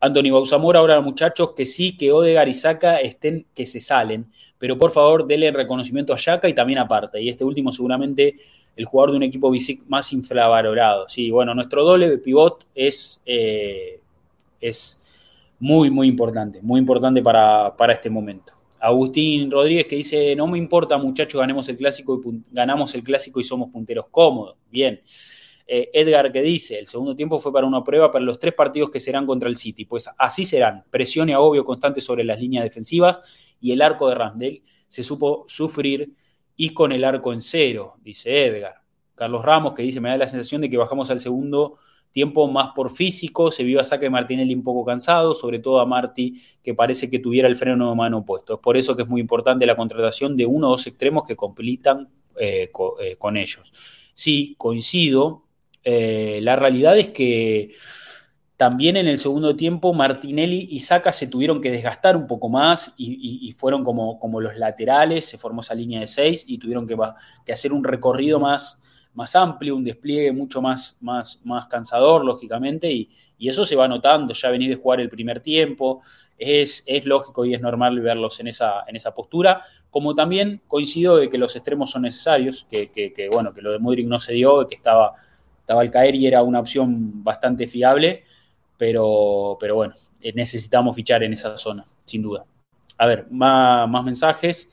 [0.00, 4.78] Anthony Bausamor, ahora muchachos, que sí, que Odegar y Saka estén, que se salen, pero
[4.78, 7.20] por favor denle reconocimiento a Yaka y también aparte.
[7.20, 8.36] Y este último seguramente
[8.74, 9.52] el jugador de un equipo
[9.88, 11.10] más infravalorado.
[11.10, 14.00] Sí, bueno, nuestro doble pivot es, eh,
[14.62, 14.98] es
[15.58, 18.53] muy, muy importante, muy importante para, para este momento.
[18.84, 23.40] Agustín Rodríguez que dice, no me importa muchachos, ganemos el clásico y ganamos el clásico
[23.40, 24.58] y somos punteros cómodos.
[24.70, 25.00] Bien.
[25.66, 28.90] Eh, Edgar que dice, el segundo tiempo fue para una prueba para los tres partidos
[28.90, 29.86] que serán contra el City.
[29.86, 30.84] Pues así serán.
[30.90, 33.20] Presión y agobio constante sobre las líneas defensivas
[33.58, 36.12] y el arco de Randall se supo sufrir
[36.54, 38.82] y con el arco en cero, dice Edgar.
[39.14, 41.78] Carlos Ramos que dice, me da la sensación de que bajamos al segundo
[42.14, 45.80] tiempo más por físico, se vio a Saca de Martinelli un poco cansado, sobre todo
[45.80, 48.54] a Marti, que parece que tuviera el freno de mano puesto.
[48.54, 51.34] Es por eso que es muy importante la contratación de uno o dos extremos que
[51.34, 52.08] completan
[52.38, 52.70] eh,
[53.00, 53.72] eh, con ellos.
[54.14, 55.42] Sí, coincido.
[55.82, 57.72] Eh, la realidad es que
[58.56, 62.94] también en el segundo tiempo Martinelli y Saca se tuvieron que desgastar un poco más
[62.96, 67.52] y, fueron como, como, los laterales, se formó esa línea de seis y tuvieron que
[67.52, 68.80] hacer un recorrido más,
[69.14, 74.32] más amplio, un despliegue mucho más, más, más cansador, lógicamente, y, eso se va notando,
[74.32, 76.00] ya venir de jugar el primer tiempo,
[76.38, 81.18] es, es, lógico y es normal verlos en esa, en esa postura, como también coincido
[81.18, 84.32] de que los extremos son necesarios, que, que, bueno, que lo de Modric no se
[84.32, 85.12] dio, que estaba,
[85.60, 88.24] estaba al caer y era una opción bastante fiable,
[88.78, 89.92] pero, pero bueno,
[90.22, 92.46] eh, necesitamos fichar en esa zona, sin duda.
[92.96, 94.70] A ver, más mensajes.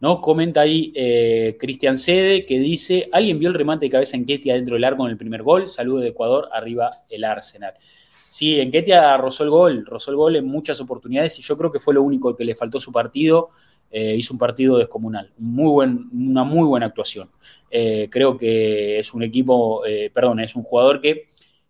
[0.00, 4.24] Nos comenta ahí eh, Cristian Sede que dice, ¿alguien vio el remate de cabeza en
[4.24, 5.68] Ketia dentro del arco en el primer gol?
[5.68, 7.74] Saludo de Ecuador, arriba el Arsenal.
[8.08, 11.70] Sí, en Ketia rozó el gol, rozó el gol en muchas oportunidades y yo creo
[11.70, 13.50] que fue lo único que le faltó su partido.
[13.90, 17.28] Eh, hizo un partido descomunal, muy una muy buena actuación.
[17.70, 19.82] Eh, creo que es un equipo,
[20.14, 21.28] perdón, es un jugador que,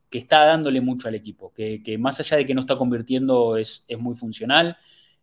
[0.08, 3.84] que, está dándole mucho al equipo, que, más allá de que no está convirtiendo es
[3.98, 4.76] muy funcional.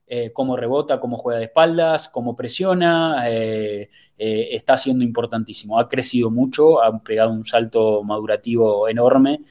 [0.10, 5.78] Eh, cómo rebota, cómo juega de espaldas, cómo presiona, eh, eh, está siendo importantísimo.
[5.78, 9.42] Ha crecido mucho, ha pegado un salto madurativo enorme.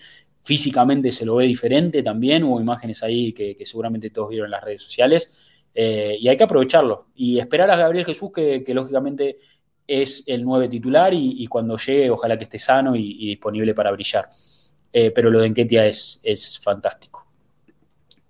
[0.42, 4.64] Físicamente se lo ve diferente también, hubo imágenes ahí que, seguramente todos vieron en las
[4.64, 5.30] redes sociales,
[5.74, 9.38] y hay que aprovecharlo y esperar a Gabriel Jesús, que, lógicamente
[9.86, 14.30] es el nueve titular y, cuando llegue ojalá que esté sano y, disponible para brillar.
[14.90, 17.26] pero lo de Enquetia es, es fantástico.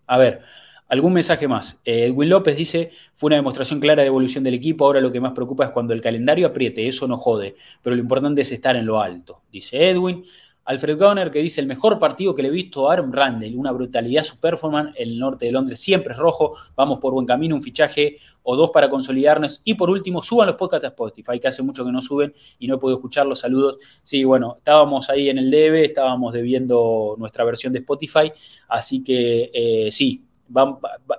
[0.06, 0.42] A ver,
[0.88, 1.80] Algún mensaje más.
[1.84, 5.20] Eh, Edwin López dice, fue una demostración clara de evolución del equipo, ahora lo que
[5.20, 8.76] más preocupa es cuando el calendario apriete, eso no jode, pero lo importante es estar
[8.76, 10.24] en lo alto, dice Edwin.
[10.66, 13.70] Alfred Gunner que dice, el mejor partido que le he visto a Aaron Randall, una
[13.70, 17.62] brutalidad su performance, el norte de Londres siempre es rojo, vamos por buen camino, un
[17.62, 19.60] fichaje o dos para consolidarnos.
[19.62, 22.66] Y por último, suban los podcasts a Spotify, que hace mucho que no suben y
[22.66, 23.76] no he podido escuchar los saludos.
[24.02, 28.32] Sí, bueno, estábamos ahí en el debe, estábamos debiendo nuestra versión de Spotify,
[28.66, 30.25] así que eh, sí,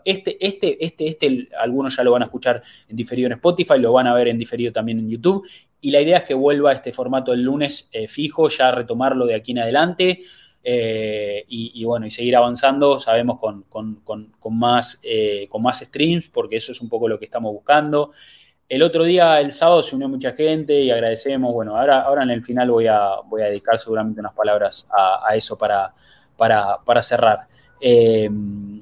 [0.06, 3.94] este, este, este, este, algunos ya lo van a escuchar en diferido en Spotify, lo
[3.94, 5.48] van a ver en diferido también en YouTube.
[5.82, 9.26] Y la idea es que vuelva a este formato el lunes eh, fijo, ya retomarlo
[9.26, 10.22] de aquí en adelante.
[10.70, 13.66] Eh, y, bueno, y seguir avanzando, sabemos, con,
[14.52, 18.12] más, eh, con más streams, porque eso es un poco lo que estamos buscando.
[18.68, 21.54] El otro día, el sábado, se unió mucha gente y agradecemos.
[21.54, 25.34] Bueno, ahora, ahora en el final voy a, voy a dedicar seguramente unas palabras a,
[25.38, 25.94] eso para,
[26.36, 27.48] para, para cerrar.
[27.80, 28.30] Eh,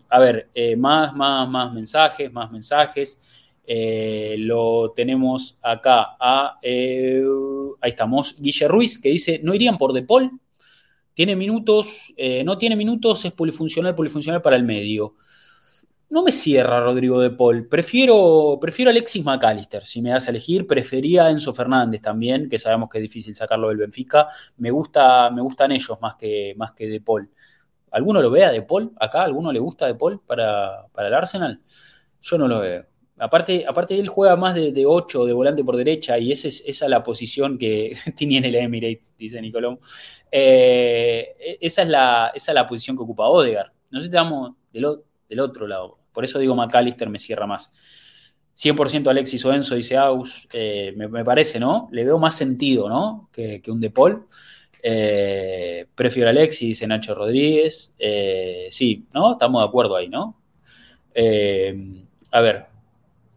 [0.09, 3.19] a ver, eh, más, más, más mensajes, más mensajes.
[3.67, 10.03] Eh, lo tenemos acá a, ahí estamos, Guille Ruiz, que dice, ¿no irían por De
[10.03, 10.39] Paul?
[11.13, 12.13] Tiene minutos,
[12.43, 15.15] no tiene minutos, es polifuncional, polifuncional para el medio.
[16.09, 17.67] No me cierra Rodrigo De Paul.
[17.67, 19.85] Prefiero, prefiero Alexis McAllister.
[19.85, 23.69] Si me das a elegir, prefería Enzo Fernández también, que sabemos que es difícil sacarlo
[23.69, 24.27] del Benfica.
[24.57, 27.29] Me, gusta, me gustan ellos más que, más que De Paul.
[27.91, 29.23] ¿Alguno lo ve a De Paul acá?
[29.23, 31.61] ¿Alguno le gusta De Paul para, el Arsenal?
[32.21, 32.85] Yo no lo veo.
[33.17, 36.63] Aparte, aparte él juega más de, de 8, de volante por derecha, y esa es,
[36.65, 39.79] esa la posición que tiene en el Emirates, dice Nicolón.
[40.31, 43.71] Eh, esa, es la, esa es la posición que ocupa Odegar.
[43.89, 44.85] No sé si estamos del,
[45.29, 45.99] del otro lado.
[46.11, 47.71] Por eso digo McAllister me cierra más.
[48.57, 50.47] 100% Alexis o Enzo, dice Aus.
[50.53, 51.89] Eh, me, parece, ¿no?
[51.91, 53.29] Le veo más sentido, ¿no?
[53.31, 54.27] Que, que un De Paul.
[54.87, 57.91] Eh, prefiero a Alexis, dice Nacho Rodríguez.
[57.97, 59.31] Eh, sí, ¿no?
[59.31, 60.39] Estamos de acuerdo ahí, ¿no?
[61.11, 62.65] Eh, a ver,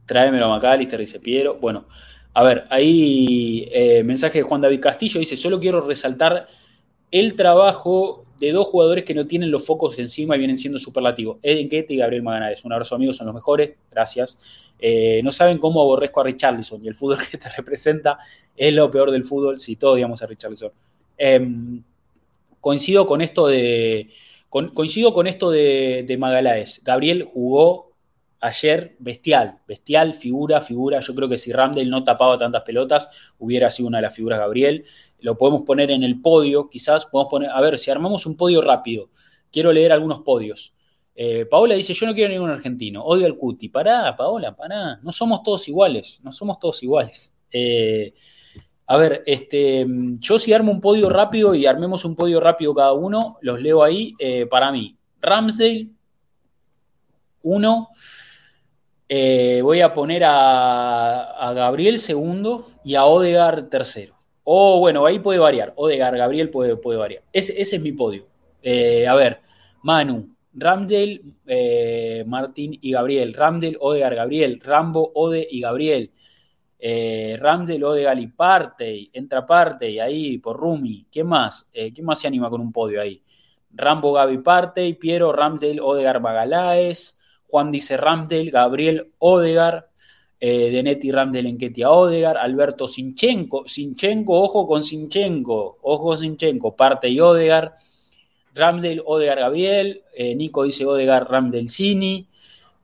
[0.04, 1.56] tráemelo a McAllister, dice Piero.
[1.58, 1.86] Bueno,
[2.34, 3.66] a ver, ahí
[4.04, 6.48] mensaje de Juan David Castillo, dice, solo quiero resaltar
[7.10, 11.38] el trabajo de dos jugadores que no tienen los focos encima y vienen siendo superlativos.
[11.42, 12.62] Eden Kete y Gabriel Maganáez.
[12.66, 13.70] Un abrazo amigos, son los mejores.
[13.90, 14.36] Gracias.
[15.22, 18.18] no saben cómo aborrezco a Richarlison y el fútbol que te representa
[18.54, 19.58] es lo peor del fútbol.
[19.58, 20.72] Si todos digamos a Richarlison.
[21.18, 21.82] Em,
[22.60, 24.10] coincido con esto de.
[24.48, 27.88] coincido con esto de, de Gabriel jugó
[28.40, 31.00] ayer bestial, bestial, figura, figura.
[31.00, 33.08] Yo creo que si Ramdel no tapaba tantas pelotas,
[33.38, 34.84] hubiera sido una de las figuras Gabriel.
[35.20, 38.62] Lo podemos poner en el podio, quizás podemos poner, a ver, si armamos un podio
[38.62, 39.10] rápido,
[39.50, 40.72] quiero leer algunos podios.
[41.14, 43.68] Eh, Paola dice, yo no quiero ningún argentino, odio al Cuti.
[43.68, 47.34] Pará, Paola, pará, no somos todos iguales, no somos todos iguales.
[47.50, 48.14] Eh,
[48.90, 49.86] a ver, este,
[50.18, 53.82] yo si armo un podio rápido y armemos un podio rápido cada uno, los leo
[53.82, 54.14] ahí.
[54.18, 55.88] Eh, para mí, Ramsdale,
[57.42, 57.90] uno.
[59.06, 64.14] Eh, voy a poner a, Gabriel segundo y a Odegar tercero.
[64.42, 65.74] O bueno, ahí puede variar.
[65.76, 67.22] Odegar, Gabriel puede, puede variar.
[67.30, 68.26] Ese, es mi podio.
[68.62, 69.40] Eh, a ver,
[69.82, 73.34] Manu, Ramdale, Martín y Gabriel.
[73.34, 74.62] Ramdale, Odegar, Gabriel.
[74.64, 76.10] Rambo, Ode y Gabriel
[76.78, 81.06] eh, Ramsdale o de Galiparte, entra parte ahí por Rumi.
[81.10, 81.66] ¿Qué más?
[81.72, 83.20] Eh, ¿Quién más se anima con un podio ahí?
[83.72, 87.18] Rambo Gaby Parte, Piero Ramsdale Odegar Bagalaes,
[87.48, 89.88] Juan dice Ramsdale, Gabriel Odegar,
[90.40, 97.20] eh, Denetti Ramsdale Enquetia Odegar, Alberto Sinchenko, Sinchenko, ojo con Sinchenko, ojo Sinchenko, Parte y
[97.20, 97.74] Odegar,
[98.54, 102.27] Ramsdale Odegar Gabriel, eh, Nico dice Odegar Ramsdale Cini,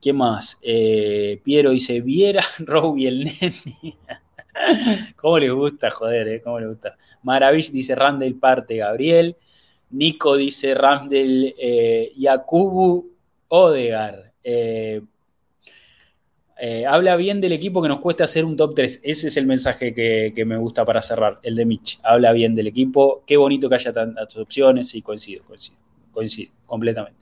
[0.04, 0.58] ¿Qué más?
[0.60, 3.96] Eh, Piero dice, Viera, Robbie el nene.
[5.16, 6.42] ¿Cómo le gusta, joder, eh?
[6.42, 6.98] ¿Cómo le gusta?
[7.22, 9.34] Maravish dice Randall parte Gabriel.
[9.92, 13.12] Nico dice Randall eh, Yakubu
[13.48, 14.34] Odegar.
[14.42, 15.00] Eh,
[16.56, 19.00] Eh, habla bien del equipo que nos cuesta hacer un top 3.
[19.02, 21.98] Ese es el mensaje que, me gusta para cerrar, el de Mitch.
[22.02, 23.22] Habla bien del equipo.
[23.26, 24.94] Qué bonito que haya tantas opciones.
[24.94, 25.78] Y coincido, coincido,
[26.12, 27.18] coincido completamente.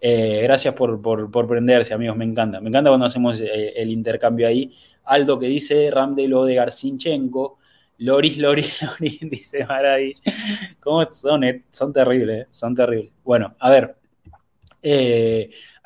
[0.00, 2.16] Eh, gracias por, prenderse, amigos.
[2.16, 2.60] Me encanta.
[2.60, 4.72] Me encanta cuando hacemos eh, el intercambio ahí.
[5.04, 7.58] Aldo que dice Ramdelo de Garcinchenko.
[7.98, 10.20] Loris, Loris, Loris, dice Maravilla.
[10.80, 11.42] ¿Cómo son?
[11.70, 13.12] Son terribles, son terribles.
[13.24, 13.96] Bueno, a ver.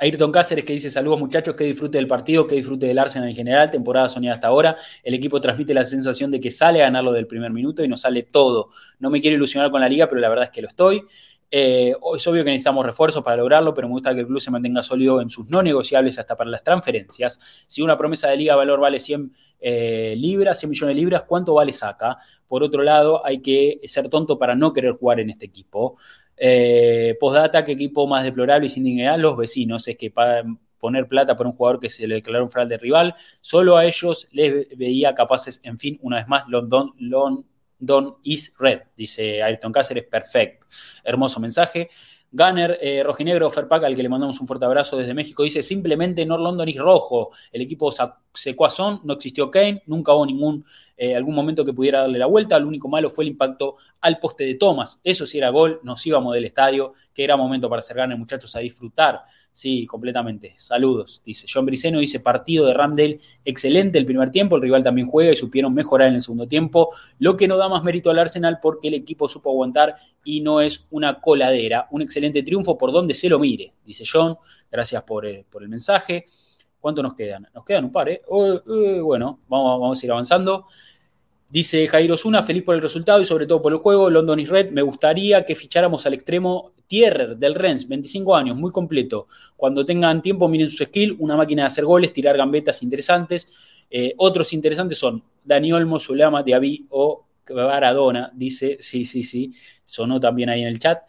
[0.02, 3.36] Ayrton Cáceres que dice saludos muchachos, que disfrute del partido, que disfrute del Arsenal en
[3.36, 4.76] general, temporada soñada hasta ahora.
[5.01, 8.01] El equipo transmite la sensación de que sale a ganarlo del primer minuto y nos
[8.01, 8.70] sale todo.
[8.98, 11.05] No me quiero ilusionar con la liga, pero la verdad es que lo estoy.
[11.54, 14.50] Eh, es obvio que necesitamos refuerzos para lograrlo, pero me gusta que el club se
[14.50, 17.38] mantenga sólido en sus no negociables hasta para las transferencias.
[17.66, 19.30] Si una promesa de liga valor vale 100
[19.60, 22.16] eh, libras, 100 millones de libras, ¿cuánto vale saca?
[22.48, 25.98] Por otro lado, hay que ser tonto para no querer jugar en este equipo.
[26.38, 30.10] Eh, postdata, qué equipo más deplorable y sin dignidad, los vecinos, es que
[30.78, 34.26] poner plata por un jugador que se le declaró un fraude rival, solo a ellos
[34.32, 37.44] les veía capaces, en fin, una vez más, London, London
[38.22, 40.66] is red, dice Ayrton Cáceres, perfecto,
[41.04, 41.90] hermoso mensaje.
[42.34, 46.24] Gunner, eh, rojinegro, Ferpac, al que le mandamos un fuerte abrazo desde México, dice simplemente
[46.24, 47.30] North London is rojo.
[47.52, 47.92] El equipo
[48.32, 50.64] secuazón, no existió Kane, nunca hubo ningún
[50.96, 52.59] eh, algún momento que pudiera darle la vuelta.
[52.59, 55.00] Lo único malo fue el impacto al poste de Thomas.
[55.04, 58.56] Eso sí era gol, nos íbamos del estadio, que era momento para hacer ganas, muchachos,
[58.56, 59.22] a disfrutar.
[59.52, 60.54] Sí, completamente.
[60.56, 61.22] Saludos.
[61.26, 65.30] Dice John Briceno, dice partido de Ramdale, excelente el primer tiempo, el rival también juega
[65.30, 68.60] y supieron mejorar en el segundo tiempo, lo que no da más mérito al Arsenal
[68.62, 71.86] porque el equipo supo aguantar y no es una coladera.
[71.90, 74.36] Un excelente triunfo por donde se lo mire, dice John.
[74.70, 76.24] Gracias por, eh, por el mensaje.
[76.80, 77.46] ¿Cuánto nos quedan?
[77.54, 78.22] Nos quedan un par, ¿eh?
[78.28, 80.66] Oh, eh bueno, vamos, vamos a ir avanzando.
[81.52, 84.08] Dice Jairo Zuna, feliz por el resultado y sobre todo por el juego.
[84.08, 88.70] London is Red, me gustaría que ficháramos al extremo Tierrer del Rennes, 25 años, muy
[88.70, 89.27] completo.
[89.56, 93.48] Cuando tengan tiempo, miren su skill, una máquina de hacer goles, tirar gambetas interesantes.
[93.90, 99.55] Eh, otros interesantes son Dani Olmo, Zulama, Diaby o Baradona, dice, sí, sí, sí,
[99.86, 101.05] sonó también ahí en el chat.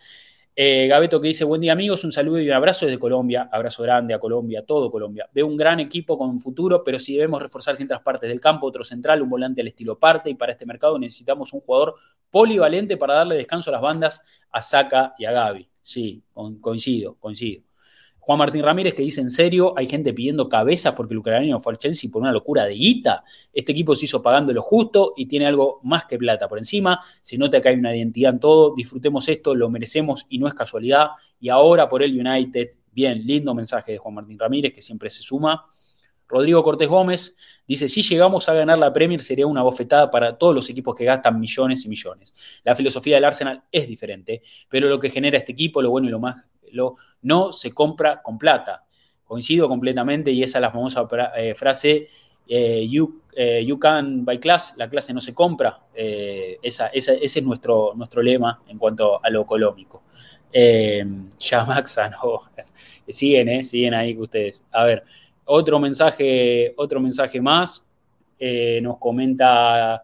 [0.56, 3.84] Eh, Gabeto que dice, buen día amigos, un saludo y un abrazo desde Colombia, abrazo
[3.84, 5.28] grande a Colombia, todo Colombia.
[5.34, 8.86] Veo un gran equipo con futuro, pero si debemos reforzar ciertas partes del campo, otro
[8.86, 11.96] central, un volante al estilo parte, y para este mercado necesitamos un jugador
[12.32, 15.73] polivalente para darle descanso a las bandas, a Saka y a Gaby.
[15.84, 16.24] Sí,
[16.62, 17.64] coincido, coincido.
[18.26, 21.74] Juan Martín Ramírez que dice en serio, hay gente pidiendo cabezas porque el ucraniano fue
[21.74, 23.26] al Chelsea por una locura de guita.
[23.52, 27.02] Este equipo se hizo pagando lo justo y tiene algo más que plata por encima.
[27.22, 28.74] Se nota que hay una identidad en todo.
[28.76, 31.10] Disfrutemos esto, lo merecemos y no es casualidad.
[31.42, 35.22] Y ahora por el United, bien, lindo mensaje de Juan Martín Ramírez que siempre se
[35.22, 35.66] suma.
[36.28, 37.38] Rodrigo Cortés Gómez
[37.68, 41.06] dice, si llegamos a ganar la Premier sería una bofetada para todos los equipos que
[41.06, 42.34] gastan millones y millones.
[42.64, 46.12] La filosofía del Arsenal es diferente, pero lo que genera este equipo, lo bueno y
[46.12, 46.44] lo más
[47.22, 48.86] no se compra con plata.
[49.24, 52.08] Coincido completamente y esa es la famosa eh, frase,
[52.48, 52.88] eh,
[53.36, 55.80] eh, you, can buy class, la clase no se compra.
[55.94, 60.04] ese es nuestro, nuestro lema en cuanto a lo económico.
[60.54, 62.41] ya Maxa, no,
[63.08, 64.64] siguen, siguen ahí ustedes.
[64.72, 65.04] A ver,
[65.45, 67.86] otro mensaje, otro mensaje más.
[68.82, 70.03] nos comenta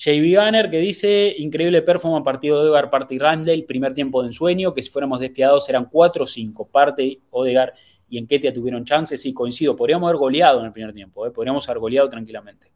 [0.00, 4.28] JB Banner que dice, increíble performance partido de Odegaard, Parte y Randall, primer tiempo de
[4.28, 7.74] ensueño, que si fuéramos despiadados eran 4 o 5, Parte, Odegaard
[8.08, 11.30] y Enquetia tuvieron chances, sí, coincido, podríamos haber goleado en el primer tiempo, ¿eh?
[11.30, 12.72] podríamos haber goleado tranquilamente.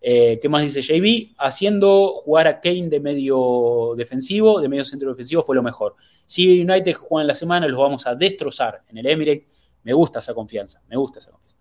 [0.00, 1.34] Eh, ¿Qué más dice JB?
[1.36, 5.96] Haciendo jugar a Kane de medio defensivo, de medio centro defensivo fue lo mejor.
[6.24, 9.46] Si United juega en la semana, los vamos a destrozar en el Emirates.
[9.84, 11.54] Me gusta esa confianza, me gusta esa confianza.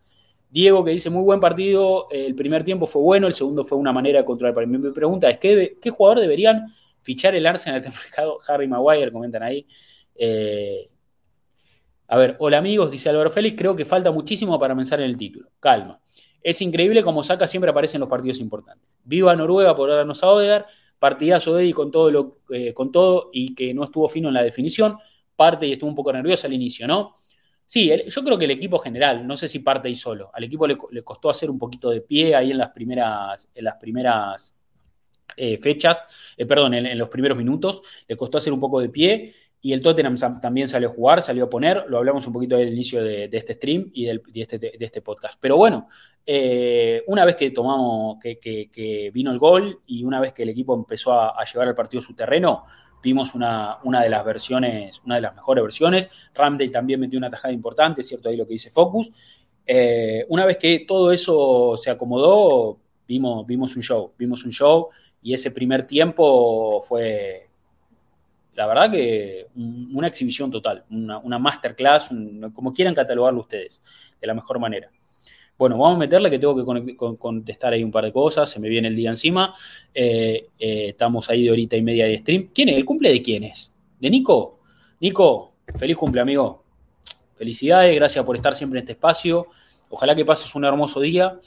[0.50, 3.92] Diego que dice, muy buen partido, el primer tiempo fue bueno, el segundo fue una
[3.92, 4.54] manera de controlar.
[4.54, 8.38] Para mi pregunta es, ¿qué, qué jugador deberían fichar el Arsenal en este mercado?
[8.48, 9.66] Harry Maguire, comentan ahí.
[10.16, 10.90] Eh,
[12.08, 15.18] a ver, hola amigos, dice Álvaro Félix, creo que falta muchísimo para pensar en el
[15.18, 15.50] título.
[15.60, 16.00] Calma.
[16.44, 18.88] Es increíble como Saca siempre aparece en los partidos importantes.
[19.04, 20.68] Viva Noruega por darnos a Odegar,
[21.00, 24.36] partidazo de Eddie con todo, lo, eh, con todo y que no estuvo fino en
[24.36, 24.98] la definición,
[25.36, 27.16] parte y estuvo un poco nervioso al inicio, ¿no?
[27.74, 30.30] Sí, yo creo que el equipo general, no sé si parte ahí solo.
[30.32, 33.78] Al equipo le, costó hacer un poquito de pie ahí en las primeras, en las
[33.78, 34.54] primeras
[35.36, 36.04] eh, fechas,
[36.38, 39.34] eh, perdón, en, los primeros minutos, le costó hacer un poco de pie.
[39.60, 42.68] Y el Tottenham también salió a jugar, salió a poner, lo hablamos un poquito al
[42.68, 44.08] inicio de, este stream y
[44.40, 45.40] este, de, este, podcast.
[45.42, 45.88] Pero bueno,
[46.28, 50.76] eh, una vez que tomamos, que, vino el gol y una vez que el equipo
[50.76, 52.66] empezó a, a llevar el partido su terreno,
[53.04, 56.10] vimos una, una, de las versiones, una de las mejores versiones.
[56.34, 59.12] Ramdale también metió una tajada importante, cierto ahí lo que dice Focus.
[59.66, 64.90] Eh, una vez que todo eso se acomodó, vimos, vimos un show, vimos un show
[65.22, 67.48] y ese primer tiempo fue,
[68.56, 72.10] la verdad que una exhibición total, una, masterclass,
[72.54, 73.82] como quieran catalogarlo ustedes,
[74.20, 74.92] de la mejor manera.
[75.64, 78.68] Bueno, vamos a meterle que tengo que contestar ahí un par de cosas, se me
[78.68, 79.56] viene el día encima.
[79.94, 82.50] Eh, eh, estamos ahí de horita y media de stream.
[82.54, 82.76] ¿Quién es?
[82.76, 83.72] ¿El cumple de quién es?
[83.98, 84.60] ¿De Nico?
[85.00, 86.66] Nico, feliz cumple, amigo.
[87.36, 89.48] Felicidades, gracias por estar siempre en este espacio.
[89.90, 91.40] Ojalá que pases un hermoso día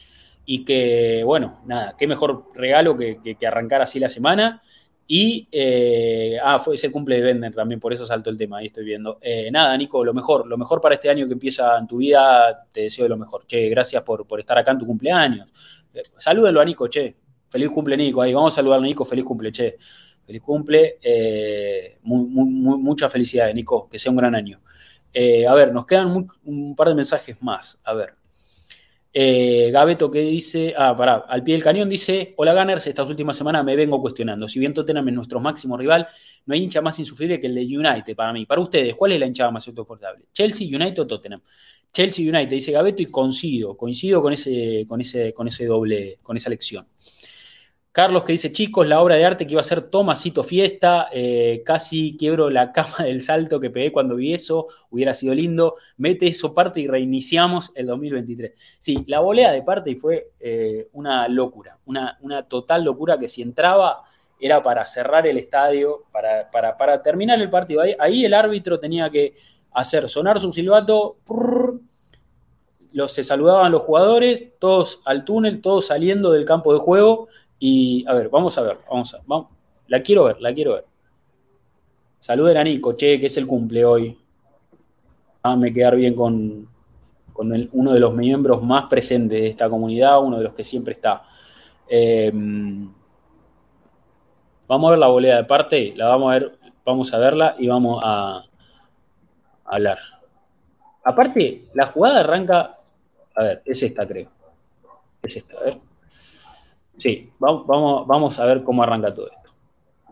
[0.47, 4.63] y que, bueno, nada, qué mejor regalo que, que arrancar así la semana.
[5.09, 8.67] Y, eh, ah, fue ese cumple de Bender también, por eso salto el tema, ahí
[8.67, 9.19] estoy viendo.
[9.21, 12.67] Eh, nada, Nico, lo mejor, lo mejor para este año que empieza en tu vida,
[12.73, 13.47] te deseo lo mejor.
[13.47, 15.49] Che, gracias por, estar acá en tu cumpleaños.
[15.95, 17.15] Eh, salúdenlo a Nico, che.
[17.49, 18.21] Feliz cumple, Nico.
[18.21, 19.77] Ahí vamos a saludar a Nico, feliz cumple, che.
[20.25, 20.99] Feliz cumple.
[22.03, 24.61] mucha felicidad, Nico, que sea un gran año.
[25.49, 27.79] a ver, nos quedan un par de mensajes más.
[27.85, 28.26] A ver.
[29.19, 33.35] Eh, Gabeto que dice, ah, pará, al pie del cañón dice, hola Gunners, estas últimas
[33.35, 34.47] semanas me vengo cuestionando.
[34.47, 36.07] Si bien Tottenham es nuestro máximo rival,
[36.45, 38.45] no hay hincha más insufrible que el de United para mí.
[38.45, 40.27] Para ustedes, ¿cuál es la hinchada más insoportable?
[40.35, 41.41] ¿Chelsea, United o Tottenham?
[41.91, 46.37] Chelsea, United, dice Gabeto y coincido, coincido con ese, con ese, con ese doble, con
[46.37, 46.87] esa lección.
[47.97, 51.63] Carlos que dice, chicos, la obra de arte que iba a ser Tomasito Fiesta, eh,
[51.65, 56.27] casi quiebro la cama del salto que pegué cuando vi eso, hubiera sido lindo, mete
[56.27, 58.53] eso parte y reiniciamos el 2023.
[58.79, 63.29] Sí, la volea de parte y fue eh, una locura, una, una, total locura que
[63.29, 64.03] si entraba
[64.39, 67.81] era para cerrar el estadio, para, para, terminar el partido.
[67.81, 69.37] Ahí, ahí, el árbitro tenía que
[69.73, 71.17] hacer sonar su silbato,
[72.93, 78.05] los, se saludaban los jugadores, todos al túnel, todos saliendo del campo de juego y
[78.07, 79.49] a ver, vamos a ver, vamos a vamos,
[79.89, 80.85] La quiero ver, la quiero ver.
[82.21, 84.19] Saluden a Nico, che, que es el cumple hoy.
[85.57, 86.69] me quedar bien con,
[87.33, 90.95] con uno de los miembros más presentes de esta comunidad, uno de los que siempre
[90.95, 91.23] está.
[91.89, 92.93] Em,
[94.67, 97.69] vamos a ver la boleda de parte, la vamos a ver, vamos a verla y
[97.69, 98.45] vamos a, a
[99.65, 99.99] hablar.
[101.05, 102.79] Aparte, la jugada arranca.
[103.37, 104.29] A ver, es esta, creo.
[105.23, 105.86] Es esta, a ver.
[106.99, 109.51] Sí, vamos, vamos, a ver cómo arranca todo esto.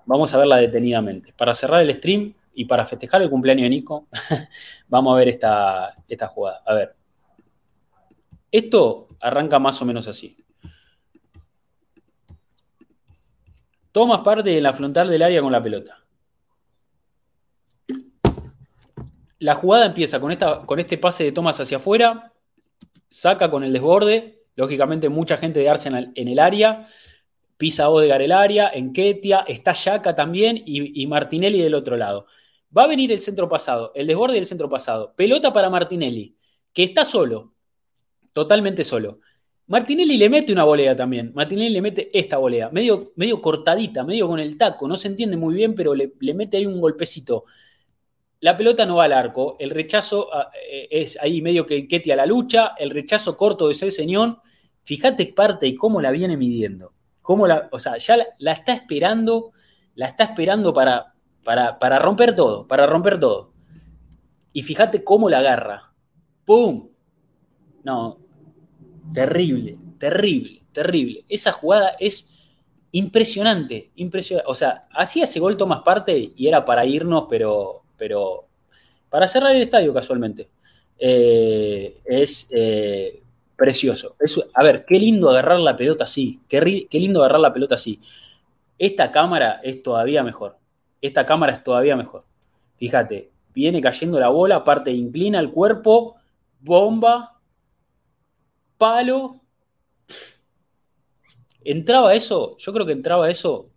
[0.07, 1.33] Vamos a verla detenidamente.
[1.33, 4.09] Para cerrar el stream y para festejar el cumpleaños de Nico,
[4.89, 6.63] vamos a ver esta, esta jugada.
[6.67, 6.95] A ver.
[8.51, 10.37] Esto arranca más o menos así.
[13.91, 15.99] Tomas parte en la frontal del área con la pelota.
[19.39, 22.33] La jugada empieza con, esta, con este pase de Thomas hacia afuera,
[23.09, 26.87] saca con el desborde, Lógicamente, mucha gente de Arsenal en el área.
[27.57, 32.27] Pisa Odegar el área, en Ketia, está Yaka también y, Martinelli del otro lado.
[32.77, 35.15] Va a venir el centro pasado, el desborde del centro pasado.
[35.17, 36.37] Pelota para Martinelli,
[36.73, 37.55] que está solo,
[38.33, 39.21] totalmente solo.
[39.67, 41.33] Martinelli le mete una volea también.
[41.35, 44.89] Martinelli le mete esta volea, medio, medio cortadita, medio con el taco.
[44.89, 47.45] No se entiende muy bien, pero le, le mete ahí un golpecito.
[48.41, 52.11] La pelota no va al arco, el rechazo ah, eh, es ahí medio que Ketty
[52.11, 54.43] a la lucha, el rechazo corto de ese señor.
[54.85, 56.93] Fíjate parte y cómo la viene midiendo.
[57.23, 59.53] Cómo la, o sea, ya la, está esperando,
[59.95, 63.53] la está esperando para, para, romper todo, para romper todo.
[64.53, 65.93] Y fíjate cómo la agarra.
[66.45, 66.91] ¡Pum!
[67.83, 68.19] No,
[69.13, 71.25] terrible, terrible, terrible.
[71.29, 72.29] Esa jugada es
[72.93, 74.51] impresionante, impresionante.
[74.51, 78.49] O sea, hacía ese gol Tomás Parte y era para irnos, pero pero
[79.09, 80.51] para cerrar el estadio casualmente.
[80.99, 83.23] Eh, es eh,
[83.57, 84.17] precioso.
[84.55, 88.01] a ver, qué lindo agarrar la pelota así, qué, qué lindo agarrar la pelota así.
[88.79, 90.59] Esta cámara es todavía mejor.
[91.01, 92.25] Esta cámara es todavía mejor.
[92.77, 96.17] Fíjate, viene cayendo la bola, aparte inclina el cuerpo,
[96.61, 97.39] bomba,
[98.79, 99.41] palo.
[101.63, 103.71] Entraba eso, yo creo que entraba eso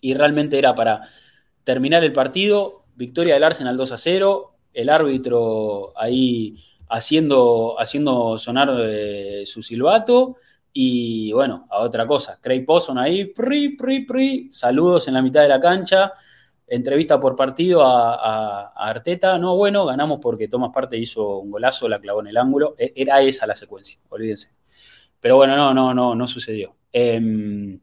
[0.00, 1.08] y realmente era para
[1.62, 6.56] terminar el partido, victoria del Arsenal 2 a 0, el árbitro ahí
[6.88, 10.36] haciendo, haciendo sonar eh, su silbato.
[10.72, 15.42] Y bueno, a otra cosa, Craig Posson ahí, pri, pri, pri, saludos en la mitad
[15.42, 16.12] de la cancha,
[16.66, 22.00] entrevista por partido a, Arteta, no, bueno, ganamos porque Tomás Parte hizo un golazo, la
[22.00, 24.50] clavó en el ángulo, e, era esa la secuencia, olvídense.
[25.20, 26.74] Pero bueno, no, no, no, no sucedió.
[26.92, 27.78] Em,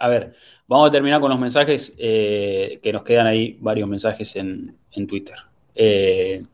[0.00, 0.34] a ver,
[0.68, 4.76] Vamos a terminar con los mensajes eh, que nos quedan ahí, varios mensajes en,
[5.06, 5.36] Twitter.
[5.74, 6.44] Eh,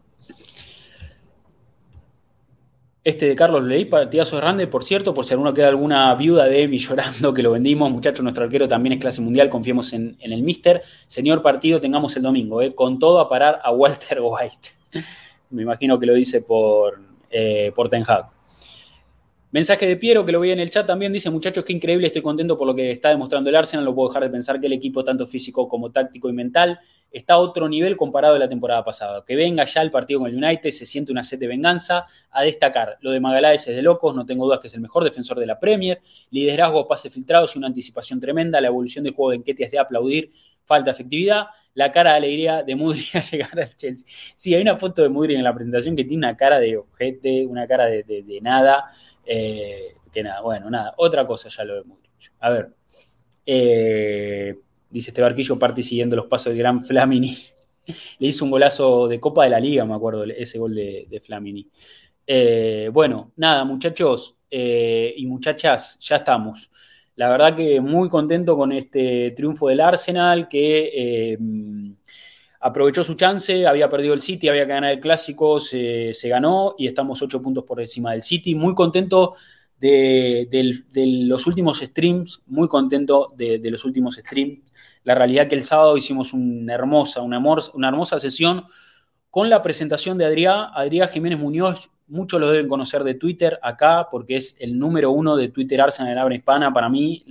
[3.04, 6.62] este de Carlos Leí, partidazo grande, por cierto, por si alguno queda alguna viuda de
[6.62, 10.42] Emi llorando que lo vendimos, muchachos, nuestro arquero también es clase mundial, confiemos en, el
[10.42, 10.82] Mister.
[11.06, 14.68] Señor partido, tengamos el domingo, eh, con todo a parar a Walter White.
[15.50, 17.00] Me imagino que lo dice por,
[17.74, 18.33] por Ten Hag.
[19.54, 22.22] Mensaje de Piero, que lo vi en el chat también, dice, muchachos, qué increíble, estoy
[22.22, 24.72] contento por lo que está demostrando el Arsenal, no puedo dejar de pensar que el
[24.72, 28.84] equipo, tanto físico como táctico y mental, está a otro nivel comparado a la temporada
[28.84, 29.22] pasada.
[29.24, 32.42] Que venga ya el partido con el United, se siente una sed de venganza, a
[32.42, 32.98] destacar.
[33.00, 35.46] Lo de Magaláes es de locos, no tengo dudas que es el mejor defensor de
[35.46, 36.00] la Premier,
[36.32, 40.32] liderazgo, pase filtrados una anticipación tremenda, la evolución del juego de Enquete es de aplaudir,
[40.64, 44.04] falta efectividad, la cara de alegría de Mudri a llegar al Chelsea.
[44.34, 47.46] Sí, hay una foto de Mudri en la presentación que tiene una cara de ojete,
[47.46, 48.92] una cara de nada.
[49.26, 52.30] Eh, que nada, bueno, nada, otra cosa ya lo hemos dicho.
[52.40, 52.74] A ver,
[53.44, 54.56] eh,
[54.90, 57.36] dice este barquillo, parte siguiendo los pasos del gran Flamini.
[58.18, 61.68] Le hizo un golazo de Copa de la Liga, me acuerdo, ese gol de, Flamini.
[62.26, 66.70] Eh, bueno, nada, muchachos y muchachas, ya estamos.
[67.16, 71.36] La verdad que muy contento con este triunfo del Arsenal, que
[72.64, 76.86] aprovechó su chance, había perdido el City, había que ganar el clásico, se, ganó y
[76.86, 78.54] estamos ocho puntos por encima del City.
[78.54, 79.34] Muy contento
[79.78, 80.48] de,
[81.28, 84.62] los últimos streams, muy contento de, los últimos streams.
[85.02, 88.64] La realidad que el sábado hicimos una hermosa, una, una hermosa sesión
[89.28, 91.90] con la presentación de Adrián, Adrián Jiménez Muñoz.
[92.06, 96.12] Muchos lo deben conocer de Twitter acá, porque es el número uno de Twitter Arsenal
[96.12, 96.72] en la habla hispana.
[96.72, 97.26] Para mí,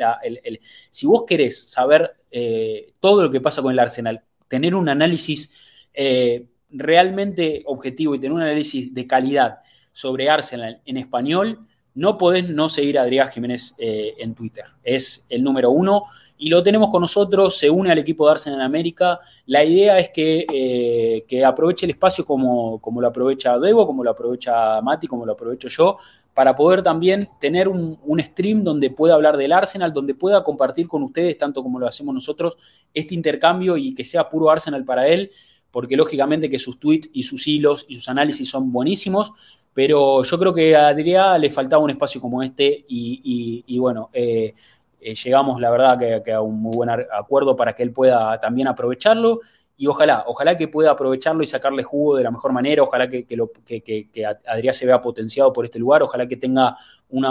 [0.92, 4.24] si vos querés saber eh, todo lo que pasa con el Arsenal,
[4.54, 5.52] tener un análisis
[5.96, 9.62] eh, realmente objetivo y tener un análisis de calidad
[9.92, 11.66] sobre Arsenal en español,
[11.96, 14.66] no podés no seguir a Adrián Jiménez eh, en Twitter.
[14.84, 16.04] Es el número uno
[16.38, 19.22] y lo tenemos con nosotros, se une al equipo de Arsenal en América.
[19.48, 24.04] La idea es que, eh, que aproveche el espacio como, como, lo aprovecha Debo, como
[24.04, 25.98] lo aprovecha Mati, como lo aprovecho yo,
[26.34, 31.04] para poder también tener un, stream donde pueda hablar del Arsenal, donde pueda compartir con
[31.04, 32.58] ustedes, tanto como lo hacemos nosotros,
[32.94, 35.32] este intercambio y que sea puro Arsenal para él,
[35.72, 39.32] porque lógicamente que sus tweets y sus hilos y sus análisis son buenísimos,
[39.74, 44.54] pero yo creo que a Adrián le faltaba un espacio como este y, bueno, eh,
[45.02, 48.40] eh, llegamos la verdad que, que, a un muy buen acuerdo para que él pueda
[48.40, 49.42] también aprovecharlo
[49.76, 53.26] y ojalá, ojalá que pueda aprovecharlo y sacarle jugo de la mejor manera, ojalá que,
[53.26, 56.78] que, Adrián se vea potenciado por este lugar, ojalá que tenga
[57.10, 57.24] un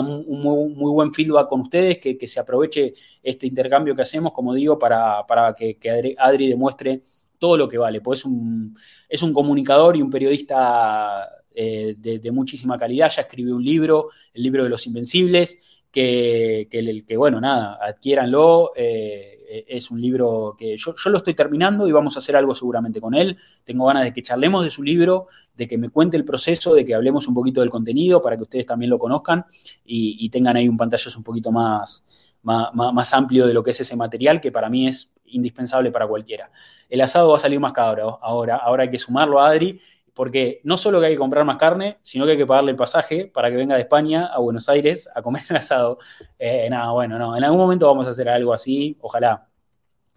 [0.42, 5.24] muy, buen feedback con ustedes, que, se aproveche este intercambio que hacemos, como digo, para,
[5.56, 7.02] que, Adri, demuestre
[7.38, 8.76] todo lo que vale, pues es un,
[9.08, 14.42] es un comunicador y un periodista eh, de, muchísima calidad, ya escribió un libro, el
[14.42, 18.72] libro de los invencibles, que, que, bueno, nada, adquiéranlo.
[18.74, 22.54] Eh, eh, es un libro que yo, lo estoy terminando y vamos a hacer algo
[22.54, 23.36] seguramente con él.
[23.64, 26.86] Tengo ganas de que charlemos de su libro, de que me cuente el proceso, de
[26.86, 29.44] que hablemos un poquito del contenido para que ustedes también lo conozcan
[29.84, 32.06] y, tengan ahí un pantallazo un poquito más,
[32.42, 36.50] más, amplio de lo que es ese material que para mí es indispensable para cualquiera.
[36.88, 39.78] El asado va a salir más caro ahora, ahora hay que sumarlo a Adri
[40.14, 42.76] porque no solo que hay que comprar más carne, sino que hay que pagarle el
[42.76, 45.98] pasaje para que venga de España a Buenos Aires a comer el asado.
[46.38, 49.48] Eh, nada, bueno, no, en algún momento vamos a hacer algo así, ojalá.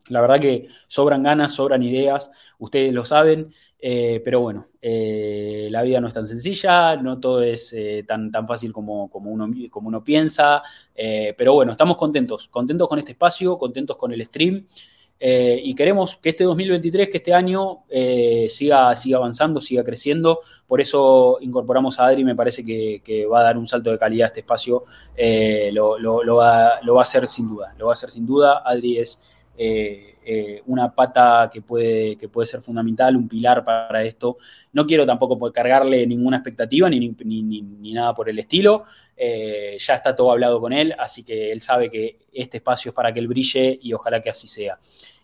[0.09, 3.47] La verdad que sobran ganas, sobran ideas, ustedes lo saben,
[3.79, 8.47] eh, pero bueno, eh, la vida no es tan sencilla, no todo es tan, tan
[8.47, 10.61] fácil como, como, uno, como uno piensa,
[10.93, 14.67] pero bueno, estamos contentos, contentos con este espacio, contentos con el stream.
[15.19, 20.41] Eh, y queremos que este 2023, que este año eh, siga, siga avanzando, siga creciendo.
[20.67, 24.25] Por eso incorporamos a Adri, me parece que, va a dar un salto de calidad
[24.25, 24.83] a este espacio.
[25.15, 28.61] Eh, lo, va, a hacer sin duda, lo va a hacer sin duda.
[28.65, 29.19] Adri es
[30.65, 34.37] una pata que puede, que puede ser fundamental, un pilar para esto.
[34.73, 38.85] No quiero tampoco cargarle ninguna expectativa ni, ni, nada por el estilo.
[39.17, 43.13] ya está todo hablado con él, así que él sabe que este espacio es para
[43.13, 44.77] que él brille y ojalá que así sea.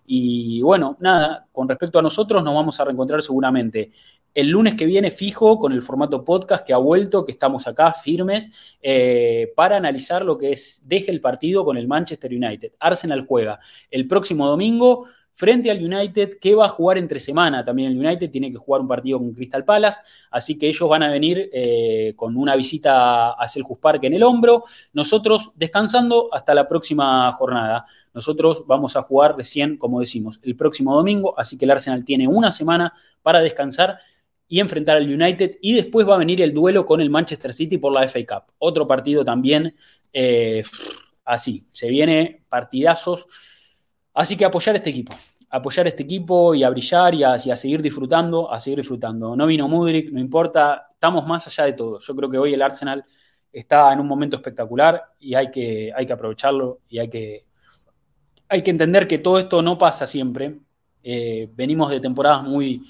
[0.05, 3.91] Y bueno, nada, con respecto a nosotros nos vamos a reencontrar seguramente
[4.33, 7.93] el lunes que viene fijo con el formato podcast que ha vuelto, que estamos acá
[7.93, 8.49] firmes,
[8.81, 12.73] eh, para analizar lo que es, deje el partido con el Manchester United.
[12.79, 13.59] Arsenal juega
[13.89, 17.65] el próximo domingo frente al United, que va a jugar entre semana.
[17.65, 21.03] También el United tiene que jugar un partido con Crystal Palace, así que ellos van
[21.03, 24.65] a venir eh, con una visita a Selhurst Park en el hombro.
[24.93, 27.85] Nosotros descansando hasta la próxima jornada.
[28.13, 32.27] Nosotros vamos a jugar recién, como decimos, el próximo domingo, así que el Arsenal tiene
[32.27, 33.97] una semana para descansar
[34.51, 37.77] y enfrentar al United y después va a venir el duelo con el Manchester City
[37.77, 38.53] por la FA Cup.
[38.57, 39.73] Otro partido también
[40.11, 40.61] eh,
[41.23, 43.27] así, se viene partidazos.
[44.13, 45.15] Así que apoyar este equipo,
[45.49, 49.37] apoyar este equipo y a brillar y a, seguir disfrutando, a seguir disfrutando.
[49.37, 51.99] No vino Mudrik, no importa, estamos más allá de todo.
[51.99, 53.05] Yo creo que hoy el Arsenal
[53.53, 57.45] está en un momento espectacular y hay que, hay que aprovecharlo y hay que,
[58.49, 60.59] hay que entender que todo esto no pasa siempre.
[61.01, 62.83] Eh, venimos de temporadas muy,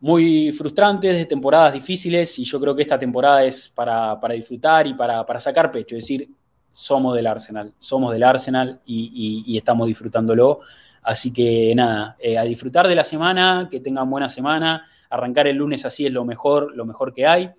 [0.00, 4.94] muy frustrantes, de temporadas difíciles, y yo creo que esta temporada es para, disfrutar y
[4.94, 6.28] para, sacar pecho, es decir,
[6.70, 10.60] somos del Arsenal, somos del Arsenal y, estamos disfrutándolo.
[11.02, 15.56] Así que nada, eh, a disfrutar de la semana, que tengan buena semana, arrancar el
[15.56, 17.50] lunes así es lo mejor, lo mejor que hay.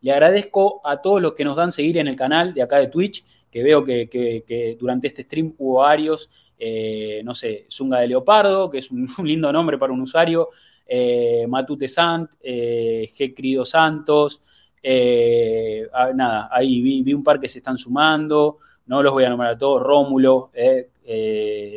[0.00, 2.88] Le agradezco a todos los que nos dan seguir en el canal de acá de
[2.88, 6.28] Twitch, que veo que, durante este stream hubo varios,
[6.58, 10.50] eh, no sé, Zunga de Leopardo, que es un, lindo nombre para un usuario,
[10.86, 13.34] eh, Matute Sant, eh, G.
[13.34, 14.40] Crido Santos,
[14.82, 19.52] eh, nada, ahí vi, un par que se están sumando, no los voy a nombrar
[19.52, 20.50] a todos, Rómulo,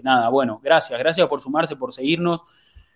[0.03, 2.41] nada, bueno, gracias, gracias por sumarse, por seguirnos.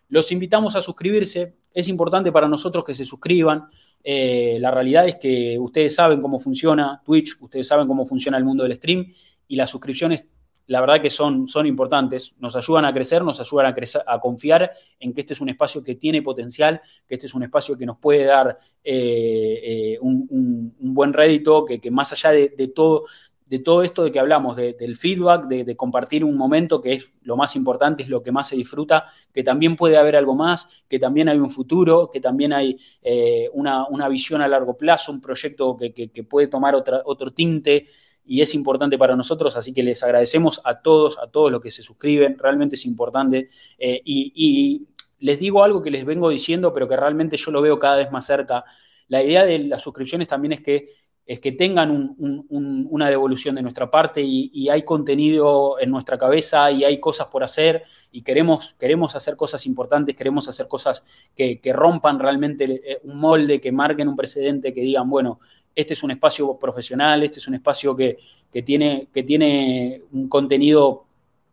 [0.09, 3.69] Los invitamos a suscribirse, es importante para nosotros que se suscriban.
[4.03, 8.63] la realidad es que ustedes saben cómo funciona Twitch, ustedes saben cómo funciona el mundo
[8.63, 9.11] del stream
[9.47, 10.25] y las suscripciones
[10.67, 14.19] la verdad que son, son importantes, nos ayudan a crecer, nos ayudan a, crecer, a
[14.19, 17.77] confiar en que este es un espacio que tiene potencial, que este es un espacio
[17.77, 23.03] que nos puede dar eh, eh, un, buen rédito, que, más allá de, todo,
[23.45, 27.35] de todo esto de que hablamos, del feedback, de, compartir un momento que es lo
[27.35, 30.97] más importante, es lo que más se disfruta, que también puede haber algo más, que
[30.97, 35.75] también hay un futuro, que también hay eh, una, visión a largo plazo, un proyecto
[35.75, 37.87] que, que puede tomar otra, otro tinte
[38.25, 41.71] y es importante para nosotros, así que les agradecemos a todos, a todos los que
[41.71, 43.49] se suscriben, realmente es importante.
[43.77, 44.87] Eh, y,
[45.19, 48.11] les digo algo que les vengo diciendo, pero que realmente yo lo veo cada vez
[48.11, 48.65] más cerca.
[49.07, 50.89] La idea de las suscripciones también es que,
[51.25, 56.83] es que tengan una devolución de nuestra parte y, hay contenido en nuestra cabeza y
[56.83, 62.19] hay cosas por hacer y queremos, queremos hacer cosas importantes, queremos hacer cosas que, rompan
[62.19, 65.39] realmente eh, un molde, que marquen un precedente, que digan, bueno,
[65.75, 68.17] este es un espacio profesional, este es un espacio que,
[68.63, 71.05] tiene, que tiene, un contenido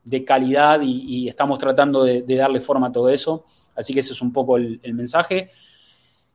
[0.05, 3.45] de calidad y, estamos tratando de, darle forma a todo eso.
[3.75, 5.51] Así que ese es un poco el, mensaje.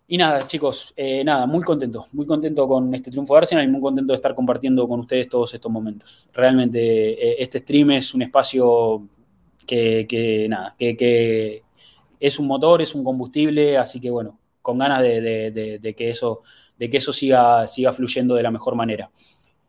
[0.07, 3.67] Y nada, chicos, eh, nada, muy contento, muy contento con este triunfo de Arsenal y
[3.67, 6.29] muy contento de estar compartiendo con ustedes todos estos momentos.
[6.31, 6.79] Realmente
[7.13, 9.07] eh, este stream es un espacio
[9.65, 11.63] que, nada, que,
[12.19, 16.43] es un motor, es un combustible, así que bueno, con ganas de que eso
[16.77, 19.09] de que eso siga, siga fluyendo de la mejor manera.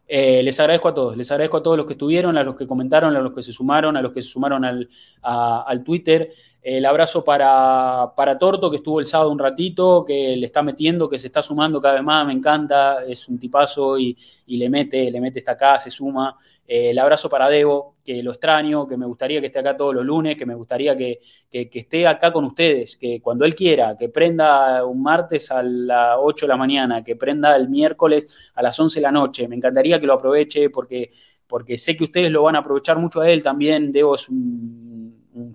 [0.08, 2.66] Eh, les agradezco a todos, les agradezco a todos los que estuvieron, a los que
[2.66, 4.88] comentaron, a los que se sumaron, a los que se sumaron al,
[5.22, 6.32] al Twitter.
[6.62, 11.08] El abrazo para, para, Torto, que estuvo el sábado un ratito, que le está metiendo,
[11.08, 14.16] que se está sumando cada vez más, me encanta, es un tipazo y,
[14.46, 16.36] y le mete, le mete, está acá, se suma.
[16.66, 19.94] Eh, el abrazo para Debo, que lo extraño, que me gustaría que esté acá todos
[19.94, 21.20] los lunes, que me gustaría que,
[21.50, 26.46] esté acá con ustedes, que cuando él quiera, que prenda un martes a las 8
[26.46, 29.48] de la mañana, que prenda el miércoles a las 11 de la noche.
[29.48, 31.10] Me encantaría que lo aproveche porque,
[31.46, 33.92] porque sé que ustedes lo van a aprovechar mucho a él también.
[33.92, 35.06] Debo es un,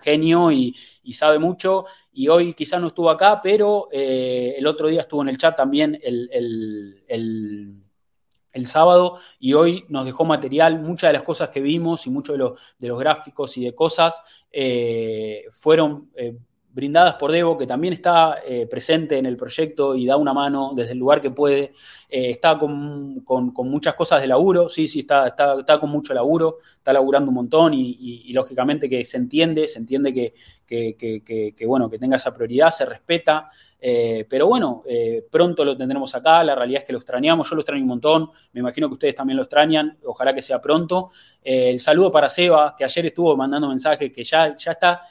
[0.01, 0.75] genio y,
[1.11, 1.85] sabe mucho.
[2.13, 5.55] Y hoy quizás no estuvo acá, pero eh, el otro día estuvo en el chat
[5.55, 6.29] también el
[7.07, 7.90] el
[8.65, 12.43] sábado y hoy nos dejó material, muchas de las cosas que vimos y muchos de,
[12.79, 14.21] de los, gráficos y de cosas
[14.51, 16.37] eh, fueron eh,
[16.73, 20.71] brindadas por Debo, que también está eh, presente en el proyecto y da una mano
[20.75, 21.73] desde el lugar que puede.
[22.09, 23.23] está con,
[23.65, 27.73] muchas cosas de laburo, sí, sí, está, está, con mucho laburo, está laburando un montón
[27.73, 30.33] y, lógicamente que se entiende, se entiende que,
[30.67, 33.49] que, bueno, que tenga esa prioridad, se respeta.
[33.83, 37.55] Eh, pero bueno, eh, pronto lo tendremos acá, la realidad es que lo extrañamos, yo
[37.55, 41.09] lo extraño un montón, me imagino que ustedes también lo extrañan, ojalá que sea pronto.
[41.43, 45.01] Eh, el saludo para Seba, que ayer estuvo mandando mensajes, que ya, ya está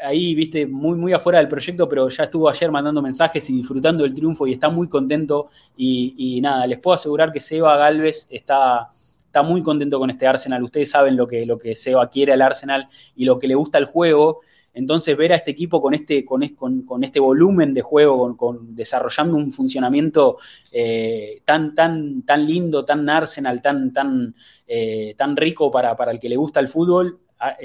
[0.00, 4.04] ahí, viste, muy, muy afuera del proyecto, pero ya estuvo ayer mandando mensajes y disfrutando
[4.04, 5.48] del triunfo y está muy contento.
[5.76, 8.88] Y, nada, les puedo asegurar que Seba Galvez está,
[9.26, 10.62] está muy contento con este Arsenal.
[10.62, 13.78] Ustedes saben lo que, lo que Seba quiere al Arsenal y lo que le gusta
[13.78, 14.40] al juego.
[14.74, 16.46] Entonces, ver a este equipo con este, con,
[16.84, 20.38] con, este volumen de juego, con, desarrollando un funcionamiento
[20.70, 24.34] eh, tan, tan, tan lindo, tan Arsenal, tan, tan,
[24.68, 27.18] eh, tan rico para, para el que le gusta el fútbol,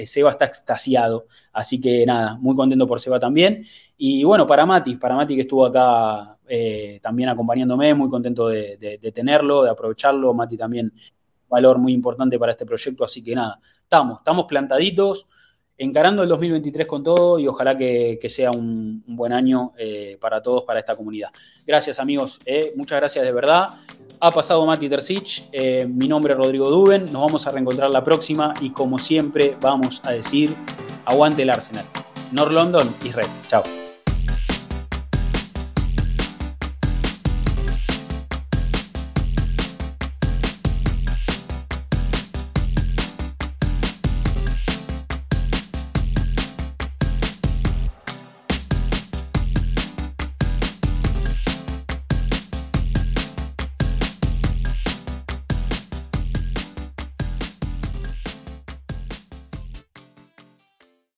[0.04, 1.26] Seba está extasiado.
[1.52, 3.64] Así que nada, muy contento por Seba también.
[3.96, 6.38] Y bueno, para Mati, para Mati que estuvo acá
[7.00, 10.34] también acompañándome, muy contento de, de, tenerlo, de aprovecharlo.
[10.34, 10.92] Mati también,
[11.48, 13.04] valor muy importante para este proyecto.
[13.04, 15.26] Así que nada, estamos, estamos plantaditos
[15.76, 20.64] encarando el 2023 con todo y ojalá que, sea un, buen año eh, para todos,
[20.64, 21.30] para esta comunidad.
[21.66, 23.66] Gracias amigos, eh, muchas gracias de verdad.
[24.20, 28.02] Ha pasado Mati Tercich, eh, mi nombre es Rodrigo Duben, nos vamos a reencontrar la
[28.02, 30.54] próxima y como siempre vamos a decir,
[31.04, 31.84] aguante el Arsenal.
[32.32, 33.26] North London Red.
[33.48, 33.83] Chao.